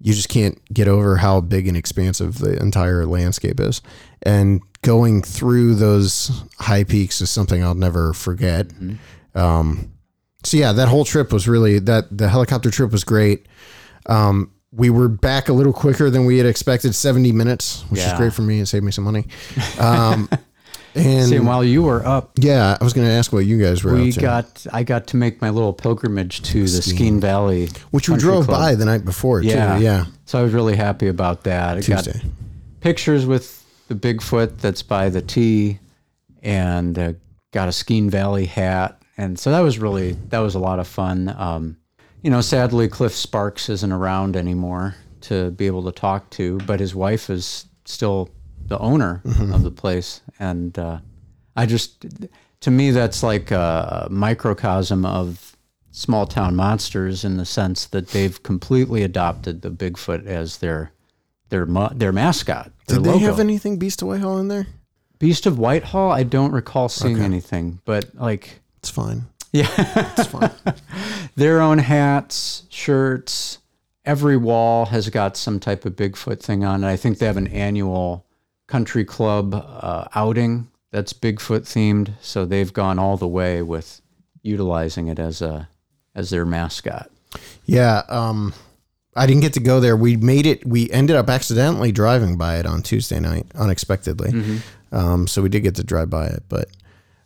you 0.00 0.14
just 0.14 0.30
can't 0.30 0.58
get 0.72 0.88
over 0.88 1.16
how 1.18 1.42
big 1.42 1.68
and 1.68 1.76
expansive 1.76 2.38
the 2.38 2.56
entire 2.58 3.04
landscape 3.04 3.60
is. 3.60 3.82
And 4.22 4.62
going 4.80 5.20
through 5.22 5.74
those 5.74 6.30
high 6.58 6.84
peaks 6.84 7.20
is 7.20 7.28
something 7.30 7.62
I'll 7.62 7.74
never 7.74 8.14
forget. 8.14 8.70
Um, 9.34 9.92
so 10.42 10.56
yeah, 10.56 10.72
that 10.72 10.88
whole 10.88 11.04
trip 11.04 11.34
was 11.34 11.46
really 11.46 11.80
that 11.80 12.16
the 12.16 12.28
helicopter 12.30 12.70
trip 12.70 12.92
was 12.92 13.04
great. 13.04 13.46
Um, 14.06 14.52
we 14.72 14.90
were 14.90 15.08
back 15.08 15.48
a 15.48 15.52
little 15.52 15.72
quicker 15.72 16.10
than 16.10 16.24
we 16.26 16.36
had 16.38 16.46
expected, 16.46 16.94
70 16.94 17.32
minutes, 17.32 17.82
which 17.88 18.00
is 18.00 18.12
great 18.14 18.32
for 18.32 18.42
me. 18.42 18.58
and 18.58 18.68
saved 18.68 18.84
me 18.84 18.92
some 18.92 19.04
money. 19.04 19.26
Um, 19.78 20.28
and 20.94 21.28
See, 21.28 21.38
while 21.38 21.62
you 21.62 21.82
were 21.82 22.04
up, 22.04 22.32
yeah, 22.36 22.76
I 22.80 22.82
was 22.82 22.92
going 22.92 23.06
to 23.06 23.12
ask 23.12 23.32
what 23.32 23.44
you 23.46 23.60
guys 23.60 23.84
were 23.84 23.94
we 23.94 24.08
up 24.08 24.14
to, 24.14 24.20
got 24.20 24.66
I 24.72 24.82
got 24.82 25.06
to 25.08 25.16
make 25.16 25.40
my 25.40 25.50
little 25.50 25.72
pilgrimage 25.72 26.42
to 26.42 26.62
the 26.62 26.82
Skene 26.82 27.20
Valley, 27.20 27.68
which 27.92 28.08
we 28.08 28.16
drove 28.16 28.46
Club. 28.46 28.58
by 28.60 28.74
the 28.74 28.84
night 28.84 29.04
before 29.04 29.40
Yeah, 29.40 29.78
too. 29.78 29.84
Yeah. 29.84 30.06
So 30.24 30.40
I 30.40 30.42
was 30.42 30.52
really 30.52 30.74
happy 30.76 31.06
about 31.06 31.44
that. 31.44 31.76
I 31.78 31.80
got 31.82 32.04
Tuesday. 32.04 32.22
pictures 32.80 33.26
with 33.26 33.64
the 33.88 33.94
Bigfoot 33.94 34.58
that's 34.58 34.82
by 34.82 35.08
the 35.08 35.22
T, 35.22 35.78
and 36.42 36.98
uh, 36.98 37.12
got 37.52 37.68
a 37.68 37.72
Skene 37.72 38.10
Valley 38.10 38.46
hat, 38.46 39.00
and 39.16 39.38
so 39.38 39.50
that 39.52 39.60
was 39.60 39.78
really 39.78 40.12
that 40.30 40.40
was 40.40 40.54
a 40.54 40.58
lot 40.60 40.78
of 40.80 40.88
fun. 40.88 41.32
Um, 41.38 41.76
you 42.22 42.30
know, 42.30 42.40
sadly 42.40 42.88
Cliff 42.88 43.14
Sparks 43.14 43.68
isn't 43.68 43.92
around 43.92 44.36
anymore 44.36 44.96
to 45.22 45.50
be 45.52 45.66
able 45.66 45.84
to 45.84 45.92
talk 45.92 46.30
to, 46.30 46.58
but 46.58 46.80
his 46.80 46.94
wife 46.94 47.30
is 47.30 47.66
still 47.84 48.30
the 48.66 48.78
owner 48.78 49.22
of 49.24 49.62
the 49.62 49.70
place, 49.70 50.20
and 50.38 50.78
uh, 50.78 50.98
I 51.56 51.66
just 51.66 52.04
to 52.60 52.70
me 52.70 52.90
that's 52.90 53.22
like 53.22 53.50
a 53.50 54.08
microcosm 54.10 55.04
of 55.06 55.56
small 55.90 56.26
town 56.26 56.54
monsters 56.54 57.24
in 57.24 57.38
the 57.38 57.44
sense 57.46 57.86
that 57.86 58.08
they've 58.08 58.40
completely 58.42 59.02
adopted 59.02 59.62
the 59.62 59.70
Bigfoot 59.70 60.26
as 60.26 60.58
their 60.58 60.92
their 61.48 61.66
their 61.94 62.12
mascot. 62.12 62.70
Their 62.86 62.98
Did 62.98 63.04
they 63.04 63.12
logo. 63.12 63.24
have 63.26 63.40
anything 63.40 63.78
Beast 63.78 64.02
of 64.02 64.08
Whitehall 64.08 64.38
in 64.38 64.48
there? 64.48 64.66
Beast 65.18 65.46
of 65.46 65.58
Whitehall? 65.58 66.12
I 66.12 66.22
don't 66.22 66.52
recall 66.52 66.88
seeing 66.88 67.20
anything, 67.20 67.80
but 67.84 68.14
like 68.14 68.60
It's 68.78 68.90
fine. 68.90 69.26
Yeah, 69.52 69.68
It's 70.16 70.26
fine. 70.26 70.50
their 71.36 71.60
own 71.60 71.78
hats, 71.78 72.64
shirts. 72.68 73.58
Every 74.04 74.36
wall 74.36 74.86
has 74.86 75.08
got 75.10 75.36
some 75.36 75.60
type 75.60 75.84
of 75.84 75.94
Bigfoot 75.94 76.40
thing 76.40 76.64
on 76.64 76.82
it. 76.84 76.88
I 76.88 76.96
think 76.96 77.18
they 77.18 77.26
have 77.26 77.36
an 77.36 77.48
annual 77.48 78.24
country 78.66 79.04
club 79.04 79.54
uh, 79.54 80.08
outing 80.14 80.68
that's 80.90 81.12
Bigfoot 81.12 81.60
themed, 81.62 82.12
so 82.20 82.44
they've 82.44 82.72
gone 82.72 82.98
all 82.98 83.16
the 83.16 83.28
way 83.28 83.62
with 83.62 84.00
utilizing 84.42 85.08
it 85.08 85.18
as 85.18 85.42
a 85.42 85.68
as 86.14 86.30
their 86.30 86.46
mascot. 86.46 87.10
Yeah, 87.66 88.02
um, 88.08 88.54
I 89.14 89.26
didn't 89.26 89.42
get 89.42 89.52
to 89.54 89.60
go 89.60 89.80
there. 89.80 89.96
We 89.96 90.16
made 90.16 90.46
it. 90.46 90.64
We 90.66 90.90
ended 90.90 91.16
up 91.16 91.28
accidentally 91.28 91.92
driving 91.92 92.38
by 92.38 92.56
it 92.56 92.64
on 92.66 92.82
Tuesday 92.82 93.20
night, 93.20 93.46
unexpectedly. 93.54 94.30
Um, 94.90 95.26
so 95.26 95.42
we 95.42 95.50
did 95.50 95.60
get 95.60 95.74
to 95.74 95.84
drive 95.84 96.08
by 96.08 96.26
it, 96.28 96.44
but 96.48 96.68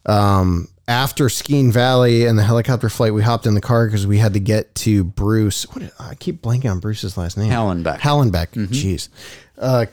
um, 0.07 0.67
after 0.89 1.29
Skene 1.29 1.71
Valley 1.73 2.27
and 2.27 2.39
the 2.39 2.43
helicopter 2.43 2.89
flight, 2.89 3.15
we 3.15 3.23
hopped 3.23 3.47
in 3.47 3.55
the 3.55 3.61
car 3.61 3.87
because 3.87 4.07
we 4.07 4.19
had 4.19 4.35
to 4.35 4.41
get 4.41 4.75
to 4.77 5.05
Bruce. 5.05 5.65
What 5.73 5.93
I 5.99 6.15
keep 6.17 6.43
blanking 6.43 6.71
on 6.71 6.81
Bruce's 6.81 7.17
last 7.17 7.37
name. 7.39 7.51
Hallenbeck. 7.51 7.99
Hallenbeck. 8.01 8.49
Jeez. 8.69 9.09
Uh, 9.59 9.87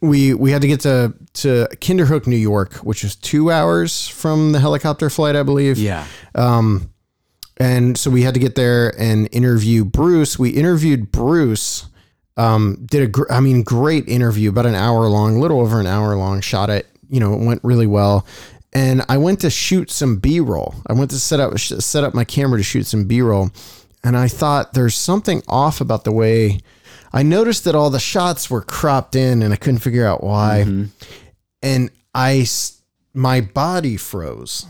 we 0.00 0.34
we 0.34 0.50
had 0.50 0.62
to 0.62 0.68
get 0.68 0.80
to 0.80 1.14
to 1.34 1.68
Kinderhook, 1.76 2.26
New 2.26 2.36
York, 2.36 2.74
which 2.76 3.04
is 3.04 3.14
two 3.14 3.50
hours 3.50 4.08
from 4.08 4.52
the 4.52 4.58
helicopter 4.60 5.08
flight, 5.10 5.36
I 5.36 5.42
believe. 5.42 5.78
Yeah. 5.78 6.06
Um, 6.34 6.90
And 7.58 7.96
so 7.98 8.10
we 8.10 8.22
had 8.22 8.34
to 8.34 8.40
get 8.40 8.54
there 8.56 8.92
and 8.98 9.28
interview 9.30 9.84
Bruce. 9.84 10.38
We 10.38 10.50
interviewed 10.50 11.12
Bruce. 11.12 11.86
Um, 12.36 12.86
did 12.90 13.02
a, 13.02 13.06
gr- 13.06 13.30
I 13.30 13.40
mean, 13.40 13.62
great 13.62 14.08
interview, 14.08 14.48
about 14.48 14.64
an 14.64 14.74
hour 14.74 15.06
long, 15.08 15.38
little 15.38 15.60
over 15.60 15.78
an 15.78 15.86
hour 15.86 16.16
long. 16.16 16.40
Shot 16.40 16.70
it, 16.70 16.86
you 17.10 17.20
know, 17.20 17.34
it 17.34 17.44
went 17.44 17.60
really 17.62 17.86
well. 17.86 18.24
And 18.74 19.04
I 19.08 19.18
went 19.18 19.40
to 19.40 19.50
shoot 19.50 19.90
some 19.90 20.16
B 20.16 20.40
roll. 20.40 20.74
I 20.86 20.94
went 20.94 21.10
to 21.10 21.18
set 21.18 21.40
up 21.40 21.58
set 21.58 22.04
up 22.04 22.14
my 22.14 22.24
camera 22.24 22.58
to 22.58 22.64
shoot 22.64 22.86
some 22.86 23.04
B 23.04 23.20
roll, 23.20 23.50
and 24.02 24.16
I 24.16 24.28
thought 24.28 24.72
there's 24.72 24.96
something 24.96 25.42
off 25.46 25.80
about 25.80 26.04
the 26.04 26.12
way. 26.12 26.60
I 27.12 27.22
noticed 27.22 27.64
that 27.64 27.74
all 27.74 27.90
the 27.90 27.98
shots 28.00 28.48
were 28.48 28.62
cropped 28.62 29.14
in, 29.14 29.42
and 29.42 29.52
I 29.52 29.56
couldn't 29.56 29.80
figure 29.80 30.06
out 30.06 30.24
why. 30.24 30.64
Mm-hmm. 30.66 30.84
And 31.62 31.90
I, 32.14 32.46
my 33.12 33.42
body 33.42 33.96
froze. 33.98 34.64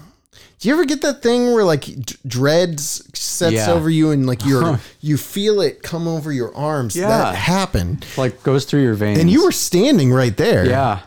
Do 0.58 0.68
you 0.68 0.74
ever 0.74 0.84
get 0.84 1.02
that 1.02 1.22
thing 1.22 1.52
where 1.52 1.64
like 1.64 1.82
d- 1.84 2.14
dreads 2.26 3.02
sets 3.18 3.54
Yeah. 3.54 3.72
over 3.72 3.90
you 3.90 4.10
and 4.12 4.26
like 4.28 4.44
you're 4.44 4.78
you 5.00 5.16
feel 5.16 5.60
it 5.60 5.82
come 5.82 6.06
over 6.06 6.30
your 6.32 6.54
arms? 6.56 6.94
Yeah. 6.94 7.08
That 7.08 7.34
happened. 7.34 8.06
Like 8.16 8.42
goes 8.44 8.64
through 8.64 8.82
your 8.82 8.94
veins. 8.94 9.18
And 9.18 9.28
you 9.28 9.44
were 9.44 9.50
standing 9.52 10.12
right 10.12 10.36
there. 10.36 10.64
Yeah. 10.66 11.00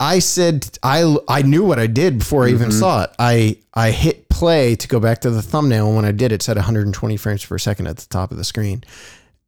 I 0.00 0.18
said 0.18 0.78
I 0.82 1.16
I 1.28 1.42
knew 1.42 1.62
what 1.64 1.78
I 1.78 1.86
did 1.86 2.18
before 2.20 2.46
I 2.46 2.48
even 2.50 2.72
saw 2.72 3.02
it. 3.04 3.10
I 3.18 3.58
I 3.74 3.90
hit 3.90 4.30
play 4.30 4.74
to 4.76 4.88
go 4.88 4.98
back 4.98 5.20
to 5.20 5.30
the 5.30 5.42
thumbnail 5.42 5.88
and 5.88 5.96
when 5.96 6.04
I 6.06 6.12
did 6.12 6.32
it 6.32 6.42
said 6.42 6.56
120 6.56 7.16
frames 7.18 7.44
per 7.44 7.58
second 7.58 7.86
at 7.86 7.98
the 7.98 8.06
top 8.08 8.30
of 8.30 8.38
the 8.38 8.44
screen. 8.44 8.82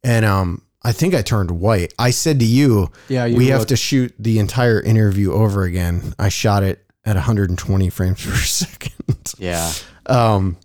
And 0.05 0.27
um 0.27 0.63
I 0.83 0.93
think 0.93 1.15
I 1.15 1.23
turned 1.23 1.51
white. 1.53 1.95
I 1.99 2.11
said 2.11 2.39
to 2.41 2.45
you, 2.45 2.91
Yeah, 3.09 3.25
you 3.25 3.37
we 3.37 3.47
have 3.49 3.67
to 3.69 3.77
shoot 3.77 4.13
the 4.19 4.39
entire 4.41 4.81
interview 4.81 5.33
over 5.33 5.63
again. 5.63 6.13
I 6.19 6.29
shot 6.29 6.63
it 6.65 6.85
at 7.07 7.17
120 7.17 7.89
frames 7.89 8.25
per 8.25 8.35
second. 8.37 9.33
Yeah. 9.39 9.73
Um 10.07 10.59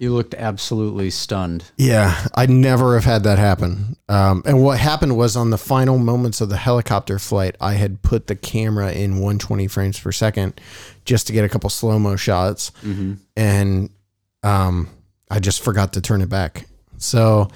You 0.00 0.14
looked 0.14 0.34
absolutely 0.34 1.10
stunned. 1.10 1.64
Yeah, 1.76 2.26
I'd 2.34 2.48
never 2.48 2.94
have 2.94 3.04
had 3.04 3.22
that 3.24 3.38
happen. 3.38 3.96
Um, 4.08 4.42
and 4.46 4.62
what 4.64 4.78
happened 4.80 5.14
was 5.16 5.36
on 5.36 5.50
the 5.50 5.58
final 5.58 5.98
moments 5.98 6.40
of 6.40 6.48
the 6.48 6.56
helicopter 6.56 7.18
flight, 7.18 7.54
I 7.60 7.74
had 7.74 8.00
put 8.00 8.26
the 8.26 8.34
camera 8.34 8.92
in 8.92 9.16
120 9.16 9.66
frames 9.68 10.00
per 10.00 10.10
second 10.10 10.58
just 11.04 11.26
to 11.26 11.34
get 11.34 11.44
a 11.44 11.50
couple 11.50 11.68
slow 11.68 11.98
mo 11.98 12.16
shots, 12.16 12.72
and 13.36 13.90
um, 14.42 14.88
I 15.30 15.38
just 15.38 15.62
forgot 15.62 15.92
to 15.92 16.00
turn 16.00 16.22
it 16.22 16.30
back. 16.30 16.66
So, 16.96 17.48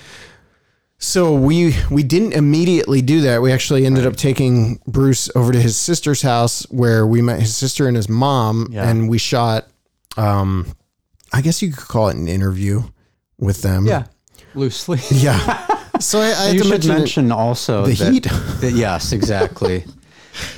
so 0.99 1.35
we 1.35 1.75
we 1.91 2.03
didn't 2.03 2.33
immediately 2.35 3.01
do 3.01 3.23
that. 3.23 3.41
We 3.41 3.53
actually 3.53 3.87
ended 3.87 4.07
up 4.07 4.17
taking 4.17 4.81
Bruce 4.87 5.31
over 5.35 5.51
to 5.53 5.61
his 5.61 5.77
sister's 5.79 6.21
house 6.21 6.65
where 6.71 7.07
we 7.07 7.23
met 7.23 7.41
his 7.41 7.57
sister 7.57 7.87
and 7.89 7.97
his 7.97 8.09
mom, 8.09 8.69
Yeah. 8.71 8.89
and 8.89 9.09
we 9.09 9.17
shot. 9.17 9.67
Um, 10.19 10.67
I 11.35 11.40
guess 11.40 11.61
you 11.62 11.73
could 11.73 11.88
call 11.88 12.09
it 12.09 12.16
an 12.16 12.29
interview 12.29 12.83
with 13.38 13.62
them. 13.62 13.87
Yeah. 13.87 14.07
Loosely. 14.55 15.01
Yeah. 15.11 15.66
So 16.01 16.18
I, 16.20 16.25
I 16.25 16.29
had 16.47 16.55
you 16.55 16.59
to 16.59 16.64
should 16.64 16.70
mention, 16.73 16.94
mention, 16.99 17.27
it. 17.27 17.33
also 17.33 17.87
the 17.87 17.94
that- 17.94 18.12
heat. 18.12 18.23
that- 18.61 18.73
yes, 18.75 19.12
exactly. 19.12 19.85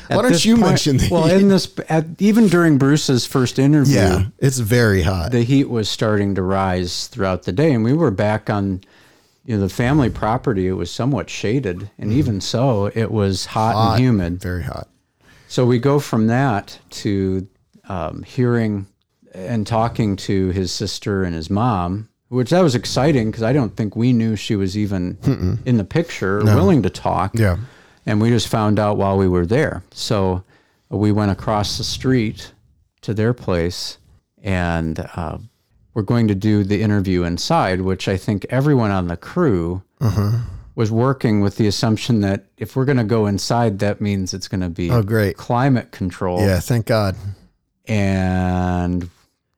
Why 0.08 0.22
don't 0.22 0.32
this 0.32 0.46
you 0.46 0.56
mention 0.56 0.96
the 0.96 1.08
well, 1.10 1.24
heat? 1.24 1.34
in 1.42 1.48
this, 1.48 1.68
at, 1.90 2.06
even 2.20 2.48
during 2.48 2.78
Bruce's 2.78 3.26
first 3.26 3.58
interview, 3.58 3.96
Yeah, 3.96 4.24
it's 4.38 4.58
very 4.58 5.02
hot. 5.02 5.32
the 5.32 5.42
heat 5.42 5.68
was 5.68 5.90
starting 5.90 6.34
to 6.36 6.42
rise 6.42 7.08
throughout 7.08 7.42
the 7.42 7.52
day, 7.52 7.72
and 7.74 7.84
we 7.84 7.92
were 7.92 8.10
back 8.10 8.48
on, 8.48 8.80
you 9.44 9.56
know, 9.56 9.60
the 9.60 9.68
family 9.68 10.08
property. 10.08 10.66
It 10.66 10.72
was 10.72 10.90
somewhat 10.90 11.28
shaded, 11.28 11.90
and 11.98 12.10
even 12.14 12.40
so, 12.40 12.86
it 12.94 13.10
was 13.10 13.44
hot. 13.44 13.74
Hot. 13.74 13.92
and 13.96 14.02
humid. 14.02 14.40
very 14.40 14.62
hot. 14.62 14.88
So 15.48 15.66
we 15.66 15.78
go 15.78 15.98
from 16.00 16.28
that 16.28 16.78
to 17.02 17.46
um, 17.90 18.22
hearing 18.22 18.86
and 19.36 19.66
talking 19.66 20.16
to 20.16 20.48
his 20.50 20.72
sister 20.72 21.22
and 21.22 21.34
his 21.34 21.50
mom, 21.50 22.08
which 22.28 22.50
that 22.50 22.62
was 22.62 22.74
exciting 22.74 23.30
because 23.30 23.42
I 23.42 23.52
don't 23.52 23.76
think 23.76 23.94
we 23.94 24.12
knew 24.12 24.34
she 24.36 24.56
was 24.56 24.76
even 24.76 25.18
in 25.64 25.76
the 25.76 25.84
picture, 25.84 26.38
or 26.40 26.44
willing 26.44 26.82
to 26.82 26.90
talk. 26.90 27.34
Yeah. 27.34 27.58
And 28.06 28.20
we 28.20 28.30
just 28.30 28.48
found 28.48 28.78
out 28.78 28.96
while 28.96 29.16
we 29.18 29.28
were 29.28 29.46
there. 29.46 29.82
So 29.92 30.42
we 30.88 31.12
went 31.12 31.30
across 31.32 31.76
the 31.78 31.84
street 31.84 32.52
to 33.02 33.12
their 33.14 33.34
place 33.34 33.98
and 34.42 34.98
uh, 35.16 35.38
we're 35.92 36.02
going 36.02 36.28
to 36.28 36.34
do 36.34 36.62
the 36.64 36.82
interview 36.82 37.24
inside, 37.24 37.80
which 37.80 38.06
I 38.08 38.16
think 38.16 38.46
everyone 38.48 38.90
on 38.92 39.08
the 39.08 39.16
crew 39.16 39.82
was 40.76 40.90
working 40.90 41.40
with 41.40 41.56
the 41.56 41.66
assumption 41.66 42.20
that 42.20 42.44
if 42.58 42.76
we're 42.76 42.84
going 42.84 42.98
to 42.98 43.04
go 43.04 43.26
inside, 43.26 43.78
that 43.80 44.00
means 44.00 44.32
it's 44.34 44.46
going 44.46 44.60
to 44.60 44.68
be 44.68 44.90
Oh, 44.90 45.02
great. 45.02 45.36
climate 45.36 45.90
control. 45.90 46.40
Yeah, 46.40 46.60
thank 46.60 46.86
God. 46.86 47.16
And 47.86 49.08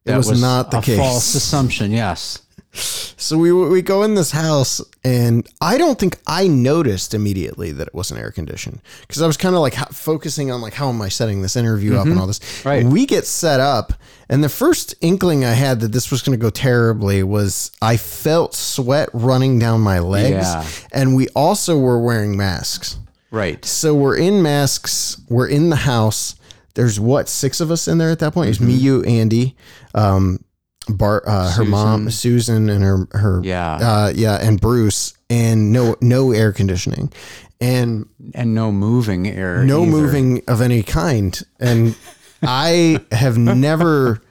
that 0.08 0.18
was 0.18 0.40
not 0.40 0.70
the 0.70 0.78
a 0.78 0.82
case. 0.82 0.98
false 0.98 1.34
assumption. 1.34 1.90
Yes. 1.92 2.42
So 2.72 3.38
we 3.38 3.50
we 3.50 3.82
go 3.82 4.02
in 4.02 4.14
this 4.14 4.30
house, 4.30 4.80
and 5.02 5.48
I 5.60 5.78
don't 5.78 5.98
think 5.98 6.18
I 6.26 6.46
noticed 6.46 7.14
immediately 7.14 7.72
that 7.72 7.88
it 7.88 7.94
wasn't 7.94 8.20
air 8.20 8.30
conditioned 8.30 8.80
because 9.00 9.22
I 9.22 9.26
was 9.26 9.36
kind 9.36 9.54
of 9.54 9.62
like 9.62 9.74
focusing 9.74 10.50
on 10.52 10.60
like 10.60 10.74
how 10.74 10.88
am 10.90 11.00
I 11.02 11.08
setting 11.08 11.40
this 11.42 11.56
interview 11.56 11.96
up 11.96 12.06
and 12.06 12.18
all 12.18 12.26
this. 12.26 12.38
Mm-hmm. 12.38 12.68
Right. 12.68 12.84
We 12.84 13.06
get 13.06 13.26
set 13.26 13.58
up, 13.58 13.94
and 14.28 14.44
the 14.44 14.48
first 14.50 14.94
inkling 15.00 15.44
I 15.44 15.52
had 15.52 15.80
that 15.80 15.92
this 15.92 16.10
was 16.10 16.22
going 16.22 16.38
to 16.38 16.40
go 16.42 16.50
terribly 16.50 17.22
was 17.22 17.72
I 17.80 17.96
felt 17.96 18.54
sweat 18.54 19.08
running 19.12 19.58
down 19.58 19.80
my 19.80 19.98
legs, 19.98 20.46
Yeah. 20.46 20.64
and 20.92 21.16
we 21.16 21.28
also 21.34 21.78
were 21.78 21.98
wearing 22.00 22.36
masks. 22.36 22.98
Right. 23.30 23.64
So 23.64 23.94
we're 23.94 24.16
in 24.18 24.42
masks. 24.42 25.20
We're 25.28 25.48
in 25.48 25.70
the 25.70 25.76
house. 25.76 26.34
There's 26.78 27.00
what 27.00 27.28
six 27.28 27.60
of 27.60 27.72
us 27.72 27.88
in 27.88 27.98
there 27.98 28.10
at 28.10 28.20
that 28.20 28.32
point. 28.34 28.50
It's 28.50 28.60
me, 28.60 28.72
you, 28.72 29.02
Andy, 29.02 29.56
um, 29.96 30.44
Bart, 30.88 31.24
uh, 31.26 31.50
her 31.50 31.64
mom, 31.64 32.08
Susan, 32.08 32.70
and 32.70 32.84
her 32.84 33.08
her 33.10 33.40
Yeah. 33.42 33.74
uh, 33.74 34.12
yeah, 34.14 34.36
and 34.40 34.60
Bruce, 34.60 35.14
and 35.28 35.72
no 35.72 35.96
no 36.00 36.30
air 36.30 36.52
conditioning, 36.52 37.12
and 37.60 38.06
And 38.32 38.54
no 38.54 38.70
moving 38.70 39.26
air. 39.26 39.64
no 39.64 39.82
either. 39.82 39.90
moving 39.90 40.42
of 40.46 40.60
any 40.60 40.84
kind. 40.84 41.42
And 41.58 41.96
I 42.42 43.00
have 43.10 43.36
never 43.36 44.22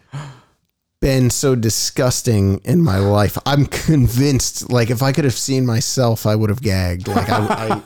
been 1.01 1.29
so 1.29 1.53
disgusting 1.53 2.59
in 2.63 2.81
my 2.81 2.97
life. 2.97 3.37
I'm 3.45 3.65
convinced, 3.65 4.71
like, 4.71 4.89
if 4.89 5.03
I 5.03 5.11
could 5.11 5.25
have 5.25 5.37
seen 5.37 5.65
myself, 5.65 6.25
I 6.25 6.35
would 6.35 6.49
have 6.49 6.61
gagged. 6.61 7.07
Like, 7.09 7.29
I, 7.29 7.81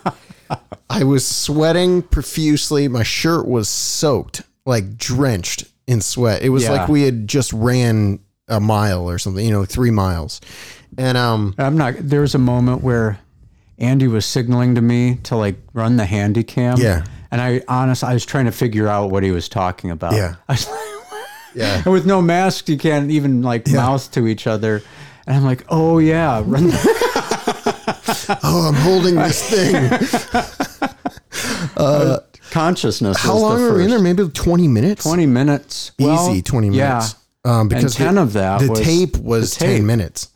I, 0.49 0.57
I 0.89 1.03
was 1.03 1.27
sweating 1.27 2.03
profusely. 2.03 2.87
My 2.87 3.03
shirt 3.03 3.47
was 3.47 3.67
soaked, 3.67 4.43
like 4.65 4.97
drenched 4.97 5.65
in 5.87 6.01
sweat. 6.01 6.41
It 6.41 6.49
was 6.49 6.63
Yeah. 6.63 6.71
like 6.71 6.89
we 6.89 7.03
had 7.03 7.27
just 7.27 7.51
ran 7.53 8.19
a 8.47 8.59
mile 8.59 9.09
or 9.09 9.17
something, 9.17 9.43
you 9.45 9.51
know, 9.51 9.65
three 9.65 9.91
miles. 9.91 10.41
And 10.97 11.17
um, 11.17 11.55
I'm 11.57 11.77
not. 11.77 11.95
There 11.97 12.21
was 12.21 12.35
a 12.35 12.39
moment 12.39 12.83
where 12.83 13.19
Andy 13.77 14.07
was 14.07 14.25
signaling 14.25 14.75
to 14.75 14.81
me 14.81 15.15
to 15.23 15.35
like 15.35 15.55
run 15.73 15.95
the 15.97 16.05
handy 16.05 16.43
cam. 16.43 16.77
Yeah. 16.77 17.03
And 17.31 17.39
I 17.41 17.61
honestly, 17.67 18.09
I 18.09 18.13
was 18.13 18.25
trying 18.25 18.45
to 18.45 18.51
figure 18.51 18.87
out 18.87 19.09
what 19.09 19.23
he 19.23 19.31
was 19.31 19.47
talking 19.47 19.89
about. 19.89 20.13
Yeah. 20.13 20.35
I 20.49 20.53
was 20.53 20.67
like, 20.67 20.79
yeah, 21.55 21.81
and 21.83 21.85
with 21.93 22.05
no 22.05 22.21
masks, 22.21 22.69
you 22.69 22.77
can't 22.77 23.09
even 23.11 23.41
like 23.41 23.67
mouth 23.69 24.09
to 24.13 24.27
each 24.27 24.47
other. 24.47 24.81
And 25.27 25.37
I'm 25.37 25.43
like, 25.43 25.65
oh 25.69 25.99
yeah, 25.99 26.41
run. 26.45 26.67
The 26.67 28.39
oh, 28.43 28.67
I'm 28.67 28.75
holding 28.75 29.15
this 29.15 29.49
thing. 29.49 29.89
Consciousness. 32.51 33.17
How 33.17 33.33
was 33.33 33.41
long 33.41 33.63
the 33.63 33.71
were 33.71 33.77
we 33.77 33.83
in 33.85 33.89
there? 33.89 33.99
Maybe 33.99 34.27
20 34.27 34.67
minutes? 34.67 35.03
20 35.03 35.25
minutes. 35.25 35.91
Well, 35.97 36.29
easy 36.29 36.41
20 36.41 36.69
minutes. 36.69 37.15
Yeah. 37.45 37.59
Um, 37.59 37.67
because 37.67 37.95
10 37.95 38.15
the, 38.15 38.21
of 38.21 38.33
that 38.33 38.61
the 38.61 38.69
was 38.69 38.79
tape 38.81 39.17
was 39.17 39.53
the 39.55 39.65
tape. 39.65 39.77
10 39.77 39.85
minutes. 39.85 40.27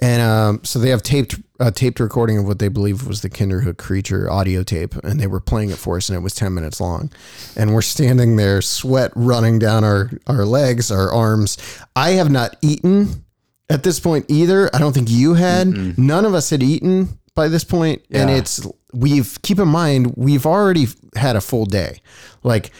And 0.00 0.22
um, 0.22 0.60
so 0.62 0.78
they 0.78 0.90
have 0.90 1.02
taped 1.02 1.40
a 1.58 1.72
taped 1.72 1.98
recording 1.98 2.38
of 2.38 2.46
what 2.46 2.60
they 2.60 2.68
believe 2.68 3.06
was 3.06 3.22
the 3.22 3.28
Kinderhook 3.28 3.78
creature 3.78 4.30
audio 4.30 4.62
tape, 4.62 4.94
and 5.02 5.18
they 5.18 5.26
were 5.26 5.40
playing 5.40 5.70
it 5.70 5.78
for 5.78 5.96
us, 5.96 6.08
and 6.08 6.16
it 6.16 6.20
was 6.20 6.34
10 6.34 6.54
minutes 6.54 6.80
long. 6.80 7.10
And 7.56 7.74
we're 7.74 7.82
standing 7.82 8.36
there, 8.36 8.62
sweat 8.62 9.10
running 9.16 9.58
down 9.58 9.82
our, 9.82 10.10
our 10.28 10.44
legs, 10.44 10.92
our 10.92 11.12
arms. 11.12 11.58
I 11.96 12.10
have 12.10 12.30
not 12.30 12.56
eaten 12.62 13.24
at 13.68 13.82
this 13.82 13.98
point 13.98 14.26
either. 14.28 14.70
I 14.74 14.78
don't 14.78 14.92
think 14.92 15.10
you 15.10 15.34
had. 15.34 15.98
None 15.98 16.24
of 16.24 16.32
us 16.32 16.50
had 16.50 16.62
eaten 16.62 17.18
by 17.38 17.48
this 17.48 17.64
point, 17.64 18.02
and 18.10 18.28
Yeah. 18.28 18.36
it's 18.36 18.66
we've 18.92 19.38
keep 19.42 19.58
in 19.60 19.68
mind 19.68 20.14
we've 20.16 20.44
already 20.44 20.88
had 21.16 21.36
a 21.36 21.40
full 21.40 21.64
day, 21.66 22.00
like. 22.42 22.70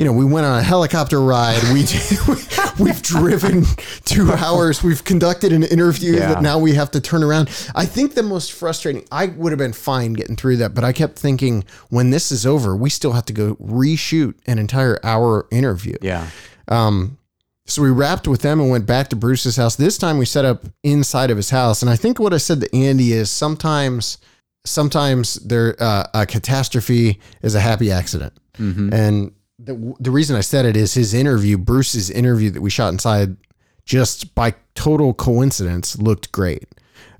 You 0.00 0.04
know, 0.04 0.12
we 0.12 0.24
went 0.24 0.46
on 0.46 0.56
a 0.60 0.62
helicopter 0.62 1.20
ride. 1.20 1.60
We 1.74 1.80
we've 2.84 3.02
driven 3.02 3.64
two 4.04 4.30
hours. 4.30 4.80
We've 4.80 5.02
conducted 5.02 5.52
an 5.52 5.64
interview 5.64 6.12
Yeah. 6.14 6.34
that 6.34 6.40
now 6.40 6.56
we 6.60 6.74
have 6.76 6.92
to 6.92 7.00
turn 7.00 7.24
around. 7.24 7.48
I 7.74 7.84
think 7.84 8.14
the 8.14 8.22
most 8.22 8.52
frustrating. 8.52 9.04
I 9.10 9.26
would 9.26 9.50
have 9.50 9.58
been 9.58 9.72
fine 9.72 10.12
getting 10.12 10.36
through 10.36 10.58
that, 10.58 10.72
but 10.72 10.84
I 10.84 10.92
kept 10.92 11.18
thinking 11.18 11.64
when 11.88 12.10
this 12.10 12.30
is 12.30 12.46
over, 12.46 12.76
we 12.76 12.90
still 12.90 13.10
have 13.14 13.24
to 13.26 13.32
go 13.32 13.56
reshoot 13.56 14.34
an 14.46 14.60
entire 14.60 15.00
hour 15.02 15.48
interview. 15.50 15.96
Yeah. 16.00 16.28
Um, 16.68 17.18
so 17.68 17.82
we 17.82 17.90
wrapped 17.90 18.26
with 18.26 18.40
them 18.40 18.60
and 18.60 18.70
went 18.70 18.86
back 18.86 19.08
to 19.08 19.16
Bruce's 19.16 19.56
house. 19.56 19.76
This 19.76 19.98
time 19.98 20.16
we 20.16 20.24
set 20.24 20.44
up 20.46 20.64
inside 20.82 21.30
of 21.30 21.36
his 21.36 21.50
house. 21.50 21.82
And 21.82 21.90
I 21.90 21.96
think 21.96 22.18
what 22.18 22.32
I 22.32 22.38
said 22.38 22.62
to 22.62 22.76
Andy 22.76 23.12
is 23.12 23.30
sometimes, 23.30 24.18
sometimes 24.64 25.34
there 25.34 25.76
uh, 25.78 26.06
a 26.14 26.24
catastrophe 26.26 27.20
is 27.42 27.54
a 27.54 27.60
happy 27.60 27.92
accident. 27.92 28.32
And 28.92 29.32
the, 29.58 29.94
the 30.00 30.10
reason 30.10 30.34
I 30.34 30.40
said 30.40 30.64
it 30.64 30.76
is 30.76 30.94
his 30.94 31.12
interview, 31.12 31.58
Bruce's 31.58 32.10
interview 32.10 32.50
that 32.50 32.62
we 32.62 32.70
shot 32.70 32.88
inside, 32.92 33.36
just 33.84 34.34
by 34.34 34.54
total 34.74 35.12
coincidence, 35.12 35.98
looked 35.98 36.32
great. 36.32 36.68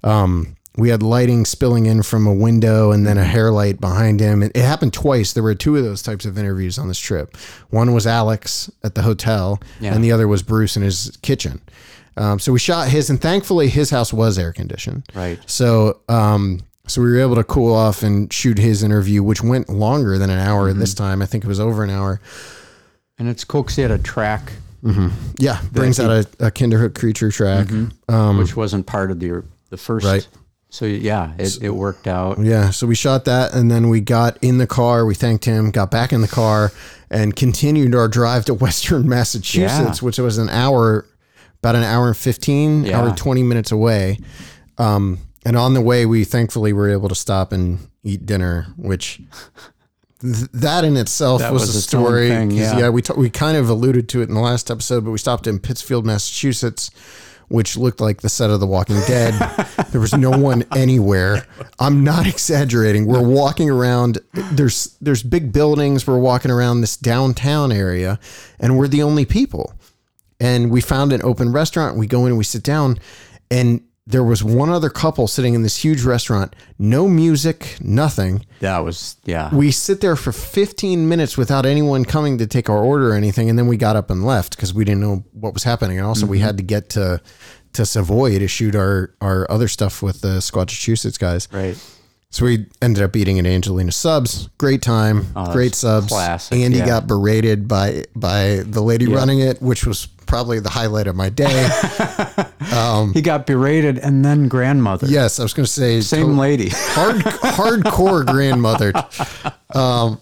Um, 0.02 0.56
we 0.78 0.88
had 0.90 1.02
lighting 1.02 1.44
spilling 1.44 1.86
in 1.86 2.02
from 2.02 2.26
a 2.26 2.32
window 2.32 2.92
and 2.92 3.06
then 3.06 3.18
a 3.18 3.24
hair 3.24 3.50
light 3.50 3.80
behind 3.80 4.20
him. 4.20 4.42
It, 4.42 4.52
it 4.54 4.62
happened 4.62 4.94
twice. 4.94 5.32
There 5.32 5.42
were 5.42 5.54
two 5.54 5.76
of 5.76 5.84
those 5.84 6.02
types 6.02 6.24
of 6.24 6.38
interviews 6.38 6.78
on 6.78 6.88
this 6.88 6.98
trip. 7.00 7.36
One 7.70 7.92
was 7.92 8.06
Alex 8.06 8.70
at 8.84 8.94
the 8.94 9.02
hotel, 9.02 9.60
Yeah. 9.80 9.94
and 9.94 10.02
the 10.04 10.12
other 10.12 10.28
was 10.28 10.42
Bruce 10.42 10.76
in 10.76 10.82
his 10.82 11.18
kitchen. 11.22 11.60
Um, 12.16 12.38
so 12.38 12.52
we 12.52 12.58
shot 12.58 12.88
his, 12.88 13.10
and 13.10 13.20
thankfully 13.20 13.68
his 13.68 13.90
house 13.90 14.12
was 14.12 14.38
air 14.38 14.52
conditioned. 14.52 15.02
Right. 15.14 15.38
So, 15.46 16.00
um, 16.08 16.60
so 16.86 17.02
we 17.02 17.10
were 17.10 17.20
able 17.20 17.34
to 17.36 17.44
cool 17.44 17.74
off 17.74 18.02
and 18.02 18.32
shoot 18.32 18.58
his 18.58 18.82
interview, 18.82 19.22
which 19.22 19.42
went 19.42 19.68
longer 19.68 20.16
than 20.16 20.30
an 20.30 20.38
hour 20.38 20.72
this 20.72 20.94
time. 20.94 21.20
I 21.22 21.26
think 21.26 21.44
it 21.44 21.48
was 21.48 21.60
over 21.60 21.84
an 21.84 21.90
hour. 21.90 22.20
And 23.18 23.28
it's 23.28 23.44
cool 23.44 23.62
because 23.62 23.76
he 23.76 23.82
had 23.82 23.90
a 23.90 23.98
track, 23.98 24.52
Yeah, 25.38 25.60
brings 25.72 25.98
out 26.00 26.10
a, 26.10 26.46
a 26.46 26.50
Kinderhook 26.50 26.94
creature 26.94 27.30
track. 27.30 27.68
which 28.38 28.56
wasn't 28.56 28.86
part 28.86 29.10
of 29.10 29.18
the 29.20 29.42
the 29.70 29.76
first. 29.76 30.06
Um, 30.06 30.12
Right. 30.12 30.28
So 30.70 30.84
yeah, 30.84 31.32
it, 31.38 31.62
it 31.62 31.70
worked 31.70 32.06
out. 32.06 32.38
Yeah, 32.38 32.70
so 32.70 32.86
we 32.86 32.94
shot 32.94 33.24
that, 33.24 33.54
and 33.54 33.70
then 33.70 33.88
we 33.88 34.00
got 34.02 34.36
in 34.42 34.58
the 34.58 34.66
car. 34.66 35.06
We 35.06 35.14
thanked 35.14 35.44
him, 35.46 35.70
got 35.70 35.90
back 35.90 36.12
in 36.12 36.20
the 36.20 36.28
car, 36.28 36.72
and 37.10 37.34
continued 37.34 37.94
our 37.94 38.06
drive 38.08 38.44
to 38.46 38.54
Western 38.64 39.08
Massachusetts, 39.08 40.00
Yeah. 40.00 40.04
which 40.04 40.18
was 40.18 40.36
an 40.36 40.50
hour, 40.50 41.06
about 41.62 41.74
an 41.74 41.84
hour 41.84 42.08
and 42.08 42.16
fifteen, 42.16 42.84
Yeah. 42.84 43.00
hour 43.00 43.16
twenty 43.16 43.42
minutes 43.42 43.72
away. 43.72 44.18
Um, 44.76 45.18
and 45.46 45.56
on 45.56 45.72
the 45.72 45.80
way, 45.80 46.04
we 46.04 46.24
thankfully 46.24 46.74
were 46.74 46.90
able 46.90 47.08
to 47.08 47.14
stop 47.14 47.50
and 47.52 47.78
eat 48.04 48.26
dinner, 48.26 48.66
which 48.76 49.22
th- 50.20 50.48
that 50.52 50.84
in 50.84 50.96
itself 50.98 51.40
That 51.40 51.52
was, 51.52 51.62
was 51.62 51.74
a 51.76 51.78
its 51.78 51.94
own 51.94 52.00
story. 52.04 52.28
yeah. 52.28 52.90
we 52.90 53.00
t- 53.00 53.14
we 53.16 53.30
kind 53.30 53.56
of 53.56 53.70
alluded 53.70 54.08
to 54.10 54.20
it 54.20 54.28
in 54.28 54.34
the 54.34 54.40
last 54.40 54.70
episode, 54.70 55.04
but 55.04 55.12
we 55.12 55.18
stopped 55.18 55.46
in 55.46 55.58
Pittsfield, 55.60 56.04
Massachusetts, 56.04 56.90
which 57.48 57.76
looked 57.76 58.00
like 58.00 58.20
the 58.20 58.28
set 58.28 58.50
of 58.50 58.60
The 58.60 58.66
Walking 58.66 59.00
Dead. 59.06 59.34
there 59.90 60.00
was 60.00 60.14
no 60.14 60.30
one 60.30 60.64
anywhere. 60.76 61.46
I'm 61.78 62.04
not 62.04 62.26
exaggerating. 62.26 63.06
We're 63.06 63.26
walking 63.26 63.70
around. 63.70 64.18
There's 64.52 64.96
there's 65.00 65.22
big 65.22 65.52
buildings. 65.52 66.06
We're 66.06 66.18
walking 66.18 66.50
around 66.50 66.80
this 66.80 66.96
downtown 66.96 67.72
area, 67.72 68.18
and 68.60 68.78
we're 68.78 68.88
the 68.88 69.02
only 69.02 69.24
people. 69.24 69.72
And 70.40 70.70
we 70.70 70.80
found 70.80 71.12
an 71.12 71.20
open 71.24 71.50
restaurant. 71.50 71.96
We 71.96 72.06
go 72.06 72.20
in 72.20 72.28
and 72.28 72.38
we 72.38 72.44
sit 72.44 72.62
down, 72.62 72.98
and 73.50 73.82
there 74.08 74.24
was 74.24 74.42
one 74.42 74.70
other 74.70 74.88
couple 74.88 75.28
sitting 75.28 75.52
in 75.52 75.62
this 75.62 75.76
huge 75.76 76.02
restaurant. 76.02 76.56
No 76.78 77.08
music, 77.08 77.76
nothing 77.80 78.46
That 78.60 78.78
was 78.78 79.16
yeah. 79.24 79.54
we 79.54 79.70
sit 79.70 80.00
there 80.00 80.16
for 80.16 80.32
15 80.32 81.06
minutes 81.06 81.36
without 81.36 81.66
anyone 81.66 82.06
coming 82.06 82.38
to 82.38 82.46
take 82.46 82.70
our 82.70 82.82
order 82.82 83.10
or 83.10 83.14
anything 83.14 83.50
and 83.50 83.58
then 83.58 83.66
we 83.66 83.76
got 83.76 83.96
up 83.96 84.10
and 84.10 84.24
left 84.24 84.56
because 84.56 84.72
we 84.72 84.84
didn't 84.84 85.00
know 85.00 85.24
what 85.32 85.52
was 85.52 85.64
happening 85.64 85.98
and 85.98 86.06
also 86.06 86.26
we 86.26 86.38
mm-hmm. 86.38 86.46
had 86.46 86.56
to 86.56 86.62
get 86.62 86.88
to 86.90 87.20
to 87.74 87.84
savoy 87.84 88.38
to 88.38 88.48
shoot 88.48 88.74
our 88.74 89.14
our 89.20 89.50
other 89.50 89.68
stuff 89.68 90.02
with 90.02 90.22
the 90.22 90.38
squatchachusetts 90.38 91.18
guys 91.18 91.48
right. 91.52 91.76
so 92.30 92.46
we 92.46 92.66
ended 92.80 93.02
up 93.02 93.14
eating 93.14 93.38
at 93.38 93.46
angelina 93.46 93.92
subs 93.92 94.48
great 94.58 94.80
time 94.80 95.26
oh, 95.36 95.44
that's 95.44 95.54
great 95.54 95.74
subs 95.74 96.08
classic, 96.08 96.56
andy 96.56 96.78
yeah. 96.78 96.86
got 96.86 97.06
berated 97.06 97.68
by 97.68 98.04
by 98.16 98.62
the 98.64 98.80
lady 98.80 99.06
running 99.06 99.40
it 99.40 99.60
which 99.60 99.86
was 99.86 100.08
probably 100.28 100.60
the 100.60 100.68
highlight 100.70 101.06
of 101.08 101.16
my 101.16 101.28
day 101.30 101.68
He 103.14 103.22
got 103.22 103.46
berated 103.46 103.98
and 103.98 104.24
then 104.24 104.46
grandmother. 104.48 105.06
yes 105.08 105.40
i 105.40 105.42
was 105.42 105.52
going 105.54 105.66
to 105.66 105.72
say 105.72 106.00
Same 106.00 106.38
lady. 106.38 106.68
hard 106.72 107.16
hardcore 107.16 108.24
grandmother 108.24 108.92
um 109.74 110.20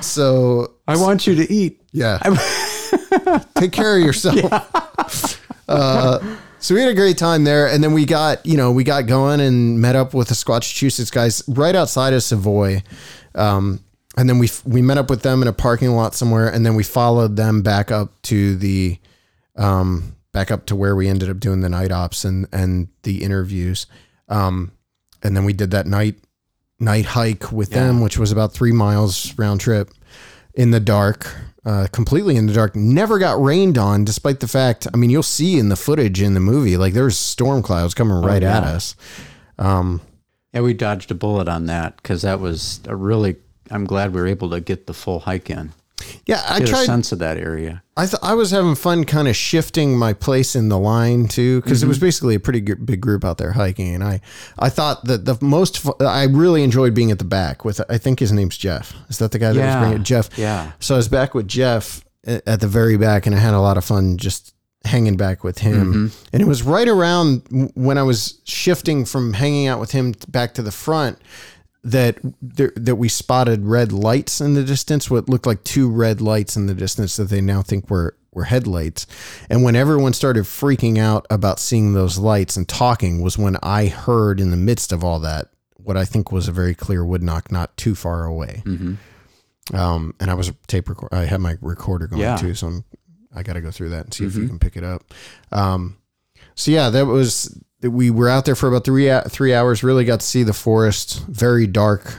so 0.00 0.72
I 0.88 0.96
want 0.96 1.26
you 1.26 1.34
to 1.34 1.52
eat. 1.52 1.82
Yeah. 1.92 2.18
Take 3.54 3.72
care 3.72 3.96
of 3.98 4.02
yourself. 4.02 5.40
Uh, 5.68 6.36
so 6.58 6.74
we 6.74 6.80
had 6.80 6.90
a 6.90 6.94
great 6.94 7.18
time 7.18 7.44
there, 7.44 7.68
and 7.68 7.84
then 7.84 7.92
we 7.92 8.06
got 8.06 8.44
you 8.46 8.56
know 8.56 8.72
we 8.72 8.84
got 8.84 9.06
going 9.06 9.40
and 9.40 9.80
met 9.80 9.94
up 9.96 10.14
with 10.14 10.28
the 10.28 10.34
Squatchachusetts 10.34 11.12
guys 11.12 11.42
right 11.48 11.74
outside 11.76 12.14
of 12.14 12.22
Savoy, 12.22 12.82
um, 13.34 13.80
and 14.16 14.28
then 14.28 14.38
we 14.38 14.48
we 14.64 14.80
met 14.80 14.96
up 14.96 15.10
with 15.10 15.20
them 15.22 15.42
in 15.42 15.48
a 15.48 15.52
parking 15.52 15.90
lot 15.90 16.14
somewhere, 16.14 16.48
and 16.48 16.64
then 16.64 16.74
we 16.74 16.82
followed 16.82 17.36
them 17.36 17.60
back 17.62 17.90
up 17.90 18.10
to 18.22 18.56
the 18.56 18.98
um, 19.56 20.16
back 20.32 20.50
up 20.50 20.66
to 20.66 20.76
where 20.76 20.96
we 20.96 21.08
ended 21.08 21.30
up 21.30 21.38
doing 21.40 21.60
the 21.60 21.68
night 21.68 21.92
ops 21.92 22.24
and 22.24 22.46
and 22.52 22.88
the 23.02 23.22
interviews, 23.22 23.86
um, 24.28 24.72
and 25.22 25.36
then 25.36 25.44
we 25.44 25.52
did 25.52 25.70
that 25.72 25.86
night 25.86 26.16
night 26.80 27.06
hike 27.06 27.52
with 27.52 27.70
them, 27.70 28.00
which 28.00 28.18
was 28.18 28.32
about 28.32 28.52
three 28.52 28.72
miles 28.72 29.36
round 29.38 29.60
trip 29.60 29.90
in 30.54 30.70
the 30.70 30.80
dark, 30.80 31.34
uh, 31.64 31.86
completely 31.92 32.36
in 32.36 32.46
the 32.46 32.52
dark. 32.52 32.76
Never 32.76 33.18
got 33.18 33.42
rained 33.42 33.78
on, 33.78 34.04
despite 34.04 34.40
the 34.40 34.48
fact. 34.48 34.86
I 34.92 34.96
mean, 34.96 35.10
you'll 35.10 35.22
see 35.22 35.58
in 35.58 35.68
the 35.68 35.76
footage 35.76 36.20
in 36.20 36.34
the 36.34 36.40
movie, 36.40 36.76
like 36.76 36.94
there's 36.94 37.16
storm 37.16 37.62
clouds 37.62 37.94
coming 37.94 38.16
right 38.16 38.42
at 38.42 38.62
yeah. 38.62 38.70
us. 38.70 38.96
Yeah, 40.52 40.60
we 40.60 40.74
dodged 40.74 41.10
a 41.10 41.14
bullet 41.14 41.48
on 41.48 41.66
that 41.66 41.96
because 41.96 42.22
that 42.22 42.40
was 42.40 42.80
a 42.86 42.94
really. 42.94 43.36
I'm 43.70 43.86
glad 43.86 44.12
we 44.12 44.20
were 44.20 44.26
able 44.26 44.50
to 44.50 44.60
get 44.60 44.86
the 44.86 44.94
full 44.94 45.20
hike 45.20 45.50
in. 45.50 45.72
Yeah, 46.26 46.42
I 46.48 46.58
Get 46.60 46.68
a 46.68 46.72
tried. 46.72 46.84
sense 46.86 47.12
of 47.12 47.18
that 47.20 47.36
area. 47.36 47.82
I 47.96 48.06
th- 48.06 48.18
I 48.22 48.34
was 48.34 48.50
having 48.50 48.74
fun, 48.74 49.04
kind 49.04 49.28
of 49.28 49.36
shifting 49.36 49.96
my 49.98 50.12
place 50.12 50.56
in 50.56 50.68
the 50.68 50.78
line 50.78 51.28
too, 51.28 51.60
because 51.60 51.78
Mm-hmm. 51.78 51.86
it 51.86 51.88
was 51.88 51.98
basically 51.98 52.34
a 52.34 52.40
pretty 52.40 52.60
g- 52.60 52.74
big 52.74 53.00
group 53.00 53.24
out 53.24 53.38
there 53.38 53.52
hiking, 53.52 53.94
and 53.94 54.02
I 54.02 54.20
I 54.58 54.68
thought 54.68 55.04
that 55.04 55.24
the 55.26 55.36
most 55.40 55.78
fu- 55.78 55.94
I 56.00 56.24
really 56.24 56.62
enjoyed 56.62 56.94
being 56.94 57.10
at 57.10 57.18
the 57.18 57.24
back 57.24 57.64
with. 57.64 57.80
I 57.88 57.98
think 57.98 58.18
his 58.20 58.32
name's 58.32 58.56
Jeff. 58.56 58.94
Is 59.08 59.18
that 59.18 59.30
the 59.32 59.38
guy 59.38 59.52
that 59.52 59.58
was 59.60 59.64
Yeah, 59.66 59.80
bringing 59.80 59.98
it? 60.00 60.04
Jeff? 60.04 60.30
yeah. 60.36 60.72
So 60.80 60.94
I 60.94 60.96
was 60.96 61.08
back 61.08 61.34
with 61.34 61.46
Jeff 61.46 62.04
at 62.26 62.60
the 62.60 62.68
very 62.68 62.96
back, 62.96 63.26
and 63.26 63.34
I 63.34 63.38
had 63.38 63.54
a 63.54 63.60
lot 63.60 63.76
of 63.76 63.84
fun 63.84 64.16
just 64.16 64.54
hanging 64.86 65.16
back 65.16 65.44
with 65.44 65.58
him. 65.58 65.94
Mm-hmm. 66.10 66.26
And 66.32 66.42
it 66.42 66.46
was 66.46 66.62
right 66.62 66.88
around 66.88 67.70
when 67.74 67.96
I 67.96 68.02
was 68.02 68.40
shifting 68.44 69.04
from 69.06 69.32
hanging 69.32 69.66
out 69.66 69.80
with 69.80 69.92
him 69.92 70.14
back 70.28 70.52
to 70.54 70.62
the 70.62 70.70
front 70.72 71.18
that 71.84 72.18
there, 72.40 72.72
that 72.76 72.96
we 72.96 73.08
spotted 73.08 73.64
red 73.66 73.92
lights 73.92 74.40
in 74.40 74.54
the 74.54 74.64
distance. 74.64 75.10
What 75.10 75.28
looked 75.28 75.46
like 75.46 75.62
two 75.64 75.88
red 75.90 76.20
lights 76.20 76.56
in 76.56 76.66
the 76.66 76.74
distance 76.74 77.16
that 77.16 77.24
they 77.24 77.40
now 77.40 77.62
think 77.62 77.88
were 77.90 78.16
were 78.32 78.44
headlights. 78.44 79.06
And 79.48 79.62
when 79.62 79.76
everyone 79.76 80.12
started 80.12 80.42
freaking 80.44 80.98
out 80.98 81.24
about 81.30 81.60
seeing 81.60 81.92
those 81.92 82.18
lights 82.18 82.56
and 82.56 82.68
talking, 82.68 83.20
was 83.22 83.38
when 83.38 83.56
I 83.62 83.86
heard 83.86 84.40
in 84.40 84.50
the 84.50 84.56
midst 84.56 84.90
of 84.92 85.04
all 85.04 85.20
that 85.20 85.50
what 85.76 85.96
I 85.96 86.04
think 86.04 86.32
was 86.32 86.48
a 86.48 86.52
very 86.52 86.74
clear 86.74 87.04
wood 87.04 87.22
knock 87.22 87.52
not 87.52 87.76
too 87.76 87.94
far 87.94 88.24
away. 88.24 88.62
Um, 89.72 90.14
and 90.20 90.30
I 90.30 90.34
was 90.34 90.52
tape 90.66 90.88
record. 90.88 91.10
I 91.12 91.26
had 91.26 91.40
my 91.40 91.56
recorder 91.60 92.06
going 92.06 92.22
Yeah. 92.22 92.36
too, 92.36 92.54
so 92.54 92.66
I'm, 92.68 92.84
I 93.34 93.42
got 93.42 93.52
to 93.54 93.60
go 93.60 93.70
through 93.70 93.90
that 93.90 94.04
and 94.06 94.14
see 94.14 94.24
if 94.26 94.34
you 94.34 94.46
can 94.48 94.58
pick 94.58 94.76
it 94.76 94.84
up. 94.84 95.04
Um, 95.52 95.96
so 96.54 96.70
yeah, 96.70 96.90
that 96.90 97.06
was 97.06 97.56
we 97.90 98.10
were 98.10 98.28
out 98.28 98.44
there 98.44 98.54
for 98.54 98.68
about 98.68 98.84
three 98.84 99.10
three 99.28 99.54
hours. 99.54 99.82
Really 99.82 100.04
got 100.04 100.20
to 100.20 100.26
see 100.26 100.42
the 100.42 100.52
forest. 100.52 101.24
Very 101.26 101.66
dark, 101.66 102.16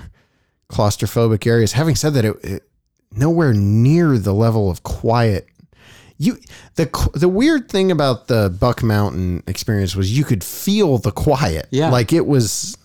claustrophobic 0.70 1.46
areas. 1.48 1.74
Having 1.74 1.96
said 1.96 2.14
that, 2.14 2.26
it, 2.26 2.36
it 2.44 2.64
nowhere 3.12 3.54
near 3.54 4.18
the 4.18 4.34
level 4.34 4.70
of 4.70 4.84
quiet. 4.84 5.48
You 6.18 6.38
the 6.76 6.90
the 7.14 7.28
weird 7.30 7.70
thing 7.70 7.92
about 7.92 8.28
the 8.28 8.50
Buck 8.50 8.82
Mountain 8.84 9.44
experience 9.48 9.96
was 9.96 10.18
you 10.18 10.24
could 10.24 10.44
feel 10.44 10.98
the 10.98 11.12
quiet. 11.12 11.68
Yeah. 11.72 11.90
like 11.90 12.14
it 12.14 12.26
was 12.26 12.78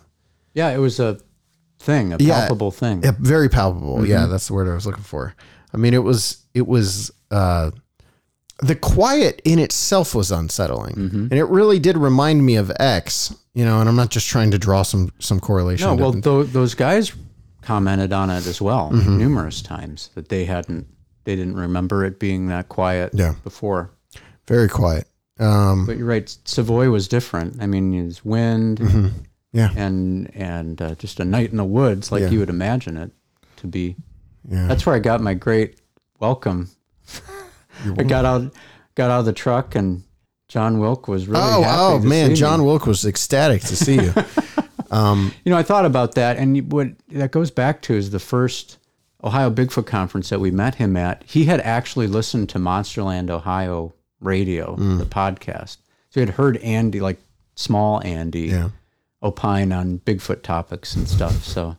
Yeah, 0.55 0.71
it 0.71 0.79
was 0.79 0.99
a 0.99 1.19
thing, 1.79 2.13
a 2.13 2.17
Yeah. 2.19 2.41
palpable 2.41 2.73
thing. 2.73 3.03
Yeah, 3.05 3.13
very 3.19 3.49
palpable. 3.49 4.05
Yeah, 4.07 4.23
Mm-hmm. 4.23 4.31
that's 4.33 4.49
the 4.49 4.55
word 4.55 4.69
I 4.69 4.75
was 4.75 4.85
looking 4.87 5.05
for. 5.05 5.35
I 5.73 5.77
mean, 5.77 5.95
it 5.95 6.03
was 6.03 6.39
it 6.55 6.67
was 6.67 7.13
uh, 7.31 7.71
the 8.63 8.75
quiet 8.77 9.41
in 9.45 9.59
itself 9.59 10.15
was 10.15 10.31
unsettling, 10.31 10.95
Mm-hmm. 10.95 11.23
and 11.31 11.33
it 11.33 11.45
really 11.45 11.79
did 11.79 11.97
remind 11.97 12.45
me 12.45 12.57
of 12.57 12.71
X. 12.79 13.35
You 13.55 13.65
know, 13.65 13.81
and 13.81 13.89
I'm 13.89 13.97
not 13.97 14.11
just 14.11 14.29
trying 14.29 14.51
to 14.53 14.59
draw 14.59 14.83
some 14.83 15.11
some 15.19 15.41
correlation. 15.41 15.89
No, 15.89 15.95
well, 15.97 16.13
tho- 16.13 16.45
those 16.45 16.75
guys 16.75 17.13
commented 17.63 18.13
on 18.13 18.31
it 18.31 18.47
as 18.47 18.61
well 18.61 18.91
Mm-hmm. 18.93 19.19
numerous 19.19 19.61
times 19.63 20.11
that 20.15 20.29
they 20.29 20.45
hadn't, 20.45 20.87
they 21.25 21.37
didn't 21.37 21.57
remember 21.57 22.05
it 22.05 22.19
being 22.19 22.47
that 22.49 22.69
quiet 22.69 23.11
Yeah. 23.15 23.35
before. 23.45 23.91
very 24.47 24.69
quiet. 24.69 25.07
Um, 25.39 25.87
But 25.87 25.97
you're 25.97 26.07
right, 26.07 26.29
Savoy 26.45 26.91
was 26.91 27.07
different. 27.09 27.63
I 27.63 27.67
mean, 27.67 27.93
it's 27.95 28.25
wind 28.25 28.79
Mm-hmm. 28.79 29.09
yeah, 29.53 29.71
and 29.77 30.31
and 30.37 30.81
uh, 30.81 30.95
just 30.95 31.19
a 31.21 31.25
night 31.25 31.51
in 31.51 31.57
the 31.57 31.65
woods, 31.65 32.13
like 32.13 32.23
Yeah. 32.23 32.31
you 32.31 32.39
would 32.41 32.51
imagine 32.51 32.97
it 32.97 33.11
to 33.57 33.67
be. 33.67 33.97
yeah. 34.49 34.67
That's 34.69 34.87
where 34.87 34.95
I 34.95 34.99
got 35.01 35.21
my 35.21 35.35
great 35.35 35.81
welcome. 36.21 36.69
I 37.99 38.03
got 38.03 38.25
out, 38.25 38.53
got 38.95 39.11
out 39.11 39.21
of 39.21 39.27
the 39.27 39.33
truck, 39.33 39.75
and 39.75 40.03
John 40.49 40.79
Wilk 40.79 41.09
was 41.09 41.27
really 41.29 41.43
oh, 41.43 41.63
happy. 41.63 41.79
oh 41.79 41.99
man, 42.01 42.35
John 42.35 42.61
me. 42.61 42.67
Wilk 42.67 42.87
was 42.87 43.05
ecstatic 43.05 43.63
to 43.63 43.77
see 43.77 43.95
you. 43.97 44.15
Um, 44.91 45.33
you 45.45 45.51
know, 45.51 45.57
I 45.57 45.63
thought 45.63 45.87
about 45.87 46.17
that, 46.17 46.37
and 46.37 46.71
what 46.73 46.89
that 47.11 47.31
goes 47.31 47.51
back 47.51 47.81
to 47.83 47.95
is 47.95 48.11
the 48.11 48.19
first 48.19 48.79
Ohio 49.23 49.51
Bigfoot 49.51 49.87
conference 49.87 50.29
that 50.31 50.41
we 50.41 50.51
met 50.51 50.77
him 50.77 50.97
at. 50.97 51.23
He 51.27 51.45
had 51.45 51.61
actually 51.61 52.07
listened 52.07 52.49
to 52.51 52.59
Monsterland 52.59 53.31
Ohio 53.31 53.95
radio, 54.21 54.77
mm. 54.77 54.99
the 54.99 55.05
podcast. 55.05 55.79
So 56.11 56.21
he 56.21 56.21
had 56.21 56.31
heard 56.31 56.57
Andy, 56.59 57.01
like 57.01 57.21
small 57.55 58.03
Andy, 58.05 58.49
Yeah. 58.49 58.71
opine 59.23 59.73
on 59.73 59.99
Bigfoot 60.01 60.43
topics 60.43 60.97
and 60.97 61.09
stuff. 61.09 61.45
So 61.45 61.77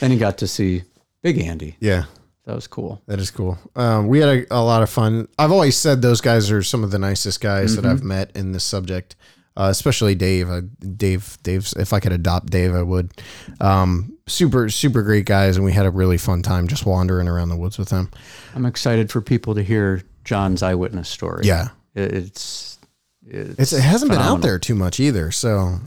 then 0.00 0.10
he 0.10 0.16
got 0.16 0.38
to 0.38 0.48
see 0.48 0.82
Big 1.22 1.38
Andy. 1.38 1.76
Yeah. 1.78 2.06
That 2.46 2.54
was 2.54 2.66
cool. 2.66 3.00
That 3.06 3.18
is 3.20 3.30
cool. 3.30 3.58
Um, 3.76 4.08
we 4.08 4.18
had 4.18 4.28
a, 4.28 4.46
a 4.56 4.62
lot 4.62 4.82
of 4.82 4.90
fun. 4.90 5.28
I've 5.38 5.52
always 5.52 5.76
said 5.76 6.02
those 6.02 6.20
guys 6.20 6.50
are 6.50 6.62
some 6.62 6.82
of 6.82 6.90
the 6.90 6.98
nicest 6.98 7.40
guys 7.40 7.76
that 7.76 7.84
I've 7.86 8.02
met 8.02 8.34
in 8.34 8.52
this 8.52 8.64
subject, 8.64 9.14
uh, 9.56 9.68
especially 9.70 10.14
Dave. 10.14 10.48
Uh, 10.48 10.62
Dave, 10.96 11.36
Dave's. 11.42 11.74
If 11.74 11.92
I 11.92 12.00
could 12.00 12.12
adopt 12.12 12.46
Dave, 12.50 12.74
I 12.74 12.82
would. 12.82 13.12
Um, 13.60 14.16
super, 14.26 14.68
super 14.70 15.02
great 15.02 15.26
guys, 15.26 15.56
and 15.56 15.64
we 15.64 15.72
had 15.72 15.86
a 15.86 15.90
really 15.90 16.16
fun 16.18 16.42
time 16.42 16.66
just 16.66 16.86
wandering 16.86 17.28
around 17.28 17.50
the 17.50 17.56
woods 17.56 17.78
with 17.78 17.90
them. 17.90 18.10
I'm 18.54 18.64
excited 18.66 19.10
for 19.12 19.20
people 19.20 19.54
to 19.54 19.62
hear 19.62 20.02
John's 20.24 20.62
eyewitness 20.62 21.08
story. 21.08 21.44
Yeah, 21.44 21.68
It- 21.94 22.12
It's, 22.14 22.78
it's, 23.26 23.58
it's, 23.60 23.72
it 23.74 23.82
hasn't 23.82 24.10
been 24.10 24.20
out 24.20 24.40
there 24.40 24.58
too 24.58 24.74
much 24.74 24.98
either. 24.98 25.30
So, 25.30 25.78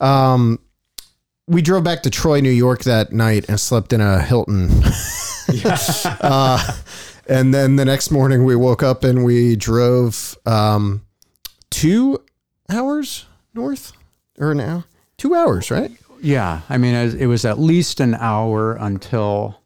um, 0.00 0.58
we 1.48 1.60
drove 1.60 1.82
back 1.84 2.04
to 2.04 2.10
Troy, 2.10 2.40
New 2.40 2.50
York 2.50 2.84
that 2.84 3.12
night 3.12 3.46
and 3.48 3.58
slept 3.58 3.92
in 3.92 4.00
a 4.00 4.22
Hilton. 4.22 4.70
uh, 6.20 6.72
and 7.28 7.52
then 7.54 7.76
the 7.76 7.84
next 7.84 8.10
morning 8.10 8.44
we 8.44 8.56
woke 8.56 8.82
up 8.82 9.04
and 9.04 9.24
we 9.24 9.56
drove 9.56 10.36
um, 10.46 11.02
two 11.70 12.18
hours 12.70 13.26
north 13.54 13.92
or 14.38 14.54
now 14.54 14.84
two 15.22 15.34
hours, 15.34 15.70
right? 15.70 15.90
Yeah. 16.20 16.60
I 16.68 16.78
mean, 16.78 16.94
it 16.94 17.14
it 17.14 17.26
was 17.26 17.44
at 17.44 17.58
least 17.58 18.00
an 18.00 18.14
hour 18.14 18.74
until 18.74 19.60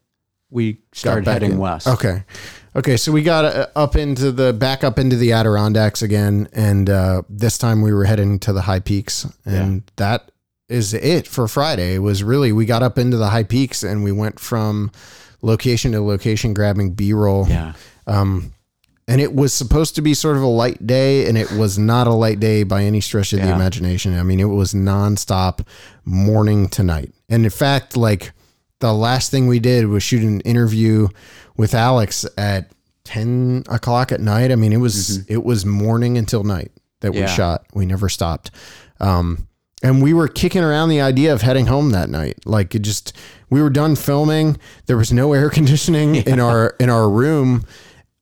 we 0.49 0.79
started 0.93 1.25
heading 1.27 1.53
in. 1.53 1.57
west. 1.57 1.87
Okay. 1.87 2.23
Okay, 2.75 2.95
so 2.95 3.11
we 3.11 3.23
got 3.23 3.43
uh, 3.43 3.67
up 3.75 3.95
into 3.95 4.31
the 4.31 4.53
back 4.53 4.83
up 4.83 4.99
into 4.99 5.15
the 5.15 5.31
Adirondacks 5.31 6.03
again, 6.03 6.47
and 6.53 6.89
uh, 6.89 7.23
this 7.27 7.57
time 7.57 7.81
we 7.81 7.91
were 7.91 8.05
heading 8.05 8.37
to 8.39 8.53
the 8.53 8.61
high 8.61 8.79
peaks, 8.79 9.25
and 9.45 9.81
that 9.95 10.31
is 10.69 10.93
it 10.93 11.27
for 11.27 11.47
Friday. 11.47 11.95
It 11.95 11.99
was 11.99 12.23
really 12.23 12.51
we 12.51 12.67
got 12.67 12.83
up 12.83 12.99
into 12.99 13.17
the 13.17 13.29
high 13.29 13.43
peaks, 13.43 13.81
and 13.81 14.03
we 14.03 14.11
went 14.11 14.39
from 14.39 14.91
location 15.41 15.91
to 15.93 16.01
location 16.01 16.53
grabbing 16.53 16.91
B 16.91 17.13
roll. 17.13 17.47
Yeah. 17.47 17.73
Um, 18.05 18.53
and 19.07 19.21
it 19.21 19.33
was 19.33 19.53
supposed 19.53 19.95
to 19.95 20.01
be 20.01 20.13
sort 20.13 20.35
of 20.35 20.43
a 20.43 20.47
light 20.47 20.85
day, 20.85 21.29
and 21.29 21.37
it 21.37 21.49
was 21.53 21.79
not 21.79 22.07
a 22.07 22.13
light 22.13 22.41
day 22.41 22.63
by 22.63 22.83
any 22.83 22.99
stretch 22.99 23.31
of 23.31 23.39
the 23.39 23.53
imagination. 23.53 24.17
I 24.19 24.23
mean, 24.23 24.41
it 24.41 24.45
was 24.45 24.73
nonstop 24.73 25.65
morning 26.03 26.67
to 26.69 26.83
night. 26.83 27.13
And 27.29 27.45
in 27.45 27.49
fact, 27.49 27.95
like 27.95 28.33
the 28.79 28.93
last 28.93 29.31
thing 29.31 29.47
we 29.47 29.59
did 29.59 29.87
was 29.87 30.03
shoot 30.03 30.23
an 30.23 30.41
interview 30.41 31.07
with 31.55 31.73
Alex 31.73 32.25
at 32.37 32.69
10 33.05 33.63
o'clock 33.69 34.11
at 34.11 34.19
night. 34.19 34.51
I 34.51 34.55
mean, 34.55 34.73
it 34.73 34.77
was, 34.77 35.25
it 35.29 35.43
was 35.45 35.65
morning 35.65 36.17
until 36.17 36.43
night 36.43 36.73
that 36.99 37.13
we 37.13 37.25
shot. 37.27 37.65
We 37.73 37.85
never 37.85 38.09
stopped. 38.09 38.51
Um, 38.99 39.47
and 39.83 40.01
we 40.01 40.13
were 40.13 40.27
kicking 40.27 40.63
around 40.63 40.89
the 40.89 41.01
idea 41.01 41.33
of 41.33 41.41
heading 41.41 41.67
home 41.67 41.91
that 41.91 42.09
night. 42.09 42.37
Like 42.45 42.73
it 42.75 42.79
just, 42.79 43.15
we 43.49 43.61
were 43.61 43.69
done 43.69 43.95
filming. 43.95 44.57
There 44.87 44.97
was 44.97 45.13
no 45.13 45.33
air 45.39 45.49
conditioning 45.49 46.15
in 46.15 46.39
our, 46.39 46.75
in 46.79 46.89
our 46.89 47.09
room. 47.09 47.63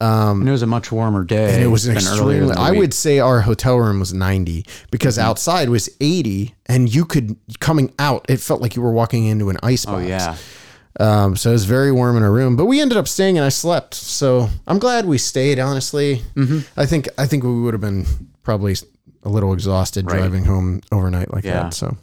And 0.02 0.48
it 0.48 0.52
was 0.52 0.62
a 0.62 0.68
much 0.68 0.92
warmer 0.92 1.24
day. 1.24 1.54
And 1.56 1.64
it 1.64 1.68
was 1.68 1.88
an 1.88 1.96
extremely, 1.96 2.54
I 2.56 2.72
week. 2.72 2.80
would 2.80 2.94
say 2.94 3.20
our 3.20 3.42
hotel 3.42 3.78
room 3.78 4.00
was 4.00 4.14
90 4.14 4.66
because 4.92 5.18
Mm-hmm. 5.18 5.28
outside 5.30 5.70
was 5.70 5.90
80 6.02 6.54
and 6.68 6.94
you 6.94 7.06
could, 7.06 7.36
coming 7.60 7.92
out, 7.98 8.26
it 8.30 8.40
felt 8.40 8.62
like 8.62 8.76
you 8.76 8.82
were 8.82 8.92
walking 8.92 9.26
into 9.26 9.50
an 9.50 9.58
ice 9.64 9.86
Oh, 9.88 9.94
box. 9.94 10.06
yeah. 10.08 10.38
Um, 11.00 11.36
so 11.36 11.50
it 11.50 11.54
was 11.54 11.66
very 11.66 11.92
warm 11.92 12.16
in 12.18 12.24
our 12.24 12.32
room, 12.32 12.56
but 12.56 12.66
we 12.66 12.80
ended 12.82 12.98
up 12.98 13.08
staying 13.08 13.38
and 13.38 13.46
I 13.46 13.50
slept. 13.50 13.94
So 13.96 14.50
I'm 14.68 14.80
glad 14.80 15.06
we 15.06 15.18
stayed, 15.18 15.58
honestly. 15.60 16.22
Mm-hmm. 16.36 16.80
I 16.80 16.86
think, 16.86 17.08
I 17.18 17.26
think 17.26 17.44
we 17.44 17.62
would 17.62 17.74
have 17.74 17.82
been 17.82 18.06
probably 18.44 18.76
a 19.26 19.30
little 19.30 19.52
exhausted 19.54 20.06
Right. 20.10 20.20
driving 20.20 20.46
home 20.46 20.82
overnight 20.92 21.34
like 21.34 21.44
Yeah. 21.44 21.64
that. 21.64 21.74
So, 21.74 21.98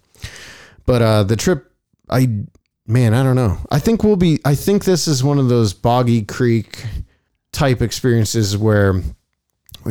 but, 0.87 1.01
uh, 1.03 1.23
the 1.23 1.37
trip, 1.37 1.70
I, 2.11 2.29
man, 2.87 3.14
I 3.14 3.23
don't 3.23 3.37
know. 3.37 3.59
I 3.70 3.79
think 3.79 4.03
we'll 4.05 4.16
be, 4.16 4.41
I 4.45 4.55
think 4.55 4.85
this 4.85 5.07
is 5.09 5.23
one 5.25 5.39
of 5.39 5.49
those 5.49 5.73
Boggy 5.73 6.23
Creek 6.23 6.85
type 7.53 7.81
experiences 7.81 8.57
where 8.57 9.01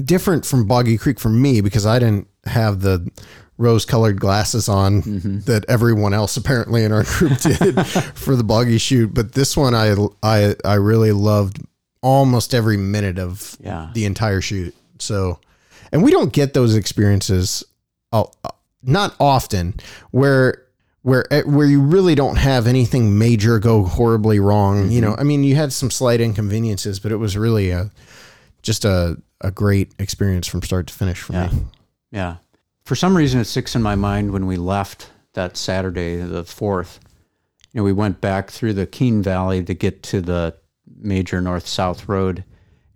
different 0.05 0.45
from 0.45 0.65
Boggy 0.67 0.97
Creek 0.97 1.19
for 1.19 1.29
me 1.29 1.61
because 1.61 1.85
I 1.85 1.99
didn't 1.99 2.27
have 2.45 2.81
the 2.81 3.09
rose 3.57 3.85
colored 3.85 4.19
glasses 4.19 4.67
on 4.67 5.01
that 5.45 5.63
everyone 5.69 6.13
else 6.13 6.35
apparently 6.37 6.83
in 6.83 6.91
our 6.91 7.03
group 7.03 7.37
did 7.41 7.85
for 7.85 8.35
the 8.35 8.43
Boggy 8.43 8.77
shoot. 8.79 9.13
But 9.13 9.33
this 9.33 9.55
one 9.55 9.75
I 9.75 9.95
I 10.23 10.55
I 10.65 10.75
really 10.75 11.11
loved 11.11 11.59
almost 12.01 12.55
every 12.55 12.77
minute 12.77 13.19
of 13.19 13.55
Yeah. 13.63 13.91
the 13.93 14.05
entire 14.05 14.41
shoot. 14.41 14.73
So 14.97 15.39
and 15.91 16.03
we 16.03 16.11
don't 16.11 16.31
get 16.33 16.53
those 16.53 16.75
experiences 16.75 17.63
uh, 18.11 18.23
uh, 18.43 18.49
not 18.83 19.15
often 19.19 19.73
where 20.11 20.63
where 21.03 21.25
eh, 21.33 21.41
where 21.43 21.65
you 21.67 21.81
really 21.81 22.15
don't 22.15 22.37
have 22.37 22.67
anything 22.67 23.17
major 23.17 23.57
go 23.59 23.83
horribly 23.83 24.39
wrong. 24.39 24.89
You 24.91 25.01
know, 25.01 25.15
I 25.17 25.23
mean, 25.23 25.43
you 25.43 25.55
had 25.55 25.73
some 25.73 25.89
slight 25.91 26.21
inconveniences, 26.21 26.99
but 26.99 27.11
it 27.11 27.17
was 27.17 27.35
really 27.37 27.71
a 27.71 27.89
just 28.61 28.85
a 28.85 29.17
a 29.41 29.49
great 29.51 29.93
experience 29.97 30.45
from 30.47 30.61
start 30.61 30.87
to 30.87 30.93
finish 30.93 31.19
for 31.19 31.33
Yeah. 31.33 31.47
me. 31.49 31.63
Yeah. 32.11 32.35
For 32.83 32.95
some 32.95 33.17
reason, 33.17 33.39
it 33.39 33.45
sticks 33.45 33.75
in 33.75 33.81
my 33.81 33.95
mind 33.95 34.31
when 34.31 34.45
we 34.45 34.57
left 34.57 35.09
that 35.33 35.55
Saturday, 35.57 36.17
the 36.17 36.43
4th. 36.43 36.99
You 37.71 37.79
know, 37.79 37.83
we 37.83 37.93
went 37.93 38.21
back 38.21 38.51
through 38.51 38.73
the 38.73 38.85
Keene 38.85 39.23
Valley 39.23 39.63
to 39.63 39.73
get 39.73 40.03
to 40.03 40.21
the 40.21 40.55
major 40.99 41.41
north 41.41 41.65
south 41.67 42.07
road. 42.09 42.43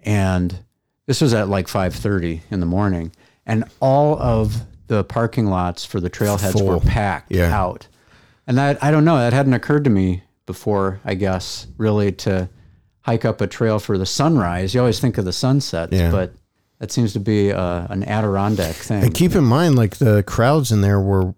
And 0.04 0.60
this 1.08 1.22
was 1.22 1.34
at 1.34 1.48
like 1.50 1.68
5.30 1.68 2.42
in 2.52 2.60
the 2.60 2.66
morning. 2.66 3.12
And 3.46 3.64
all 3.80 4.20
of 4.20 4.56
the 4.88 5.04
parking 5.04 5.46
lots 5.48 5.86
for 5.86 6.00
the 6.00 6.10
trailheads 6.10 6.62
were 6.62 6.80
packed 6.80 7.32
Yeah. 7.32 7.56
out. 7.56 7.88
And 8.48 8.58
that, 8.58 8.84
I 8.84 8.92
don't 8.92 9.06
know, 9.06 9.18
that 9.18 9.34
hadn't 9.34 9.54
occurred 9.54 9.84
to 9.86 9.90
me 9.90 10.24
before, 10.46 11.00
I 11.04 11.16
guess, 11.16 11.68
really 11.78 12.12
to 12.12 12.50
hike 13.02 13.26
up 13.26 13.42
a 13.42 13.48
trail 13.48 13.80
for 13.80 13.98
the 13.98 14.06
sunrise. 14.06 14.74
You 14.74 14.80
always 14.82 15.00
think 15.00 15.18
of 15.18 15.26
the 15.26 15.34
sunsets, 15.34 15.94
Yeah. 15.94 16.12
but 16.12 16.34
that 16.80 16.92
seems 16.92 17.14
to 17.14 17.20
be 17.20 17.52
uh, 17.52 17.88
an 17.90 18.04
Adirondack 18.04 18.76
thing. 18.76 19.04
And 19.04 19.14
keep 19.14 19.34
in 19.36 19.44
mind, 19.44 19.76
like 19.76 19.98
the 19.98 20.24
crowds 20.24 20.72
in 20.72 20.82
there 20.82 21.00
were 21.00 21.34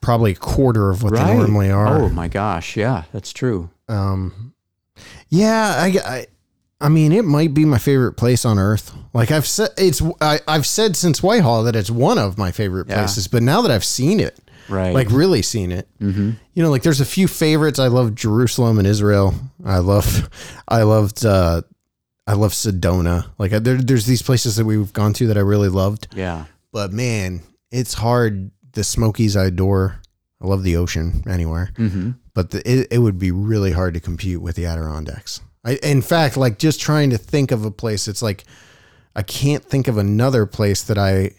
probably 0.00 0.32
a 0.32 0.36
quarter 0.36 0.90
of 0.90 1.02
what 1.02 1.12
they 1.14 1.36
normally 1.36 1.70
are. 1.70 2.02
Oh 2.02 2.08
my 2.08 2.28
gosh, 2.28 2.76
yeah, 2.76 3.02
that's 3.12 3.32
true. 3.32 3.68
Um, 3.88 4.54
yeah, 5.28 5.74
I, 5.76 5.86
I, 6.04 6.26
I 6.80 6.88
mean, 6.88 7.12
it 7.12 7.24
might 7.24 7.54
be 7.54 7.64
my 7.64 7.78
favorite 7.78 8.12
place 8.12 8.44
on 8.44 8.58
earth. 8.58 8.94
Like 9.12 9.30
I've 9.32 9.46
said, 9.46 9.70
it's 9.76 10.00
I, 10.20 10.40
I've 10.46 10.66
said 10.66 10.96
since 10.96 11.22
Whitehall 11.22 11.64
that 11.64 11.74
it's 11.74 11.90
one 11.90 12.18
of 12.18 12.38
my 12.38 12.52
favorite 12.52 12.88
Yeah. 12.88 12.98
places. 12.98 13.26
But 13.26 13.42
now 13.42 13.62
that 13.62 13.70
I've 13.70 13.84
seen 13.84 14.20
it, 14.20 14.38
Right. 14.68 14.92
like 14.94 15.10
really 15.10 15.40
seen 15.42 15.72
it, 15.72 15.88
mm-hmm. 15.98 16.32
you 16.54 16.62
know, 16.62 16.70
like 16.70 16.82
there's 16.82 17.00
a 17.00 17.04
few 17.06 17.26
favorites. 17.26 17.78
I 17.78 17.86
love 17.88 18.14
Jerusalem 18.14 18.78
and 18.78 18.86
Israel. 18.86 19.34
I 19.64 19.78
love, 19.78 20.28
I 20.68 20.82
loved, 20.82 21.24
uh, 21.24 21.62
I 22.26 22.34
love 22.34 22.52
Sedona. 22.52 23.26
Like 23.38 23.52
I, 23.54 23.58
there, 23.60 23.76
there's 23.78 24.04
these 24.06 24.22
places 24.22 24.56
that 24.56 24.66
we've 24.66 24.92
gone 24.92 25.14
to 25.14 25.26
that 25.28 25.38
I 25.38 25.40
really 25.40 25.70
loved. 25.70 26.08
yeah, 26.14 26.44
But 26.70 26.92
man, 26.92 27.42
it's 27.72 27.94
hard. 27.94 28.50
The 28.72 28.84
Smokies 28.84 29.36
I 29.36 29.46
adore. 29.46 30.00
I 30.40 30.46
love 30.46 30.62
the 30.62 30.76
ocean 30.76 31.24
anywhere 31.28 31.72
hmm 31.76 32.10
but 32.34 32.50
the, 32.50 32.58
it, 32.70 32.86
it 32.92 32.98
would 32.98 33.18
be 33.18 33.32
really 33.32 33.72
hard 33.72 33.94
to 33.94 34.00
compete 34.00 34.40
with 34.40 34.54
the 34.54 34.66
Adirondacks. 34.66 35.40
I, 35.68 35.78
in 35.82 36.02
fact, 36.02 36.36
like 36.36 36.58
just 36.58 36.80
trying 36.80 37.10
to 37.10 37.18
think 37.18 37.50
of 37.50 37.64
a 37.64 37.70
place, 37.70 38.08
it's 38.08 38.22
like 38.22 38.44
I 39.16 39.22
can't 39.22 39.64
think 39.64 39.88
of 39.88 39.98
another 39.98 40.46
place 40.46 40.82
that 40.84 40.98
I 40.98 41.32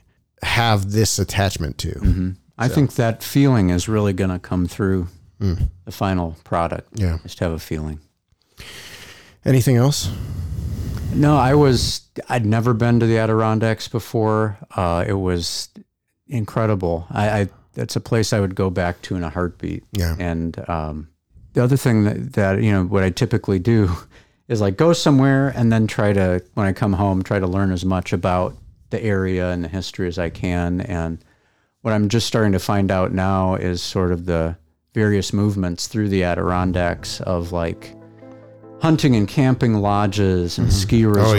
have 0.43 0.91
this 0.91 1.19
attachment 1.19 1.77
to. 1.79 1.89
Mm-hmm. 1.91 2.29
I 2.57 2.67
think 2.67 2.95
that 2.95 3.23
feeling 3.23 3.69
is 3.69 3.87
really 3.87 4.13
going 4.13 4.29
to 4.31 4.39
come 4.39 4.67
through 4.67 5.07
Mm. 5.41 5.69
the 5.85 5.91
final 5.93 6.35
product. 6.43 6.89
Yeah. 6.99 7.19
Just 7.23 7.39
have 7.39 7.53
a 7.53 7.59
feeling. 7.59 8.01
Anything 9.45 9.77
else? 9.77 10.11
No, 11.13 11.37
I 11.37 11.55
was. 11.55 12.01
I'd 12.27 12.45
never 12.45 12.73
been 12.73 12.99
to 12.99 13.05
the 13.05 13.17
Adirondacks 13.19 13.87
before. 13.87 14.57
Uh, 14.75 15.05
it 15.07 15.13
was 15.13 15.69
incredible. 16.27 17.07
I, 17.09 17.29
I 17.41 17.49
that's 17.73 17.95
a 17.95 18.01
place 18.01 18.33
I 18.33 18.41
would 18.41 18.53
go 18.55 18.69
back 18.69 19.01
to 19.03 19.15
in 19.15 19.23
a 19.23 19.29
heartbeat. 19.29 19.85
Yeah. 19.93 20.15
And 20.19 20.59
um, 20.69 21.07
the 21.53 21.63
other 21.63 21.77
thing 21.77 22.03
that, 22.03 22.33
that 22.33 22.61
you 22.63 22.71
know 22.71 22.83
what 22.85 23.03
I 23.03 23.09
typically 23.09 23.59
do 23.59 23.89
is 24.47 24.61
like 24.61 24.77
go 24.77 24.93
somewhere 24.93 25.49
and 25.55 25.71
then 25.71 25.87
try 25.87 26.13
to 26.13 26.43
when 26.53 26.65
I 26.67 26.73
come 26.73 26.93
home 26.93 27.21
try 27.23 27.39
to 27.39 27.47
learn 27.47 27.71
as 27.71 27.85
much 27.85 28.13
about 28.13 28.55
the 28.89 29.03
area 29.03 29.51
and 29.51 29.63
the 29.63 29.67
history 29.67 30.07
as 30.07 30.17
I 30.17 30.29
can. 30.29 30.81
And 30.81 31.23
what 31.81 31.93
I'm 31.93 32.09
just 32.09 32.25
starting 32.27 32.51
to 32.53 32.59
find 32.59 32.89
out 32.91 33.13
now 33.13 33.55
is 33.55 33.81
sort 33.83 34.11
of 34.11 34.25
the 34.25 34.57
various 34.95 35.31
movements 35.33 35.87
through 35.87 36.09
the 36.09 36.23
Adirondacks 36.23 37.21
of 37.21 37.51
like 37.51 37.93
hunting 38.81 39.15
and 39.15 39.27
camping 39.27 39.75
lodges 39.75 40.57
and 40.57 40.71
ski 40.71 41.05
resorts 41.05 41.31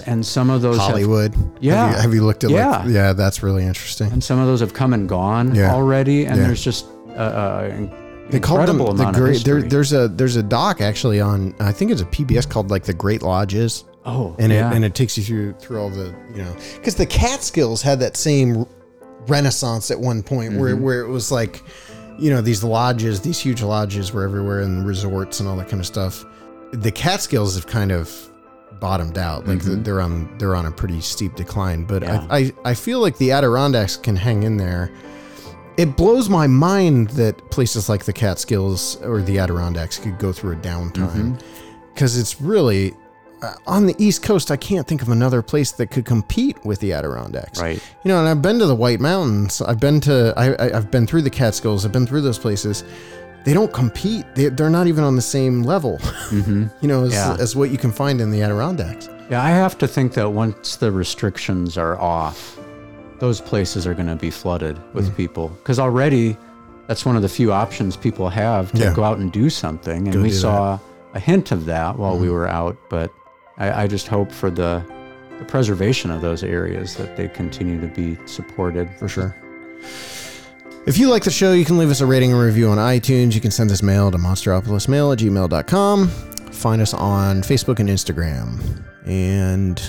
Oh, 0.00 0.02
yeah. 0.04 0.12
and 0.12 0.26
some 0.26 0.50
of 0.50 0.62
those 0.62 0.76
have 0.76 0.88
Hollywood. 0.90 1.34
Yeah. 1.60 1.86
Have 1.86 1.90
you, 1.96 2.02
have 2.02 2.14
you 2.14 2.24
looked 2.24 2.44
at 2.44 2.50
Yeah. 2.50 2.78
like, 2.80 2.88
yeah, 2.90 3.12
that's 3.12 3.42
really 3.42 3.64
interesting. 3.64 4.10
and 4.12 4.22
some 4.22 4.38
of 4.38 4.46
those 4.46 4.60
have 4.60 4.74
come 4.74 4.92
and 4.92 5.08
gone 5.08 5.54
Yeah. 5.54 5.72
already, 5.72 6.26
and 6.26 6.36
Yeah. 6.36 6.46
there's 6.48 6.62
just 6.62 6.86
uh, 7.10 7.12
uh, 7.20 7.88
They 8.30 8.40
called 8.40 8.68
them 8.68 8.78
the 8.78 9.10
great. 9.12 9.44
There, 9.44 9.62
there's 9.62 9.92
a 9.92 10.08
there's 10.08 10.36
a 10.36 10.42
doc 10.42 10.80
actually 10.80 11.20
on 11.20 11.54
I 11.60 11.72
think 11.72 11.90
it's 11.90 12.02
a 12.02 12.06
PBS 12.06 12.48
called 12.48 12.70
like 12.70 12.84
the 12.84 12.94
Great 12.94 13.22
Lodges. 13.22 13.84
Oh, 14.04 14.34
and 14.38 14.52
yeah. 14.52 14.70
it 14.70 14.76
and 14.76 14.84
it 14.84 14.94
takes 14.94 15.16
you 15.18 15.24
through 15.24 15.52
through 15.54 15.80
all 15.80 15.90
the 15.90 16.14
you 16.34 16.42
know 16.42 16.54
because 16.76 16.94
the 16.94 17.06
Catskills 17.06 17.82
had 17.82 18.00
that 18.00 18.16
same 18.16 18.66
renaissance 19.26 19.90
at 19.90 19.98
one 19.98 20.22
point 20.22 20.54
where 20.58 20.74
Mm-hmm. 20.74 20.84
where 20.84 21.00
it 21.00 21.08
was 21.08 21.30
like 21.32 21.62
you 22.18 22.30
know 22.30 22.40
these 22.40 22.64
lodges 22.64 23.20
these 23.20 23.38
huge 23.38 23.62
lodges 23.62 24.12
were 24.12 24.24
everywhere 24.24 24.60
and 24.60 24.86
resorts 24.86 25.40
and 25.40 25.48
all 25.48 25.56
that 25.56 25.68
kind 25.68 25.80
of 25.80 25.86
stuff 25.86 26.24
the 26.72 26.90
Catskills 26.90 27.54
have 27.54 27.66
kind 27.66 27.92
of 27.92 28.10
bottomed 28.80 29.18
out 29.18 29.46
like 29.46 29.60
they're 29.60 30.00
on 30.00 30.36
they're 30.38 30.54
on 30.56 30.66
a 30.66 30.70
pretty 30.70 31.00
steep 31.00 31.34
decline 31.34 31.84
but 31.84 32.02
Mm-hmm. 32.02 32.26
Yeah. 32.30 32.34
I, 32.34 32.38
I 32.38 32.70
I 32.70 32.74
feel 32.74 33.00
like 33.00 33.18
the 33.18 33.32
Adirondacks 33.32 33.96
can 33.96 34.16
hang 34.16 34.42
in 34.44 34.56
there 34.56 34.90
it 35.78 35.96
blows 35.96 36.28
my 36.28 36.46
mind 36.46 37.08
that 37.10 37.50
places 37.50 37.88
like 37.88 38.04
the 38.04 38.12
Catskills 38.12 38.96
or 39.02 39.22
the 39.22 39.38
Adirondacks 39.38 39.96
could 39.98 40.18
go 40.18 40.32
through 40.32 40.52
a 40.52 40.56
downtime 40.56 41.08
Mm-hmm. 41.34 41.34
because 41.94 42.18
it's 42.18 42.40
really 42.40 42.92
uh, 43.40 43.54
on 43.66 43.86
the 43.86 43.94
East 43.98 44.22
Coast. 44.24 44.50
I 44.50 44.56
can't 44.56 44.86
think 44.86 45.00
of 45.00 45.08
another 45.10 45.40
place 45.42 45.70
that 45.72 45.86
could 45.92 46.04
compete 46.04 46.62
with 46.64 46.80
the 46.80 46.92
Adirondacks. 46.92 47.60
Right. 47.60 47.80
You 48.04 48.08
know, 48.08 48.18
and 48.18 48.28
I've 48.28 48.42
been 48.42 48.58
to 48.58 48.66
the 48.66 48.74
White 48.74 48.98
Mountains. 49.00 49.62
I've 49.62 49.78
been 49.80 50.00
to. 50.02 50.34
I, 50.36 50.54
I, 50.54 50.76
I've 50.76 50.90
been 50.90 51.06
through 51.06 51.22
the 51.22 51.30
Catskills. 51.30 51.86
I've 51.86 51.92
been 51.92 52.06
through 52.06 52.22
those 52.22 52.38
places. 52.38 52.82
They 53.44 53.54
don't 53.54 53.72
compete. 53.72 54.26
They, 54.34 54.48
they're 54.48 54.68
not 54.68 54.88
even 54.88 55.04
on 55.04 55.14
the 55.14 55.22
same 55.22 55.62
level. 55.62 56.00
you 56.32 56.68
know, 56.82 57.04
as, 57.04 57.12
Yeah. 57.12 57.36
as 57.38 57.54
what 57.54 57.70
you 57.70 57.78
can 57.78 57.92
find 57.92 58.20
in 58.20 58.32
the 58.32 58.42
Adirondacks. 58.42 59.08
Yeah, 59.30 59.40
I 59.42 59.50
have 59.50 59.78
to 59.78 59.86
think 59.86 60.14
that 60.14 60.28
once 60.28 60.74
the 60.76 60.90
restrictions 60.90 61.78
are 61.78 61.96
off, 62.00 62.57
those 63.20 63.40
places 63.40 63.86
are 63.86 63.94
going 63.94 64.06
to 64.08 64.16
be 64.16 64.30
flooded 64.30 64.78
with 64.94 65.10
Mm. 65.10 65.16
people. 65.16 65.48
Because 65.48 65.78
already, 65.78 66.36
that's 66.86 67.04
one 67.04 67.16
of 67.16 67.22
the 67.22 67.28
few 67.28 67.52
options 67.52 67.96
people 67.96 68.28
have 68.28 68.70
to 68.72 68.78
Yeah. 68.78 68.94
go 68.94 69.04
out 69.04 69.18
and 69.18 69.30
do 69.32 69.50
something. 69.50 70.06
And 70.06 70.12
Go 70.14 70.22
we 70.22 70.30
saw 70.30 70.78
a 71.14 71.20
hint 71.20 71.50
of 71.52 71.66
that 71.66 71.98
while 71.98 72.16
we 72.18 72.30
were 72.30 72.48
out. 72.48 72.76
But 72.88 73.10
I, 73.58 73.82
I 73.84 73.86
just 73.86 74.06
hope 74.08 74.30
for 74.30 74.50
the, 74.50 74.82
the 75.38 75.44
preservation 75.44 76.10
of 76.10 76.20
those 76.22 76.42
areas 76.44 76.94
that 76.96 77.16
they 77.16 77.28
continue 77.28 77.80
to 77.80 77.88
be 77.88 78.16
supported. 78.26 78.88
For 78.98 79.08
sure. 79.08 79.34
If 80.86 80.96
you 80.96 81.08
like 81.10 81.24
the 81.24 81.30
show, 81.30 81.52
you 81.52 81.64
can 81.64 81.76
leave 81.76 81.90
us 81.90 82.00
a 82.00 82.06
rating 82.06 82.32
and 82.32 82.40
review 82.40 82.68
on 82.70 82.78
iTunes. 82.78 83.34
You 83.34 83.40
can 83.40 83.50
send 83.50 83.70
us 83.70 83.82
mail 83.82 84.10
to 84.10 84.16
monsteropolismail 84.16 85.12
at 85.12 85.18
gmail.com. 85.18 86.08
Find 86.08 86.80
us 86.80 86.94
on 86.94 87.42
Facebook 87.42 87.78
and 87.78 87.88
Instagram. 87.90 88.58
And 89.04 89.82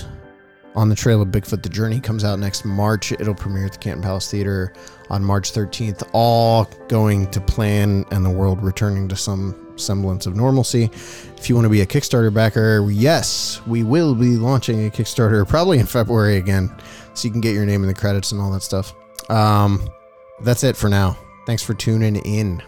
On 0.76 0.88
the 0.88 0.94
Trail 0.94 1.20
of 1.20 1.28
Bigfoot, 1.28 1.62
The 1.62 1.68
Journey 1.68 2.00
comes 2.00 2.22
out 2.22 2.38
next 2.38 2.64
March. 2.64 3.10
It'll 3.12 3.34
premiere 3.34 3.66
at 3.66 3.72
the 3.72 3.78
Canton 3.78 4.02
Palace 4.02 4.30
Theater 4.30 4.72
on 5.08 5.24
March 5.24 5.52
13th. 5.52 6.08
All 6.12 6.64
going 6.88 7.28
to 7.32 7.40
plan 7.40 8.04
and 8.12 8.24
the 8.24 8.30
world 8.30 8.62
returning 8.62 9.08
to 9.08 9.16
some 9.16 9.76
semblance 9.76 10.26
of 10.26 10.36
normalcy. 10.36 10.84
If 11.36 11.48
you 11.48 11.56
want 11.56 11.64
to 11.64 11.70
be 11.70 11.80
a 11.80 11.86
Kickstarter 11.86 12.32
backer, 12.32 12.88
yes, 12.90 13.60
we 13.66 13.82
will 13.82 14.14
be 14.14 14.36
launching 14.36 14.86
a 14.86 14.90
Kickstarter 14.90 15.46
probably 15.48 15.78
in 15.78 15.86
February 15.86 16.36
again. 16.36 16.72
So 17.14 17.26
you 17.26 17.32
can 17.32 17.40
get 17.40 17.54
your 17.54 17.66
name 17.66 17.82
in 17.82 17.88
the 17.88 17.94
credits 17.94 18.30
and 18.30 18.40
all 18.40 18.52
that 18.52 18.62
stuff. 18.62 18.94
Um, 19.28 19.88
that's 20.42 20.62
it 20.62 20.76
for 20.76 20.88
now. 20.88 21.18
Thanks 21.46 21.64
for 21.64 21.74
tuning 21.74 22.16
in. 22.16 22.62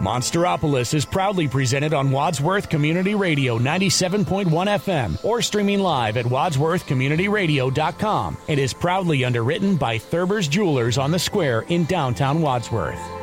Monsteropolis 0.00 0.94
is 0.94 1.04
proudly 1.04 1.48
presented 1.48 1.92
on 1.92 2.12
Wadsworth 2.12 2.68
Community 2.68 3.16
Radio 3.16 3.58
97.1 3.58 4.46
FM 4.46 5.24
or 5.24 5.42
streaming 5.42 5.80
live 5.80 6.16
at 6.16 6.24
wadsworthcommunityradio.com. 6.24 8.36
It 8.46 8.60
is 8.60 8.72
proudly 8.72 9.24
underwritten 9.24 9.76
by 9.76 9.98
Thurber's 9.98 10.46
Jewelers 10.46 10.98
on 10.98 11.10
the 11.10 11.18
Square 11.18 11.62
in 11.62 11.84
downtown 11.84 12.40
Wadsworth. 12.40 13.17